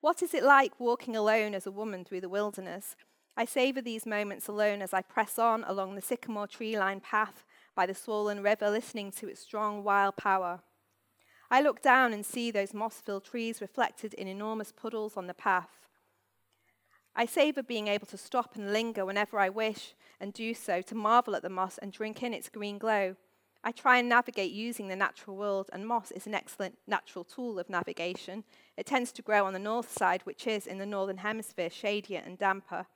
What 0.00 0.20
is 0.20 0.34
it 0.34 0.42
like 0.42 0.80
walking 0.80 1.14
alone 1.14 1.54
as 1.54 1.64
a 1.64 1.70
woman 1.70 2.04
through 2.04 2.22
the 2.22 2.28
wilderness? 2.28 2.96
I 3.36 3.44
savour 3.44 3.80
these 3.80 4.04
moments 4.04 4.48
alone 4.48 4.82
as 4.82 4.92
I 4.92 5.00
press 5.00 5.38
on 5.38 5.62
along 5.64 5.94
the 5.94 6.02
sycamore 6.02 6.48
tree 6.48 6.76
lined 6.76 7.04
path 7.04 7.44
by 7.76 7.86
the 7.86 7.94
swollen 7.94 8.42
river, 8.42 8.68
listening 8.68 9.12
to 9.12 9.28
its 9.28 9.40
strong, 9.40 9.84
wild 9.84 10.16
power. 10.16 10.60
I 11.52 11.60
look 11.60 11.80
down 11.80 12.12
and 12.12 12.26
see 12.26 12.50
those 12.50 12.74
moss 12.74 13.00
filled 13.00 13.24
trees 13.24 13.60
reflected 13.60 14.12
in 14.14 14.26
enormous 14.26 14.72
puddles 14.72 15.16
on 15.16 15.28
the 15.28 15.34
path. 15.34 15.81
I 17.14 17.26
savour 17.26 17.62
being 17.62 17.88
able 17.88 18.06
to 18.06 18.16
stop 18.16 18.56
and 18.56 18.72
linger 18.72 19.04
whenever 19.04 19.38
I 19.38 19.50
wish 19.50 19.94
and 20.18 20.32
do 20.32 20.54
so 20.54 20.80
to 20.82 20.94
marvel 20.94 21.36
at 21.36 21.42
the 21.42 21.50
moss 21.50 21.78
and 21.78 21.92
drink 21.92 22.22
in 22.22 22.32
its 22.32 22.48
green 22.48 22.78
glow. 22.78 23.16
I 23.64 23.70
try 23.70 23.98
and 23.98 24.08
navigate 24.08 24.50
using 24.50 24.88
the 24.88 24.96
natural 24.96 25.36
world, 25.36 25.70
and 25.72 25.86
moss 25.86 26.10
is 26.10 26.26
an 26.26 26.34
excellent 26.34 26.78
natural 26.86 27.22
tool 27.24 27.60
of 27.60 27.70
navigation. 27.70 28.42
It 28.76 28.86
tends 28.86 29.12
to 29.12 29.22
grow 29.22 29.46
on 29.46 29.52
the 29.52 29.58
north 29.58 29.92
side, 29.92 30.22
which 30.24 30.48
is, 30.48 30.66
in 30.66 30.78
the 30.78 30.86
northern 30.86 31.18
hemisphere, 31.18 31.70
shadier 31.70 32.22
and 32.24 32.38
damper. 32.38 32.86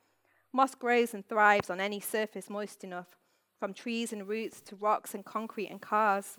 Moss 0.51 0.75
grows 0.75 1.13
and 1.13 1.25
thrives 1.25 1.69
on 1.69 1.79
any 1.79 2.01
surface 2.01 2.49
moist 2.49 2.83
enough, 2.83 3.15
from 3.59 3.73
trees 3.73 4.11
and 4.11 4.27
roots 4.27 4.59
to 4.61 4.75
rocks 4.75 5.13
and 5.13 5.23
concrete 5.23 5.69
and 5.69 5.81
cars. 5.81 6.37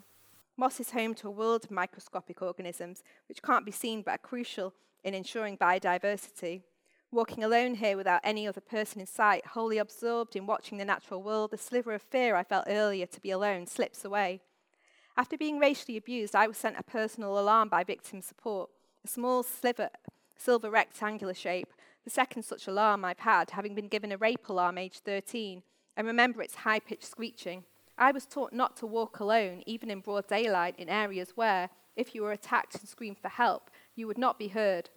Moss 0.59 0.79
is 0.79 0.91
home 0.91 1.15
to 1.15 1.29
a 1.29 1.31
world 1.31 1.65
of 1.65 1.71
microscopic 1.71 2.43
organisms 2.43 3.03
which 3.29 3.43
can't 3.43 3.65
be 3.65 3.73
seen 3.73 4.03
but 4.03 4.15
are 4.15 4.19
crucial 4.19 4.75
in 5.05 5.15
ensuring 5.15 5.57
biodiversity. 5.57 6.63
Walking 7.11 7.43
alone 7.43 7.75
here 7.77 7.97
without 7.97 8.21
any 8.23 8.47
other 8.47 8.61
person 8.61 9.01
in 9.01 9.07
sight, 9.07 9.47
wholly 9.47 9.79
absorbed 9.79 10.37
in 10.37 10.47
watching 10.47 10.79
the 10.79 10.85
natural 10.85 11.23
world, 11.23 11.51
the 11.51 11.59
sliver 11.59 11.93
of 11.93 12.03
fear 12.03 12.37
I 12.37 12.45
felt 12.45 12.65
earlier 12.69 13.07
to 13.07 13.21
be 13.21 13.31
alone 13.31 13.67
slips 13.67 14.05
away. 14.05 14.41
After 15.17 15.39
being 15.39 15.59
racially 15.59 15.97
abused, 15.97 16.35
I 16.35 16.47
was 16.47 16.59
sent 16.59 16.79
a 16.79 16.83
personal 16.83 17.39
alarm 17.39 17.69
by 17.71 17.83
victim 17.83 18.21
support, 18.21 18.71
a 19.05 19.09
small 19.09 19.43
sliver, 19.43 19.89
silver 20.37 20.71
rectangular 20.71 21.35
shape 21.35 21.73
the 22.09 22.15
second 22.15 22.43
such 22.43 22.67
alarm 22.67 23.05
I've 23.05 23.19
had, 23.19 23.51
having 23.51 23.75
been 23.75 23.89
given 23.89 24.13
a 24.13 24.17
rape 24.17 24.49
alarm 24.49 24.79
aged 24.79 25.03
13, 25.05 25.63
and 25.95 26.07
remember 26.07 26.41
its 26.41 26.55
high 26.55 26.81
pitched 26.81 27.05
screeching. 27.05 27.65
I 27.99 28.13
was 28.13 28.25
taught 28.25 28.55
not 28.55 28.79
to 28.79 28.87
walk 28.87 29.21
alone, 29.21 29.63
even 29.67 29.91
in 29.91 30.01
broad 30.01 30.27
daylight, 30.27 30.75
in 30.79 30.89
areas 30.89 31.33
where, 31.35 31.69
if 31.97 32.15
you 32.15 32.23
were 32.23 32.33
attacked 32.33 32.77
and 32.77 32.89
screamed 32.89 33.19
for 33.19 33.29
help, 33.29 33.71
you 33.95 34.07
would 34.07 34.17
not 34.17 34.39
be 34.39 34.49
heard. 34.49 34.89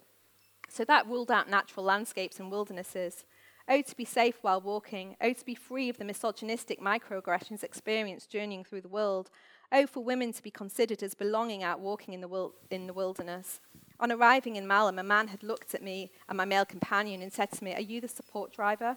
So 0.72 0.86
that 0.86 1.06
ruled 1.06 1.30
out 1.30 1.50
natural 1.50 1.84
landscapes 1.84 2.40
and 2.40 2.50
wildernesses. 2.50 3.26
Oh, 3.68 3.82
to 3.82 3.94
be 3.94 4.06
safe 4.06 4.38
while 4.40 4.58
walking. 4.58 5.16
Oh, 5.20 5.34
to 5.34 5.44
be 5.44 5.54
free 5.54 5.90
of 5.90 5.98
the 5.98 6.04
misogynistic 6.04 6.80
microaggressions 6.80 7.62
experienced 7.62 8.30
journeying 8.30 8.64
through 8.64 8.80
the 8.80 8.88
world. 8.88 9.28
Oh, 9.70 9.86
for 9.86 10.02
women 10.02 10.32
to 10.32 10.42
be 10.42 10.50
considered 10.50 11.02
as 11.02 11.12
belonging 11.12 11.62
out 11.62 11.80
walking 11.80 12.14
in 12.14 12.22
the, 12.22 12.28
wil- 12.28 12.54
in 12.70 12.86
the 12.86 12.94
wilderness. 12.94 13.60
On 14.00 14.10
arriving 14.10 14.56
in 14.56 14.66
Malham, 14.66 14.98
a 14.98 15.02
man 15.02 15.28
had 15.28 15.42
looked 15.42 15.74
at 15.74 15.82
me 15.82 16.10
and 16.26 16.38
my 16.38 16.46
male 16.46 16.64
companion 16.64 17.20
and 17.20 17.32
said 17.32 17.52
to 17.52 17.62
me, 17.62 17.74
Are 17.74 17.80
you 17.80 18.00
the 18.00 18.08
support 18.08 18.50
driver? 18.50 18.96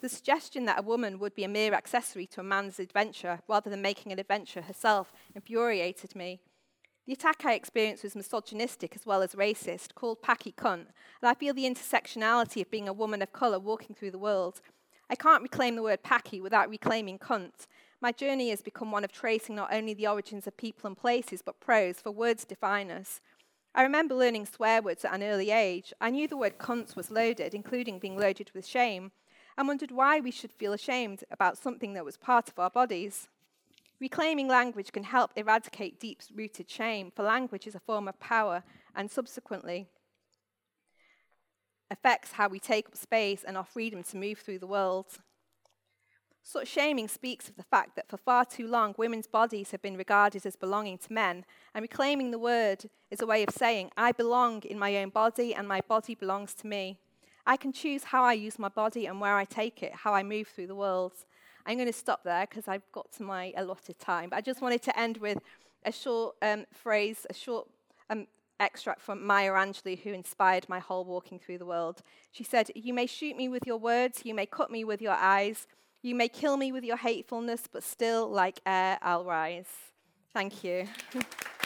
The 0.00 0.08
suggestion 0.08 0.66
that 0.66 0.78
a 0.78 0.82
woman 0.82 1.18
would 1.18 1.34
be 1.34 1.42
a 1.42 1.48
mere 1.48 1.74
accessory 1.74 2.28
to 2.28 2.40
a 2.40 2.44
man's 2.44 2.78
adventure 2.78 3.40
rather 3.48 3.70
than 3.70 3.82
making 3.82 4.12
an 4.12 4.20
adventure 4.20 4.62
herself 4.62 5.12
infuriated 5.34 6.14
me. 6.14 6.38
The 7.08 7.14
attack 7.14 7.46
I 7.46 7.54
experienced 7.54 8.04
was 8.04 8.14
misogynistic 8.14 8.94
as 8.94 9.06
well 9.06 9.22
as 9.22 9.34
racist, 9.34 9.94
called 9.94 10.20
Packy 10.20 10.52
Cunt, 10.52 10.88
and 11.22 11.24
I 11.24 11.32
feel 11.32 11.54
the 11.54 11.64
intersectionality 11.64 12.60
of 12.60 12.70
being 12.70 12.86
a 12.86 12.92
woman 12.92 13.22
of 13.22 13.32
colour 13.32 13.58
walking 13.58 13.96
through 13.96 14.10
the 14.10 14.18
world. 14.18 14.60
I 15.08 15.14
can't 15.14 15.42
reclaim 15.42 15.74
the 15.74 15.82
word 15.82 16.02
Packy 16.02 16.38
without 16.38 16.68
reclaiming 16.68 17.18
cunt. 17.18 17.66
My 18.02 18.12
journey 18.12 18.50
has 18.50 18.60
become 18.60 18.92
one 18.92 19.04
of 19.04 19.10
tracing 19.12 19.56
not 19.56 19.72
only 19.72 19.94
the 19.94 20.06
origins 20.06 20.46
of 20.46 20.58
people 20.58 20.86
and 20.86 20.98
places, 20.98 21.40
but 21.40 21.60
prose, 21.60 21.98
for 21.98 22.10
words 22.10 22.44
define 22.44 22.90
us. 22.90 23.22
I 23.74 23.84
remember 23.84 24.14
learning 24.14 24.44
swear 24.44 24.82
words 24.82 25.02
at 25.06 25.14
an 25.14 25.22
early 25.22 25.50
age. 25.50 25.94
I 26.02 26.10
knew 26.10 26.28
the 26.28 26.36
word 26.36 26.58
cunt 26.58 26.94
was 26.94 27.10
loaded, 27.10 27.54
including 27.54 28.00
being 28.00 28.18
loaded 28.18 28.50
with 28.52 28.66
shame, 28.66 29.12
and 29.56 29.66
wondered 29.66 29.92
why 29.92 30.20
we 30.20 30.30
should 30.30 30.52
feel 30.52 30.74
ashamed 30.74 31.24
about 31.30 31.56
something 31.56 31.94
that 31.94 32.04
was 32.04 32.18
part 32.18 32.50
of 32.50 32.58
our 32.58 32.68
bodies. 32.68 33.28
Reclaiming 34.00 34.46
language 34.46 34.92
can 34.92 35.02
help 35.02 35.32
eradicate 35.34 35.98
deep 35.98 36.20
rooted 36.34 36.70
shame, 36.70 37.10
for 37.14 37.24
language 37.24 37.66
is 37.66 37.74
a 37.74 37.80
form 37.80 38.06
of 38.06 38.20
power 38.20 38.62
and 38.94 39.10
subsequently 39.10 39.88
affects 41.90 42.32
how 42.32 42.48
we 42.48 42.60
take 42.60 42.86
up 42.86 42.96
space 42.96 43.42
and 43.44 43.56
our 43.56 43.64
freedom 43.64 44.02
to 44.04 44.16
move 44.16 44.38
through 44.38 44.58
the 44.58 44.66
world. 44.66 45.06
Such 46.42 46.68
shaming 46.68 47.08
speaks 47.08 47.48
of 47.48 47.56
the 47.56 47.62
fact 47.62 47.96
that 47.96 48.08
for 48.08 48.16
far 48.16 48.44
too 48.44 48.68
long, 48.68 48.94
women's 48.96 49.26
bodies 49.26 49.72
have 49.72 49.82
been 49.82 49.96
regarded 49.96 50.46
as 50.46 50.56
belonging 50.56 50.98
to 50.98 51.12
men, 51.12 51.44
and 51.74 51.82
reclaiming 51.82 52.30
the 52.30 52.38
word 52.38 52.88
is 53.10 53.20
a 53.20 53.26
way 53.26 53.42
of 53.42 53.50
saying, 53.50 53.90
I 53.96 54.12
belong 54.12 54.62
in 54.62 54.78
my 54.78 54.96
own 54.96 55.10
body, 55.10 55.54
and 55.54 55.66
my 55.66 55.80
body 55.82 56.14
belongs 56.14 56.54
to 56.54 56.66
me. 56.66 56.98
I 57.44 57.56
can 57.56 57.72
choose 57.72 58.04
how 58.04 58.22
I 58.22 58.34
use 58.34 58.58
my 58.58 58.68
body 58.68 59.06
and 59.06 59.20
where 59.20 59.36
I 59.36 59.44
take 59.44 59.82
it, 59.82 59.92
how 59.94 60.14
I 60.14 60.22
move 60.22 60.48
through 60.48 60.68
the 60.68 60.74
world. 60.74 61.12
I'm 61.66 61.76
going 61.76 61.86
to 61.86 61.92
stop 61.92 62.24
there 62.24 62.46
because 62.48 62.68
I've 62.68 62.90
got 62.92 63.10
to 63.12 63.22
my 63.22 63.52
allotted 63.56 63.98
time. 63.98 64.30
But 64.30 64.36
I 64.36 64.40
just 64.40 64.62
wanted 64.62 64.82
to 64.82 64.98
end 64.98 65.18
with 65.18 65.38
a 65.84 65.92
short 65.92 66.36
um, 66.42 66.66
phrase, 66.72 67.26
a 67.28 67.34
short 67.34 67.68
um, 68.10 68.26
extract 68.60 69.00
from 69.00 69.24
Maya 69.24 69.52
Angelou, 69.52 69.98
who 69.98 70.12
inspired 70.12 70.68
my 70.68 70.78
whole 70.78 71.04
walking 71.04 71.38
through 71.38 71.58
the 71.58 71.66
world. 71.66 72.02
She 72.32 72.44
said, 72.44 72.70
You 72.74 72.94
may 72.94 73.06
shoot 73.06 73.36
me 73.36 73.48
with 73.48 73.66
your 73.66 73.78
words, 73.78 74.22
you 74.24 74.34
may 74.34 74.46
cut 74.46 74.70
me 74.70 74.84
with 74.84 75.00
your 75.00 75.12
eyes, 75.12 75.66
you 76.02 76.14
may 76.14 76.28
kill 76.28 76.56
me 76.56 76.72
with 76.72 76.84
your 76.84 76.96
hatefulness, 76.96 77.68
but 77.70 77.82
still, 77.82 78.28
like 78.30 78.60
air, 78.66 78.98
I'll 79.02 79.24
rise. 79.24 79.68
Thank 80.32 80.62
you. 80.64 80.86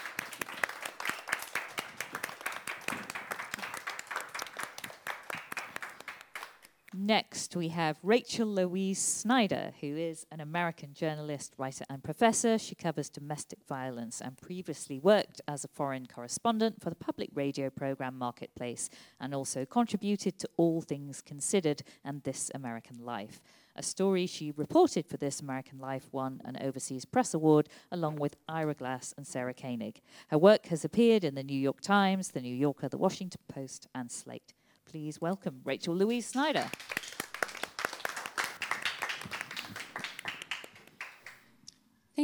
Next, 7.05 7.57
we 7.57 7.71
have 7.71 7.99
Rachel 8.05 8.47
Louise 8.47 9.03
Snyder, 9.03 9.73
who 9.81 9.97
is 9.97 10.25
an 10.31 10.39
American 10.39 10.95
journalist, 10.95 11.53
writer, 11.59 11.85
and 11.91 12.01
professor. 12.01 12.59
She 12.59 12.77
covers 12.77 13.09
domestic 13.09 13.59
violence 13.69 14.21
and 14.21 14.41
previously 14.41 15.01
worked 15.01 15.41
as 15.49 15.65
a 15.65 15.69
foreign 15.69 16.07
correspondent 16.07 16.81
for 16.81 16.91
the 16.91 16.95
public 16.95 17.31
radio 17.35 17.71
program 17.71 18.17
Marketplace 18.17 18.89
and 19.19 19.35
also 19.35 19.65
contributed 19.65 20.39
to 20.39 20.49
All 20.57 20.81
Things 20.81 21.21
Considered 21.21 21.83
and 22.05 22.23
This 22.23 22.53
American 22.55 23.05
Life. 23.05 23.43
A 23.75 23.83
story 23.83 24.29
she 24.29 24.53
reported 24.53 25.09
for 25.09 25.17
This 25.17 25.41
American 25.41 25.81
Life 25.81 26.07
won 26.13 26.41
an 26.45 26.57
Overseas 26.61 27.05
Press 27.05 27.35
Award 27.35 27.69
along 27.91 28.15
with 28.15 28.37
Ira 28.49 28.75
Glass 28.75 29.13
and 29.17 29.27
Sarah 29.27 29.55
Koenig. 29.55 30.01
Her 30.29 30.39
work 30.39 30.67
has 30.67 30.85
appeared 30.85 31.25
in 31.25 31.35
the 31.35 31.43
New 31.43 31.59
York 31.59 31.81
Times, 31.81 32.31
the 32.31 32.41
New 32.41 32.55
Yorker, 32.55 32.89
the 32.89 32.97
Washington 32.97 33.41
Post, 33.49 33.89
and 33.93 34.09
Slate 34.09 34.55
please 34.93 35.23
welcome 35.23 35.63
Rachel 35.65 35.95
Louise 35.95 36.27
Snyder. 36.27 36.67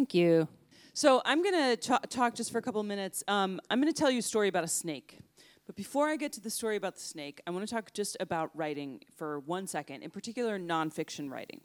Thank 0.09 0.25
you. 0.25 0.49
So 0.95 1.21
I'm 1.27 1.43
going 1.43 1.77
to 1.77 1.99
talk 2.09 2.35
just 2.35 2.51
for 2.51 2.57
a 2.57 2.63
couple 2.63 2.83
minutes. 2.83 3.23
Um, 3.29 3.61
I'm 3.69 3.79
going 3.79 3.93
to 3.93 3.99
tell 3.99 4.11
you 4.11 4.21
a 4.21 4.23
story 4.23 4.49
about 4.49 4.65
a 4.65 4.69
snake. 4.69 5.19
But 5.67 5.77
before 5.77 6.09
I 6.09 6.17
get 6.17 6.33
to 6.33 6.41
the 6.41 6.49
story 6.49 6.77
about 6.77 6.95
the 6.95 7.03
snake, 7.03 7.43
I 7.47 7.51
want 7.51 7.69
to 7.69 7.75
talk 7.75 7.93
just 7.93 8.17
about 8.19 8.49
writing 8.55 9.03
for 9.19 9.41
one 9.41 9.67
second, 9.67 10.01
in 10.01 10.09
particular 10.09 10.59
nonfiction 10.59 11.31
writing. 11.31 11.61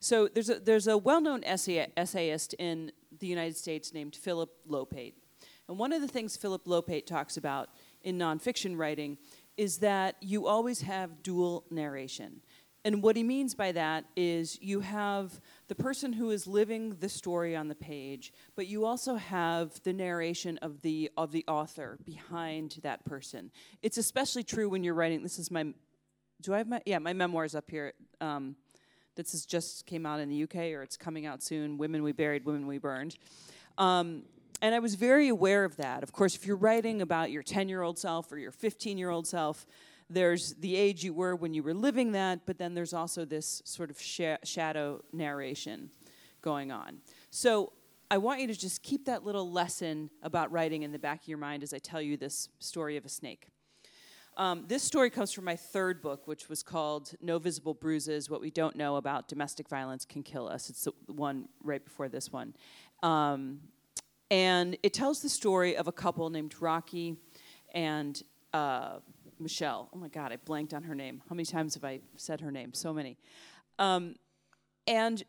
So 0.00 0.26
there's 0.26 0.50
a, 0.50 0.58
there's 0.58 0.88
a 0.88 0.98
well-known 0.98 1.44
essay, 1.44 1.86
essayist 1.96 2.54
in 2.54 2.90
the 3.20 3.28
United 3.28 3.56
States 3.56 3.94
named 3.94 4.16
Philip 4.16 4.50
Lopate. 4.68 5.14
And 5.68 5.78
one 5.78 5.92
of 5.92 6.00
the 6.00 6.08
things 6.08 6.36
Philip 6.36 6.64
Lopate 6.64 7.06
talks 7.06 7.36
about 7.36 7.68
in 8.02 8.18
nonfiction 8.18 8.76
writing 8.76 9.16
is 9.56 9.78
that 9.78 10.16
you 10.20 10.48
always 10.48 10.80
have 10.80 11.22
dual 11.22 11.66
narration. 11.70 12.40
And 12.86 13.02
what 13.02 13.16
he 13.16 13.24
means 13.24 13.52
by 13.52 13.72
that 13.72 14.04
is 14.14 14.62
you 14.62 14.78
have 14.78 15.40
the 15.66 15.74
person 15.74 16.12
who 16.12 16.30
is 16.30 16.46
living 16.46 16.90
the 17.00 17.08
story 17.08 17.56
on 17.56 17.66
the 17.66 17.74
page, 17.74 18.32
but 18.54 18.68
you 18.68 18.84
also 18.84 19.16
have 19.16 19.82
the 19.82 19.92
narration 19.92 20.56
of 20.58 20.82
the 20.82 21.10
of 21.16 21.32
the 21.32 21.44
author 21.48 21.98
behind 22.04 22.78
that 22.84 23.04
person. 23.04 23.50
It's 23.82 23.98
especially 23.98 24.44
true 24.44 24.68
when 24.68 24.84
you're 24.84 24.94
writing. 24.94 25.24
This 25.24 25.40
is 25.40 25.50
my, 25.50 25.66
do 26.40 26.54
I 26.54 26.58
have 26.58 26.68
my 26.68 26.80
yeah 26.86 27.00
my 27.00 27.12
memoirs 27.12 27.56
up 27.56 27.68
here. 27.68 27.92
Um, 28.20 28.54
this 29.16 29.34
is 29.34 29.46
just 29.46 29.84
came 29.86 30.06
out 30.06 30.20
in 30.20 30.28
the 30.28 30.44
UK 30.44 30.72
or 30.72 30.84
it's 30.84 30.96
coming 30.96 31.26
out 31.26 31.42
soon. 31.42 31.78
Women 31.78 32.04
we 32.04 32.12
buried, 32.12 32.44
women 32.44 32.68
we 32.68 32.78
burned. 32.78 33.16
Um, 33.78 34.22
and 34.62 34.76
I 34.76 34.78
was 34.78 34.94
very 34.94 35.26
aware 35.26 35.64
of 35.64 35.76
that. 35.78 36.04
Of 36.04 36.12
course, 36.12 36.36
if 36.36 36.46
you're 36.46 36.56
writing 36.56 37.02
about 37.02 37.32
your 37.32 37.42
10 37.42 37.68
year 37.68 37.82
old 37.82 37.98
self 37.98 38.30
or 38.30 38.38
your 38.38 38.52
15 38.52 38.96
year 38.96 39.10
old 39.10 39.26
self, 39.26 39.66
there's 40.08 40.54
the 40.54 40.76
age 40.76 41.04
you 41.04 41.12
were 41.12 41.34
when 41.34 41.52
you 41.54 41.62
were 41.62 41.74
living 41.74 42.12
that, 42.12 42.46
but 42.46 42.58
then 42.58 42.74
there's 42.74 42.92
also 42.92 43.24
this 43.24 43.62
sort 43.64 43.90
of 43.90 44.00
sh- 44.00 44.22
shadow 44.44 45.02
narration 45.12 45.90
going 46.42 46.70
on. 46.70 46.98
So 47.30 47.72
I 48.10 48.18
want 48.18 48.40
you 48.40 48.46
to 48.46 48.54
just 48.54 48.82
keep 48.82 49.06
that 49.06 49.24
little 49.24 49.50
lesson 49.50 50.10
about 50.22 50.52
writing 50.52 50.84
in 50.84 50.92
the 50.92 50.98
back 50.98 51.22
of 51.22 51.28
your 51.28 51.38
mind 51.38 51.62
as 51.64 51.74
I 51.74 51.78
tell 51.78 52.00
you 52.00 52.16
this 52.16 52.48
story 52.60 52.96
of 52.96 53.04
a 53.04 53.08
snake. 53.08 53.48
Um, 54.36 54.64
this 54.68 54.82
story 54.82 55.08
comes 55.08 55.32
from 55.32 55.44
my 55.44 55.56
third 55.56 56.02
book, 56.02 56.28
which 56.28 56.48
was 56.48 56.62
called 56.62 57.14
No 57.22 57.38
Visible 57.38 57.72
Bruises 57.74 58.28
What 58.28 58.40
We 58.40 58.50
Don't 58.50 58.76
Know 58.76 58.96
About 58.96 59.28
Domestic 59.28 59.68
Violence 59.68 60.04
Can 60.04 60.22
Kill 60.22 60.46
Us. 60.46 60.68
It's 60.68 60.84
the 60.84 60.92
one 61.12 61.48
right 61.64 61.82
before 61.82 62.08
this 62.08 62.30
one. 62.30 62.54
Um, 63.02 63.60
and 64.30 64.76
it 64.82 64.92
tells 64.92 65.22
the 65.22 65.28
story 65.28 65.76
of 65.76 65.88
a 65.88 65.92
couple 65.92 66.28
named 66.28 66.54
Rocky 66.60 67.16
and 67.74 68.22
uh, 68.52 68.98
Michelle. 69.38 69.88
Oh 69.94 69.98
my 69.98 70.08
God, 70.08 70.32
I 70.32 70.36
blanked 70.36 70.74
on 70.74 70.82
her 70.84 70.94
name. 70.94 71.22
How 71.28 71.34
many 71.34 71.46
times 71.46 71.74
have 71.74 71.84
I 71.84 72.00
said 72.16 72.40
her 72.40 72.50
name? 72.50 72.72
So 72.72 72.92
many. 72.92 73.16
Um, 73.78 74.14
and 74.86 75.22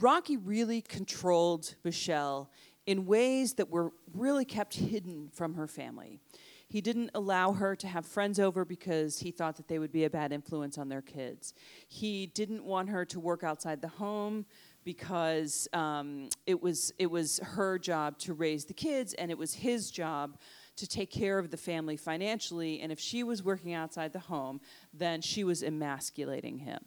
Rocky 0.00 0.36
really 0.36 0.80
controlled 0.80 1.74
Michelle 1.84 2.50
in 2.86 3.06
ways 3.06 3.54
that 3.54 3.70
were 3.70 3.92
really 4.14 4.44
kept 4.44 4.76
hidden 4.76 5.28
from 5.32 5.54
her 5.54 5.66
family. 5.66 6.20
He 6.68 6.80
didn't 6.80 7.10
allow 7.14 7.52
her 7.52 7.76
to 7.76 7.86
have 7.86 8.04
friends 8.04 8.40
over 8.40 8.64
because 8.64 9.20
he 9.20 9.30
thought 9.30 9.56
that 9.56 9.68
they 9.68 9.78
would 9.78 9.92
be 9.92 10.04
a 10.04 10.10
bad 10.10 10.32
influence 10.32 10.78
on 10.78 10.88
their 10.88 11.02
kids. 11.02 11.54
He 11.86 12.26
didn't 12.26 12.64
want 12.64 12.88
her 12.88 13.04
to 13.04 13.20
work 13.20 13.44
outside 13.44 13.80
the 13.80 13.88
home 13.88 14.46
because 14.84 15.68
um, 15.72 16.28
it 16.46 16.60
was 16.60 16.92
it 16.98 17.10
was 17.10 17.38
her 17.42 17.78
job 17.78 18.18
to 18.18 18.34
raise 18.34 18.64
the 18.64 18.74
kids 18.74 19.14
and 19.14 19.30
it 19.30 19.38
was 19.38 19.54
his 19.54 19.90
job 19.90 20.38
to 20.76 20.86
take 20.86 21.10
care 21.10 21.38
of 21.38 21.50
the 21.50 21.56
family 21.56 21.96
financially 21.96 22.80
and 22.80 22.92
if 22.92 23.00
she 23.00 23.22
was 23.22 23.42
working 23.42 23.72
outside 23.72 24.12
the 24.12 24.18
home 24.18 24.60
then 24.92 25.20
she 25.20 25.44
was 25.44 25.62
emasculating 25.62 26.58
him 26.58 26.78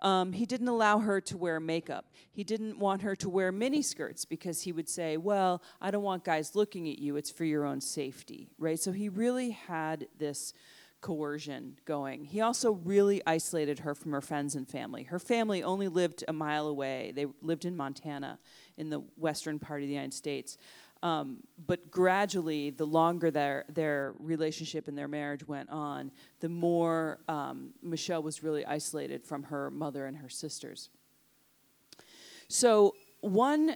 um, 0.00 0.32
he 0.32 0.46
didn't 0.46 0.68
allow 0.68 0.98
her 0.98 1.20
to 1.20 1.36
wear 1.36 1.60
makeup 1.60 2.06
he 2.32 2.44
didn't 2.44 2.78
want 2.78 3.02
her 3.02 3.14
to 3.14 3.28
wear 3.28 3.52
mini 3.52 3.82
skirts 3.82 4.24
because 4.24 4.62
he 4.62 4.72
would 4.72 4.88
say 4.88 5.16
well 5.16 5.62
i 5.80 5.90
don't 5.90 6.02
want 6.02 6.24
guys 6.24 6.54
looking 6.54 6.88
at 6.88 6.98
you 6.98 7.16
it's 7.16 7.30
for 7.30 7.44
your 7.44 7.64
own 7.64 7.80
safety 7.80 8.48
right 8.58 8.80
so 8.80 8.92
he 8.92 9.08
really 9.08 9.50
had 9.50 10.06
this 10.18 10.54
coercion 11.02 11.76
going. 11.84 12.24
He 12.24 12.40
also 12.40 12.72
really 12.72 13.20
isolated 13.26 13.80
her 13.80 13.94
from 13.94 14.12
her 14.12 14.20
friends 14.22 14.54
and 14.54 14.66
family. 14.66 15.02
Her 15.02 15.18
family 15.18 15.62
only 15.62 15.88
lived 15.88 16.24
a 16.26 16.32
mile 16.32 16.68
away. 16.68 17.12
They 17.14 17.26
lived 17.42 17.64
in 17.66 17.76
Montana, 17.76 18.38
in 18.78 18.88
the 18.88 19.00
western 19.16 19.58
part 19.58 19.82
of 19.82 19.88
the 19.88 19.92
United 19.92 20.14
States. 20.14 20.56
Um, 21.02 21.38
but 21.66 21.90
gradually, 21.90 22.70
the 22.70 22.86
longer 22.86 23.30
their, 23.30 23.64
their 23.68 24.14
relationship 24.18 24.86
and 24.86 24.96
their 24.96 25.08
marriage 25.08 25.46
went 25.46 25.68
on, 25.68 26.12
the 26.40 26.48
more 26.48 27.18
um, 27.28 27.70
Michelle 27.82 28.22
was 28.22 28.42
really 28.42 28.64
isolated 28.64 29.24
from 29.24 29.44
her 29.44 29.70
mother 29.70 30.06
and 30.06 30.16
her 30.18 30.28
sisters. 30.28 30.90
So 32.46 32.94
one 33.20 33.74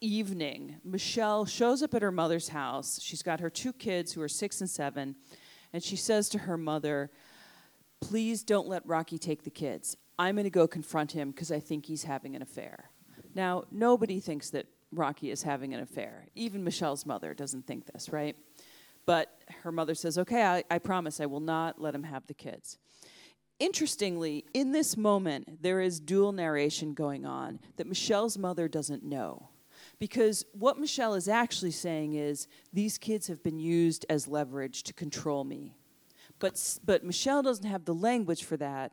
evening, 0.00 0.76
Michelle 0.84 1.44
shows 1.44 1.82
up 1.82 1.94
at 1.94 2.02
her 2.02 2.10
mother's 2.10 2.48
house. 2.48 3.00
She's 3.00 3.22
got 3.22 3.38
her 3.40 3.50
two 3.50 3.72
kids 3.72 4.12
who 4.12 4.22
are 4.22 4.28
six 4.28 4.60
and 4.60 4.68
seven 4.68 5.14
and 5.72 5.82
she 5.82 5.96
says 5.96 6.28
to 6.30 6.38
her 6.38 6.56
mother, 6.56 7.10
Please 8.00 8.42
don't 8.42 8.66
let 8.66 8.86
Rocky 8.86 9.18
take 9.18 9.44
the 9.44 9.50
kids. 9.50 9.96
I'm 10.18 10.34
going 10.34 10.44
to 10.44 10.50
go 10.50 10.66
confront 10.66 11.12
him 11.12 11.30
because 11.30 11.52
I 11.52 11.60
think 11.60 11.84
he's 11.84 12.04
having 12.04 12.34
an 12.34 12.40
affair. 12.40 12.90
Now, 13.34 13.64
nobody 13.70 14.20
thinks 14.20 14.50
that 14.50 14.66
Rocky 14.92 15.30
is 15.30 15.42
having 15.42 15.74
an 15.74 15.80
affair. 15.80 16.26
Even 16.34 16.64
Michelle's 16.64 17.06
mother 17.06 17.34
doesn't 17.34 17.66
think 17.66 17.86
this, 17.86 18.10
right? 18.10 18.36
But 19.06 19.30
her 19.62 19.72
mother 19.72 19.94
says, 19.94 20.18
Okay, 20.18 20.42
I, 20.42 20.64
I 20.70 20.78
promise 20.78 21.20
I 21.20 21.26
will 21.26 21.40
not 21.40 21.80
let 21.80 21.94
him 21.94 22.02
have 22.04 22.26
the 22.26 22.34
kids. 22.34 22.78
Interestingly, 23.58 24.44
in 24.54 24.72
this 24.72 24.96
moment, 24.96 25.62
there 25.62 25.80
is 25.80 26.00
dual 26.00 26.32
narration 26.32 26.94
going 26.94 27.26
on 27.26 27.60
that 27.76 27.86
Michelle's 27.86 28.38
mother 28.38 28.68
doesn't 28.68 29.04
know. 29.04 29.50
Because 29.98 30.44
what 30.52 30.78
Michelle 30.78 31.14
is 31.14 31.28
actually 31.28 31.70
saying 31.70 32.14
is 32.14 32.48
these 32.72 32.98
kids 32.98 33.26
have 33.26 33.42
been 33.42 33.58
used 33.58 34.06
as 34.08 34.26
leverage 34.26 34.82
to 34.84 34.94
control 34.94 35.44
me. 35.44 35.74
But, 36.38 36.78
but 36.84 37.04
Michelle 37.04 37.42
doesn't 37.42 37.66
have 37.66 37.84
the 37.84 37.94
language 37.94 38.44
for 38.44 38.56
that. 38.56 38.92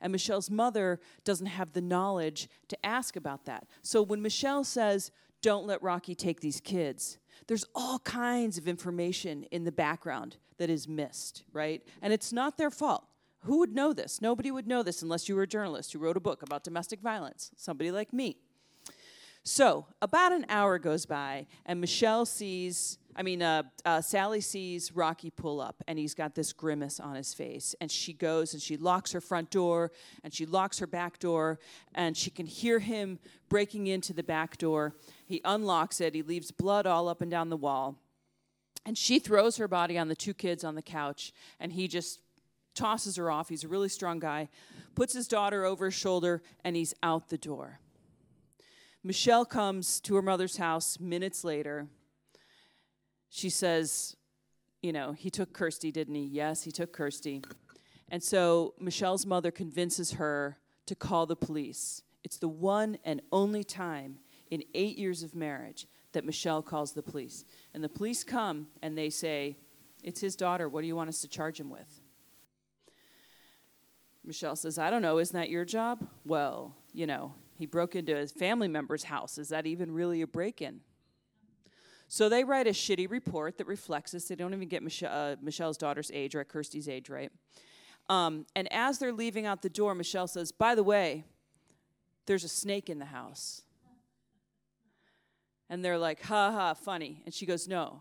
And 0.00 0.12
Michelle's 0.12 0.50
mother 0.50 1.00
doesn't 1.24 1.46
have 1.46 1.72
the 1.72 1.80
knowledge 1.80 2.48
to 2.68 2.86
ask 2.86 3.16
about 3.16 3.46
that. 3.46 3.66
So 3.82 4.02
when 4.02 4.22
Michelle 4.22 4.64
says, 4.64 5.10
don't 5.42 5.66
let 5.66 5.82
Rocky 5.82 6.14
take 6.14 6.40
these 6.40 6.60
kids, 6.60 7.18
there's 7.46 7.64
all 7.74 7.98
kinds 8.00 8.58
of 8.58 8.68
information 8.68 9.44
in 9.50 9.64
the 9.64 9.72
background 9.72 10.36
that 10.58 10.70
is 10.70 10.88
missed, 10.88 11.44
right? 11.52 11.82
And 12.02 12.12
it's 12.12 12.32
not 12.32 12.58
their 12.58 12.70
fault. 12.70 13.04
Who 13.42 13.58
would 13.58 13.74
know 13.74 13.92
this? 13.92 14.20
Nobody 14.20 14.50
would 14.50 14.66
know 14.66 14.82
this 14.82 15.02
unless 15.02 15.28
you 15.28 15.36
were 15.36 15.42
a 15.42 15.46
journalist 15.46 15.92
who 15.92 15.98
wrote 15.98 16.16
a 16.16 16.20
book 16.20 16.42
about 16.42 16.64
domestic 16.64 17.00
violence, 17.00 17.50
somebody 17.56 17.90
like 17.90 18.12
me. 18.12 18.36
So 19.44 19.86
about 20.02 20.32
an 20.32 20.44
hour 20.48 20.78
goes 20.78 21.06
by, 21.06 21.46
and 21.64 21.80
Michelle 21.80 22.26
sees, 22.26 22.98
I 23.18 23.22
mean, 23.22 23.42
uh, 23.42 23.64
uh, 23.84 24.00
Sally 24.00 24.40
sees 24.40 24.92
Rocky 24.92 25.30
pull 25.30 25.60
up, 25.60 25.82
and 25.88 25.98
he's 25.98 26.14
got 26.14 26.36
this 26.36 26.52
grimace 26.52 27.00
on 27.00 27.16
his 27.16 27.34
face. 27.34 27.74
And 27.80 27.90
she 27.90 28.12
goes 28.12 28.52
and 28.52 28.62
she 28.62 28.76
locks 28.76 29.10
her 29.10 29.20
front 29.20 29.50
door, 29.50 29.90
and 30.22 30.32
she 30.32 30.46
locks 30.46 30.78
her 30.78 30.86
back 30.86 31.18
door, 31.18 31.58
and 31.96 32.16
she 32.16 32.30
can 32.30 32.46
hear 32.46 32.78
him 32.78 33.18
breaking 33.48 33.88
into 33.88 34.12
the 34.12 34.22
back 34.22 34.56
door. 34.56 34.94
He 35.26 35.40
unlocks 35.44 36.00
it, 36.00 36.14
he 36.14 36.22
leaves 36.22 36.52
blood 36.52 36.86
all 36.86 37.08
up 37.08 37.20
and 37.20 37.28
down 37.28 37.48
the 37.48 37.56
wall. 37.56 37.96
And 38.86 38.96
she 38.96 39.18
throws 39.18 39.56
her 39.56 39.66
body 39.66 39.98
on 39.98 40.06
the 40.06 40.14
two 40.14 40.32
kids 40.32 40.62
on 40.62 40.76
the 40.76 40.82
couch, 40.82 41.32
and 41.58 41.72
he 41.72 41.88
just 41.88 42.20
tosses 42.76 43.16
her 43.16 43.32
off. 43.32 43.48
He's 43.48 43.64
a 43.64 43.68
really 43.68 43.88
strong 43.88 44.20
guy, 44.20 44.48
puts 44.94 45.12
his 45.12 45.26
daughter 45.26 45.64
over 45.64 45.86
his 45.86 45.94
shoulder, 45.94 46.40
and 46.64 46.76
he's 46.76 46.94
out 47.02 47.30
the 47.30 47.36
door. 47.36 47.80
Michelle 49.02 49.44
comes 49.44 49.98
to 50.02 50.14
her 50.14 50.22
mother's 50.22 50.58
house 50.58 51.00
minutes 51.00 51.42
later. 51.42 51.88
She 53.30 53.50
says, 53.50 54.16
You 54.82 54.92
know, 54.92 55.12
he 55.12 55.30
took 55.30 55.52
Kirsty, 55.52 55.90
didn't 55.92 56.14
he? 56.14 56.24
Yes, 56.24 56.62
he 56.62 56.70
took 56.70 56.92
Kirsty. 56.92 57.42
And 58.10 58.22
so 58.22 58.74
Michelle's 58.78 59.26
mother 59.26 59.50
convinces 59.50 60.12
her 60.12 60.58
to 60.86 60.94
call 60.94 61.26
the 61.26 61.36
police. 61.36 62.02
It's 62.24 62.38
the 62.38 62.48
one 62.48 62.98
and 63.04 63.20
only 63.30 63.62
time 63.64 64.18
in 64.50 64.62
eight 64.74 64.98
years 64.98 65.22
of 65.22 65.34
marriage 65.34 65.86
that 66.12 66.24
Michelle 66.24 66.62
calls 66.62 66.92
the 66.92 67.02
police. 67.02 67.44
And 67.74 67.84
the 67.84 67.88
police 67.88 68.24
come 68.24 68.68
and 68.82 68.96
they 68.96 69.10
say, 69.10 69.58
It's 70.02 70.20
his 70.20 70.36
daughter. 70.36 70.68
What 70.68 70.80
do 70.80 70.86
you 70.86 70.96
want 70.96 71.08
us 71.08 71.20
to 71.20 71.28
charge 71.28 71.60
him 71.60 71.70
with? 71.70 72.00
Michelle 74.24 74.56
says, 74.56 74.78
I 74.78 74.90
don't 74.90 75.00
know, 75.00 75.18
isn't 75.18 75.34
that 75.38 75.48
your 75.48 75.64
job? 75.64 76.06
Well, 76.26 76.74
you 76.92 77.06
know, 77.06 77.32
he 77.56 77.64
broke 77.64 77.96
into 77.96 78.14
his 78.14 78.30
family 78.30 78.68
member's 78.68 79.04
house. 79.04 79.38
Is 79.38 79.48
that 79.48 79.66
even 79.66 79.90
really 79.90 80.20
a 80.20 80.26
break 80.26 80.60
in? 80.60 80.80
So 82.08 82.30
they 82.30 82.42
write 82.42 82.66
a 82.66 82.70
shitty 82.70 83.10
report 83.10 83.58
that 83.58 83.66
reflects 83.66 84.12
this. 84.12 84.24
They 84.24 84.34
don't 84.34 84.54
even 84.54 84.68
get 84.68 84.82
Mich- 84.82 85.02
uh, 85.02 85.36
Michelle's 85.42 85.76
daughter's 85.76 86.10
age 86.12 86.34
right, 86.34 86.48
Kirsty's 86.48 86.88
age 86.88 87.10
right. 87.10 87.30
Um, 88.08 88.46
and 88.56 88.72
as 88.72 88.98
they're 88.98 89.12
leaving 89.12 89.44
out 89.44 89.60
the 89.60 89.68
door, 89.68 89.94
Michelle 89.94 90.26
says, 90.26 90.50
By 90.50 90.74
the 90.74 90.82
way, 90.82 91.24
there's 92.26 92.44
a 92.44 92.48
snake 92.48 92.88
in 92.88 92.98
the 92.98 93.04
house. 93.04 93.62
And 95.68 95.84
they're 95.84 95.98
like, 95.98 96.22
Ha 96.22 96.50
ha, 96.50 96.72
funny. 96.72 97.22
And 97.26 97.34
she 97.34 97.44
goes, 97.44 97.68
No, 97.68 98.00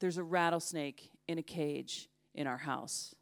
there's 0.00 0.18
a 0.18 0.22
rattlesnake 0.22 1.10
in 1.26 1.38
a 1.38 1.42
cage 1.42 2.10
in 2.34 2.46
our 2.46 2.58
house. 2.58 3.14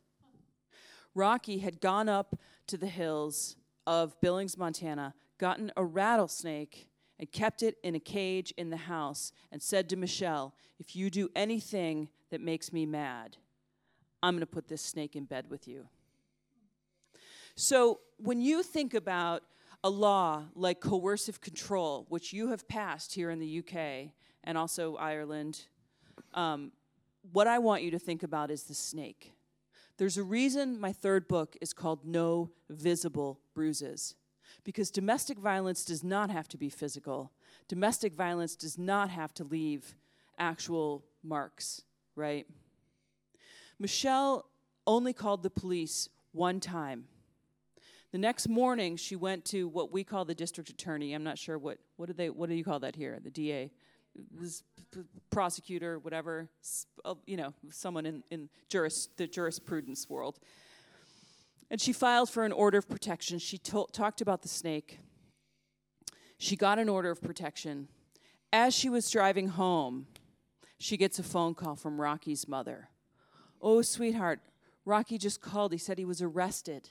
Rocky 1.14 1.59
had 1.59 1.81
gone 1.81 2.09
up 2.09 2.41
to 2.66 2.77
the 2.77 2.87
hills 2.87 3.55
of 3.87 4.21
Billings, 4.21 4.59
Montana, 4.59 5.14
gotten 5.39 5.71
a 5.77 5.85
rattlesnake 5.85 6.88
and 7.19 7.31
kept 7.33 7.62
it 7.62 7.77
in 7.83 7.95
a 7.95 8.01
cage 8.01 8.53
in 8.57 8.71
the 8.71 8.77
house 8.77 9.33
and 9.51 9.62
said 9.62 9.89
to 9.89 9.97
Michelle, 9.97 10.55
If 10.79 10.95
you 10.95 11.11
do 11.11 11.29
anything 11.35 12.09
that 12.31 12.41
makes 12.41 12.73
me 12.73 12.87
mad, 12.87 13.37
I'm 14.23 14.35
going 14.35 14.41
to 14.41 14.47
put 14.47 14.69
this 14.69 14.83
snake 14.83 15.16
in 15.16 15.25
bed 15.25 15.47
with 15.49 15.66
you. 15.66 15.89
So 17.55 18.01
when 18.19 18.41
you 18.41 18.62
think 18.62 18.95
about 18.95 19.43
a 19.83 19.91
law 19.91 20.45
like 20.55 20.81
coercive 20.81 21.41
control, 21.41 22.07
which 22.09 22.33
you 22.33 22.49
have 22.49 22.69
passed 22.69 23.14
here 23.14 23.31
in 23.31 23.39
the 23.39 23.59
UK 23.59 24.12
and 24.45 24.59
also 24.59 24.97
Ireland, 24.97 25.66
um, 26.35 26.73
what 27.33 27.47
I 27.47 27.59
want 27.59 27.83
you 27.83 27.91
to 27.93 27.99
think 27.99 28.23
about 28.23 28.51
is 28.51 28.64
the 28.64 28.75
snake. 28.75 29.33
There's 29.99 30.16
a 30.16 30.23
reason 30.23 30.79
my 30.79 30.93
third 30.93 31.27
book 31.27 31.57
is 31.61 31.73
called 31.73 32.05
No 32.05 32.51
Visible 32.71 33.41
Bruises. 33.55 34.14
Because 34.65 34.91
domestic 34.91 35.39
violence 35.39 35.85
does 35.85 36.03
not 36.05 36.31
have 36.31 36.49
to 36.49 36.57
be 36.57 36.69
physical. 36.69 37.33
Domestic 37.69 38.15
violence 38.15 38.57
does 38.57 38.79
not 38.79 39.11
have 39.11 39.33
to 39.35 39.45
leave 39.45 39.95
actual 40.39 41.05
marks, 41.23 41.83
right? 42.17 42.47
Michelle 43.79 44.47
only 44.87 45.13
called 45.13 45.43
the 45.43 45.51
police 45.51 46.09
one 46.33 46.61
time. 46.61 47.05
The 48.11 48.19
next 48.19 48.49
morning, 48.49 48.97
she 48.97 49.17
went 49.17 49.45
to 49.47 49.69
what 49.69 49.93
we 49.93 50.03
call 50.03 50.25
the 50.25 50.35
district 50.35 50.71
attorney. 50.71 51.13
I'm 51.13 51.25
not 51.25 51.39
sure 51.39 51.59
what 51.59 51.79
what 51.97 52.07
do 52.07 52.15
they 52.15 52.31
what 52.31 52.49
do 52.49 52.55
you 52.55 52.65
call 52.65 52.81
that 52.81 52.97
here? 52.97 53.19
The 53.23 53.31
DA, 53.31 53.71
this 54.33 54.63
prosecutor, 55.31 55.99
whatever. 55.99 56.49
uh, 57.05 57.15
You 57.27 57.37
know, 57.37 57.55
someone 57.71 58.07
in 58.07 58.25
in 58.31 58.49
juris, 58.69 59.09
the 59.17 59.27
jurisprudence 59.27 60.09
world. 60.09 60.39
And 61.71 61.81
she 61.81 61.93
filed 61.93 62.31
for 62.31 62.45
an 62.45 62.53
order 62.53 62.79
of 62.79 62.89
protection. 62.89 63.39
She 63.39 63.59
to- 63.59 63.87
talked 63.93 64.21
about 64.21 64.43
the 64.43 64.49
snake. 64.49 65.01
She 66.39 66.57
got 66.57 66.79
an 66.79 66.89
order 66.89 67.11
of 67.11 67.21
protection. 67.21 67.89
As 68.53 68.75
she 68.75 68.89
was 68.89 69.11
driving 69.11 69.49
home, 69.49 70.07
she 70.79 70.97
gets 70.97 71.19
a 71.19 71.23
phone 71.23 71.55
call 71.55 71.77
from 71.77 72.01
Rocky's 72.01 72.49
mother. 72.49 72.89
Oh, 73.61 73.83
sweetheart, 73.83 74.41
Rocky 74.85 75.19
just 75.19 75.41
called. 75.41 75.73
He 75.73 75.79
said 75.79 75.99
he 75.99 76.05
was 76.05 76.23
arrested. 76.23 76.91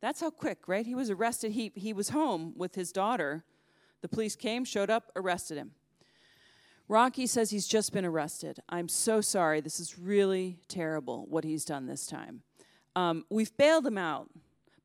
That's 0.00 0.20
how 0.20 0.30
quick, 0.30 0.66
right? 0.66 0.86
He 0.86 0.94
was 0.94 1.10
arrested. 1.10 1.52
He, 1.52 1.72
he 1.74 1.92
was 1.92 2.10
home 2.10 2.54
with 2.56 2.74
his 2.74 2.92
daughter. 2.92 3.44
The 4.00 4.08
police 4.08 4.34
came, 4.36 4.64
showed 4.64 4.90
up, 4.90 5.12
arrested 5.14 5.58
him. 5.58 5.72
Rocky 6.88 7.26
says 7.26 7.50
he's 7.50 7.68
just 7.68 7.92
been 7.92 8.04
arrested. 8.04 8.60
I'm 8.68 8.88
so 8.88 9.20
sorry. 9.20 9.60
This 9.60 9.78
is 9.78 9.98
really 9.98 10.58
terrible 10.68 11.26
what 11.28 11.44
he's 11.44 11.64
done 11.64 11.86
this 11.86 12.06
time. 12.06 12.42
Um, 12.94 13.24
we've 13.30 13.56
bailed 13.56 13.86
him 13.86 13.98
out, 13.98 14.28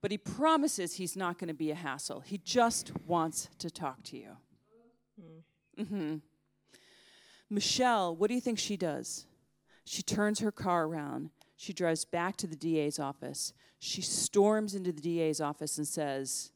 but 0.02 0.12
he 0.12 0.18
promises 0.18 0.96
he's 0.96 1.16
not 1.16 1.38
going 1.38 1.50
to 1.50 1.54
be 1.54 1.72
a 1.72 1.76
hassle. 1.76 2.22
He 2.22 2.38
just 2.38 2.92
wants 3.06 3.50
to 3.60 3.70
talk 3.70 4.04
to 4.04 4.18
you. 4.18 4.38
hmm 5.78 6.16
Michelle, 7.50 8.16
what 8.16 8.28
do 8.28 8.34
you 8.34 8.42
think 8.42 8.60
she 8.60 8.76
does? 8.76 9.26
She 9.86 10.02
turns 10.04 10.40
her 10.40 10.52
car 10.52 10.86
around. 10.86 11.30
She 11.56 11.72
drives 11.72 12.04
back 12.04 12.36
to 12.38 12.48
the 12.48 12.58
DA's 12.58 13.00
office. 13.00 13.54
She 13.80 14.02
storms 14.02 14.76
into 14.76 14.92
the 14.92 15.02
DA's 15.02 15.40
office 15.40 15.78
and 15.78 15.88
says, 15.88 16.52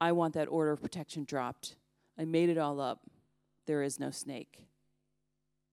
I 0.00 0.12
want 0.12 0.34
that 0.34 0.48
order 0.48 0.72
of 0.72 0.80
protection 0.80 1.24
dropped. 1.24 1.76
I 2.18 2.24
made 2.24 2.48
it 2.48 2.58
all 2.58 2.80
up. 2.80 3.02
There 3.66 3.82
is 3.82 4.00
no 4.00 4.10
snake. 4.10 4.66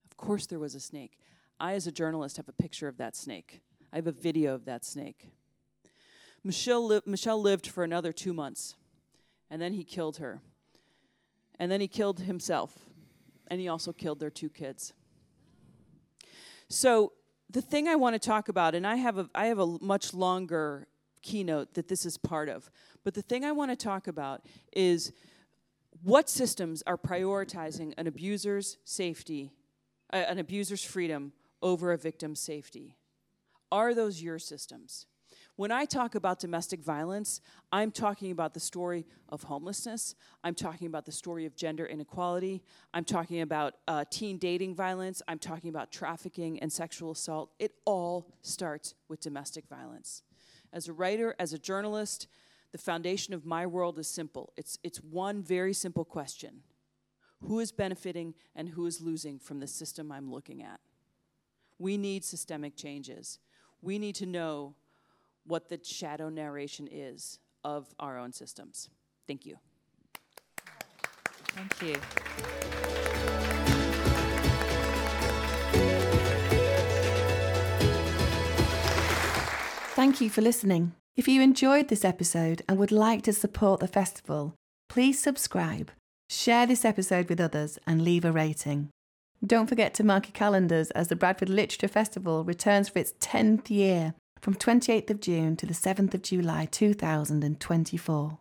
Of 0.06 0.18
course, 0.18 0.46
there 0.46 0.60
was 0.60 0.76
a 0.76 0.80
snake. 0.80 1.18
I, 1.60 1.74
as 1.74 1.88
a 1.88 1.92
journalist, 1.92 2.38
have 2.38 2.50
a 2.50 2.54
picture 2.54 2.88
of 2.88 2.98
that 2.98 3.16
snake. 3.16 3.62
I 3.92 3.98
have 3.98 4.08
a 4.08 4.12
video 4.12 4.54
of 4.54 4.66
that 4.66 4.86
snake. 4.86 5.30
Michelle, 6.44 6.86
li- 6.86 7.02
Michelle 7.06 7.42
lived 7.42 7.68
for 7.68 7.84
another 7.84 8.12
two 8.12 8.34
months, 8.34 8.76
and 9.50 9.62
then 9.62 9.74
he 9.74 9.84
killed 9.84 10.18
her. 10.18 10.42
And 11.60 11.72
then 11.72 11.82
he 11.82 11.88
killed 11.88 12.22
himself, 12.22 12.78
and 13.48 13.60
he 13.60 13.68
also 13.68 13.92
killed 13.92 14.20
their 14.20 14.30
two 14.30 14.50
kids. 14.50 14.94
So 16.70 17.14
the 17.50 17.62
thing 17.62 17.88
I 17.88 17.96
want 17.96 18.14
to 18.14 18.20
talk 18.20 18.48
about, 18.48 18.76
and 18.76 18.86
I 18.86 18.96
have 18.96 19.18
a 19.18 19.30
I 19.34 19.48
have 19.48 19.60
a 19.60 19.78
much 19.82 20.14
longer 20.14 20.88
keynote 21.22 21.74
that 21.74 21.88
this 21.88 22.06
is 22.06 22.18
part 22.18 22.48
of, 22.48 22.70
but 23.04 23.14
the 23.14 23.22
thing 23.22 23.44
I 23.44 23.52
want 23.52 23.72
to 23.72 23.76
talk 23.76 24.08
about 24.08 24.46
is 24.72 25.12
what 26.04 26.30
systems 26.30 26.82
are 26.88 26.98
prioritizing 26.98 27.94
an 27.98 28.08
abuser's 28.08 28.78
safety, 28.86 29.52
uh, 30.14 30.18
an 30.18 30.38
abuser's 30.38 30.84
freedom 30.84 31.34
over 31.62 31.92
a 31.92 31.98
victim's 31.98 32.40
safety. 32.40 32.96
Are 33.72 33.94
those 33.94 34.22
your 34.22 34.40
systems? 34.40 35.06
When 35.60 35.74
I 35.74 35.84
talk 35.84 36.16
about 36.16 36.40
domestic 36.40 36.82
violence, 36.82 37.42
I'm 37.70 37.92
talking 37.92 38.32
about 38.32 38.54
the 38.54 38.62
story 38.62 39.06
of 39.28 39.44
homelessness. 39.44 40.16
I'm 40.42 40.56
talking 40.56 40.88
about 40.88 41.06
the 41.06 41.12
story 41.12 41.46
of 41.46 41.58
gender 41.58 41.86
inequality. 41.86 42.64
I'm 42.94 43.04
talking 43.04 43.42
about 43.42 43.74
uh, 43.86 44.06
teen 44.10 44.38
dating 44.38 44.76
violence. 44.76 45.22
I'm 45.28 45.38
talking 45.38 45.70
about 45.70 45.92
trafficking 45.92 46.62
and 46.62 46.72
sexual 46.72 47.12
assault. 47.12 47.52
It 47.60 47.74
all 47.84 48.32
starts 48.42 48.96
with 49.10 49.20
domestic 49.20 49.68
violence. 49.68 50.24
As 50.72 50.88
a 50.88 50.94
writer, 50.94 51.36
as 51.40 51.52
a 51.52 51.60
journalist, 51.60 52.28
the 52.72 52.78
foundation 52.78 53.34
of 53.34 53.46
my 53.46 53.66
world 53.66 54.00
is 54.00 54.08
simple. 54.08 54.54
It's, 54.56 54.80
it's 54.82 55.00
one 55.00 55.44
very 55.44 55.74
simple 55.74 56.06
question 56.06 56.62
Who 57.42 57.60
is 57.60 57.74
benefiting 57.74 58.34
and 58.56 58.70
who 58.70 58.86
is 58.86 59.02
losing 59.02 59.40
from 59.40 59.60
the 59.60 59.68
system 59.68 60.10
I'm 60.10 60.32
looking 60.32 60.64
at? 60.64 60.80
We 61.78 61.98
need 61.98 62.24
systemic 62.24 62.78
changes. 62.78 63.40
We 63.82 64.00
need 64.00 64.16
to 64.16 64.26
know 64.26 64.76
what 65.46 65.70
the 65.70 65.80
shadow 65.84 66.30
narration 66.30 66.88
is 66.92 67.40
of 67.64 67.88
our 68.00 68.18
own 68.18 68.34
systems. 68.34 68.90
Thank 69.28 69.46
you. 69.46 69.58
Thank 71.56 71.82
you. 71.82 71.96
Thank 79.96 80.22
you 80.22 80.30
for 80.30 80.42
listening. 80.42 80.94
If 81.18 81.28
you 81.28 81.42
enjoyed 81.42 81.90
this 81.90 82.06
episode 82.06 82.62
and 82.70 82.78
would 82.78 82.92
like 82.92 83.24
to 83.24 83.34
support 83.34 83.82
the 83.82 83.88
festival, 83.88 84.56
please 84.88 85.20
subscribe, 85.20 85.92
share 86.30 86.66
this 86.66 86.86
episode 86.86 87.28
with 87.28 87.42
others, 87.42 87.78
and 87.86 88.02
leave 88.02 88.24
a 88.24 88.32
rating. 88.32 88.90
Don't 89.46 89.68
forget 89.68 89.94
to 89.96 90.04
mark 90.04 90.28
your 90.28 90.34
calendars 90.34 90.92
as 90.92 91.08
the 91.08 91.16
Bradford 91.16 91.48
Literature 91.50 91.88
Festival 91.88 92.44
returns 92.44 92.90
for 92.90 93.00
its 93.00 93.14
10th 93.22 93.70
year 93.70 94.14
from 94.42 94.54
28th 94.54 95.10
of 95.10 95.22
June 95.22 95.56
to 95.56 95.66
the 95.66 95.74
7th 95.74 96.14
of 96.14 96.24
July 96.24 96.66
2024. 96.66 98.38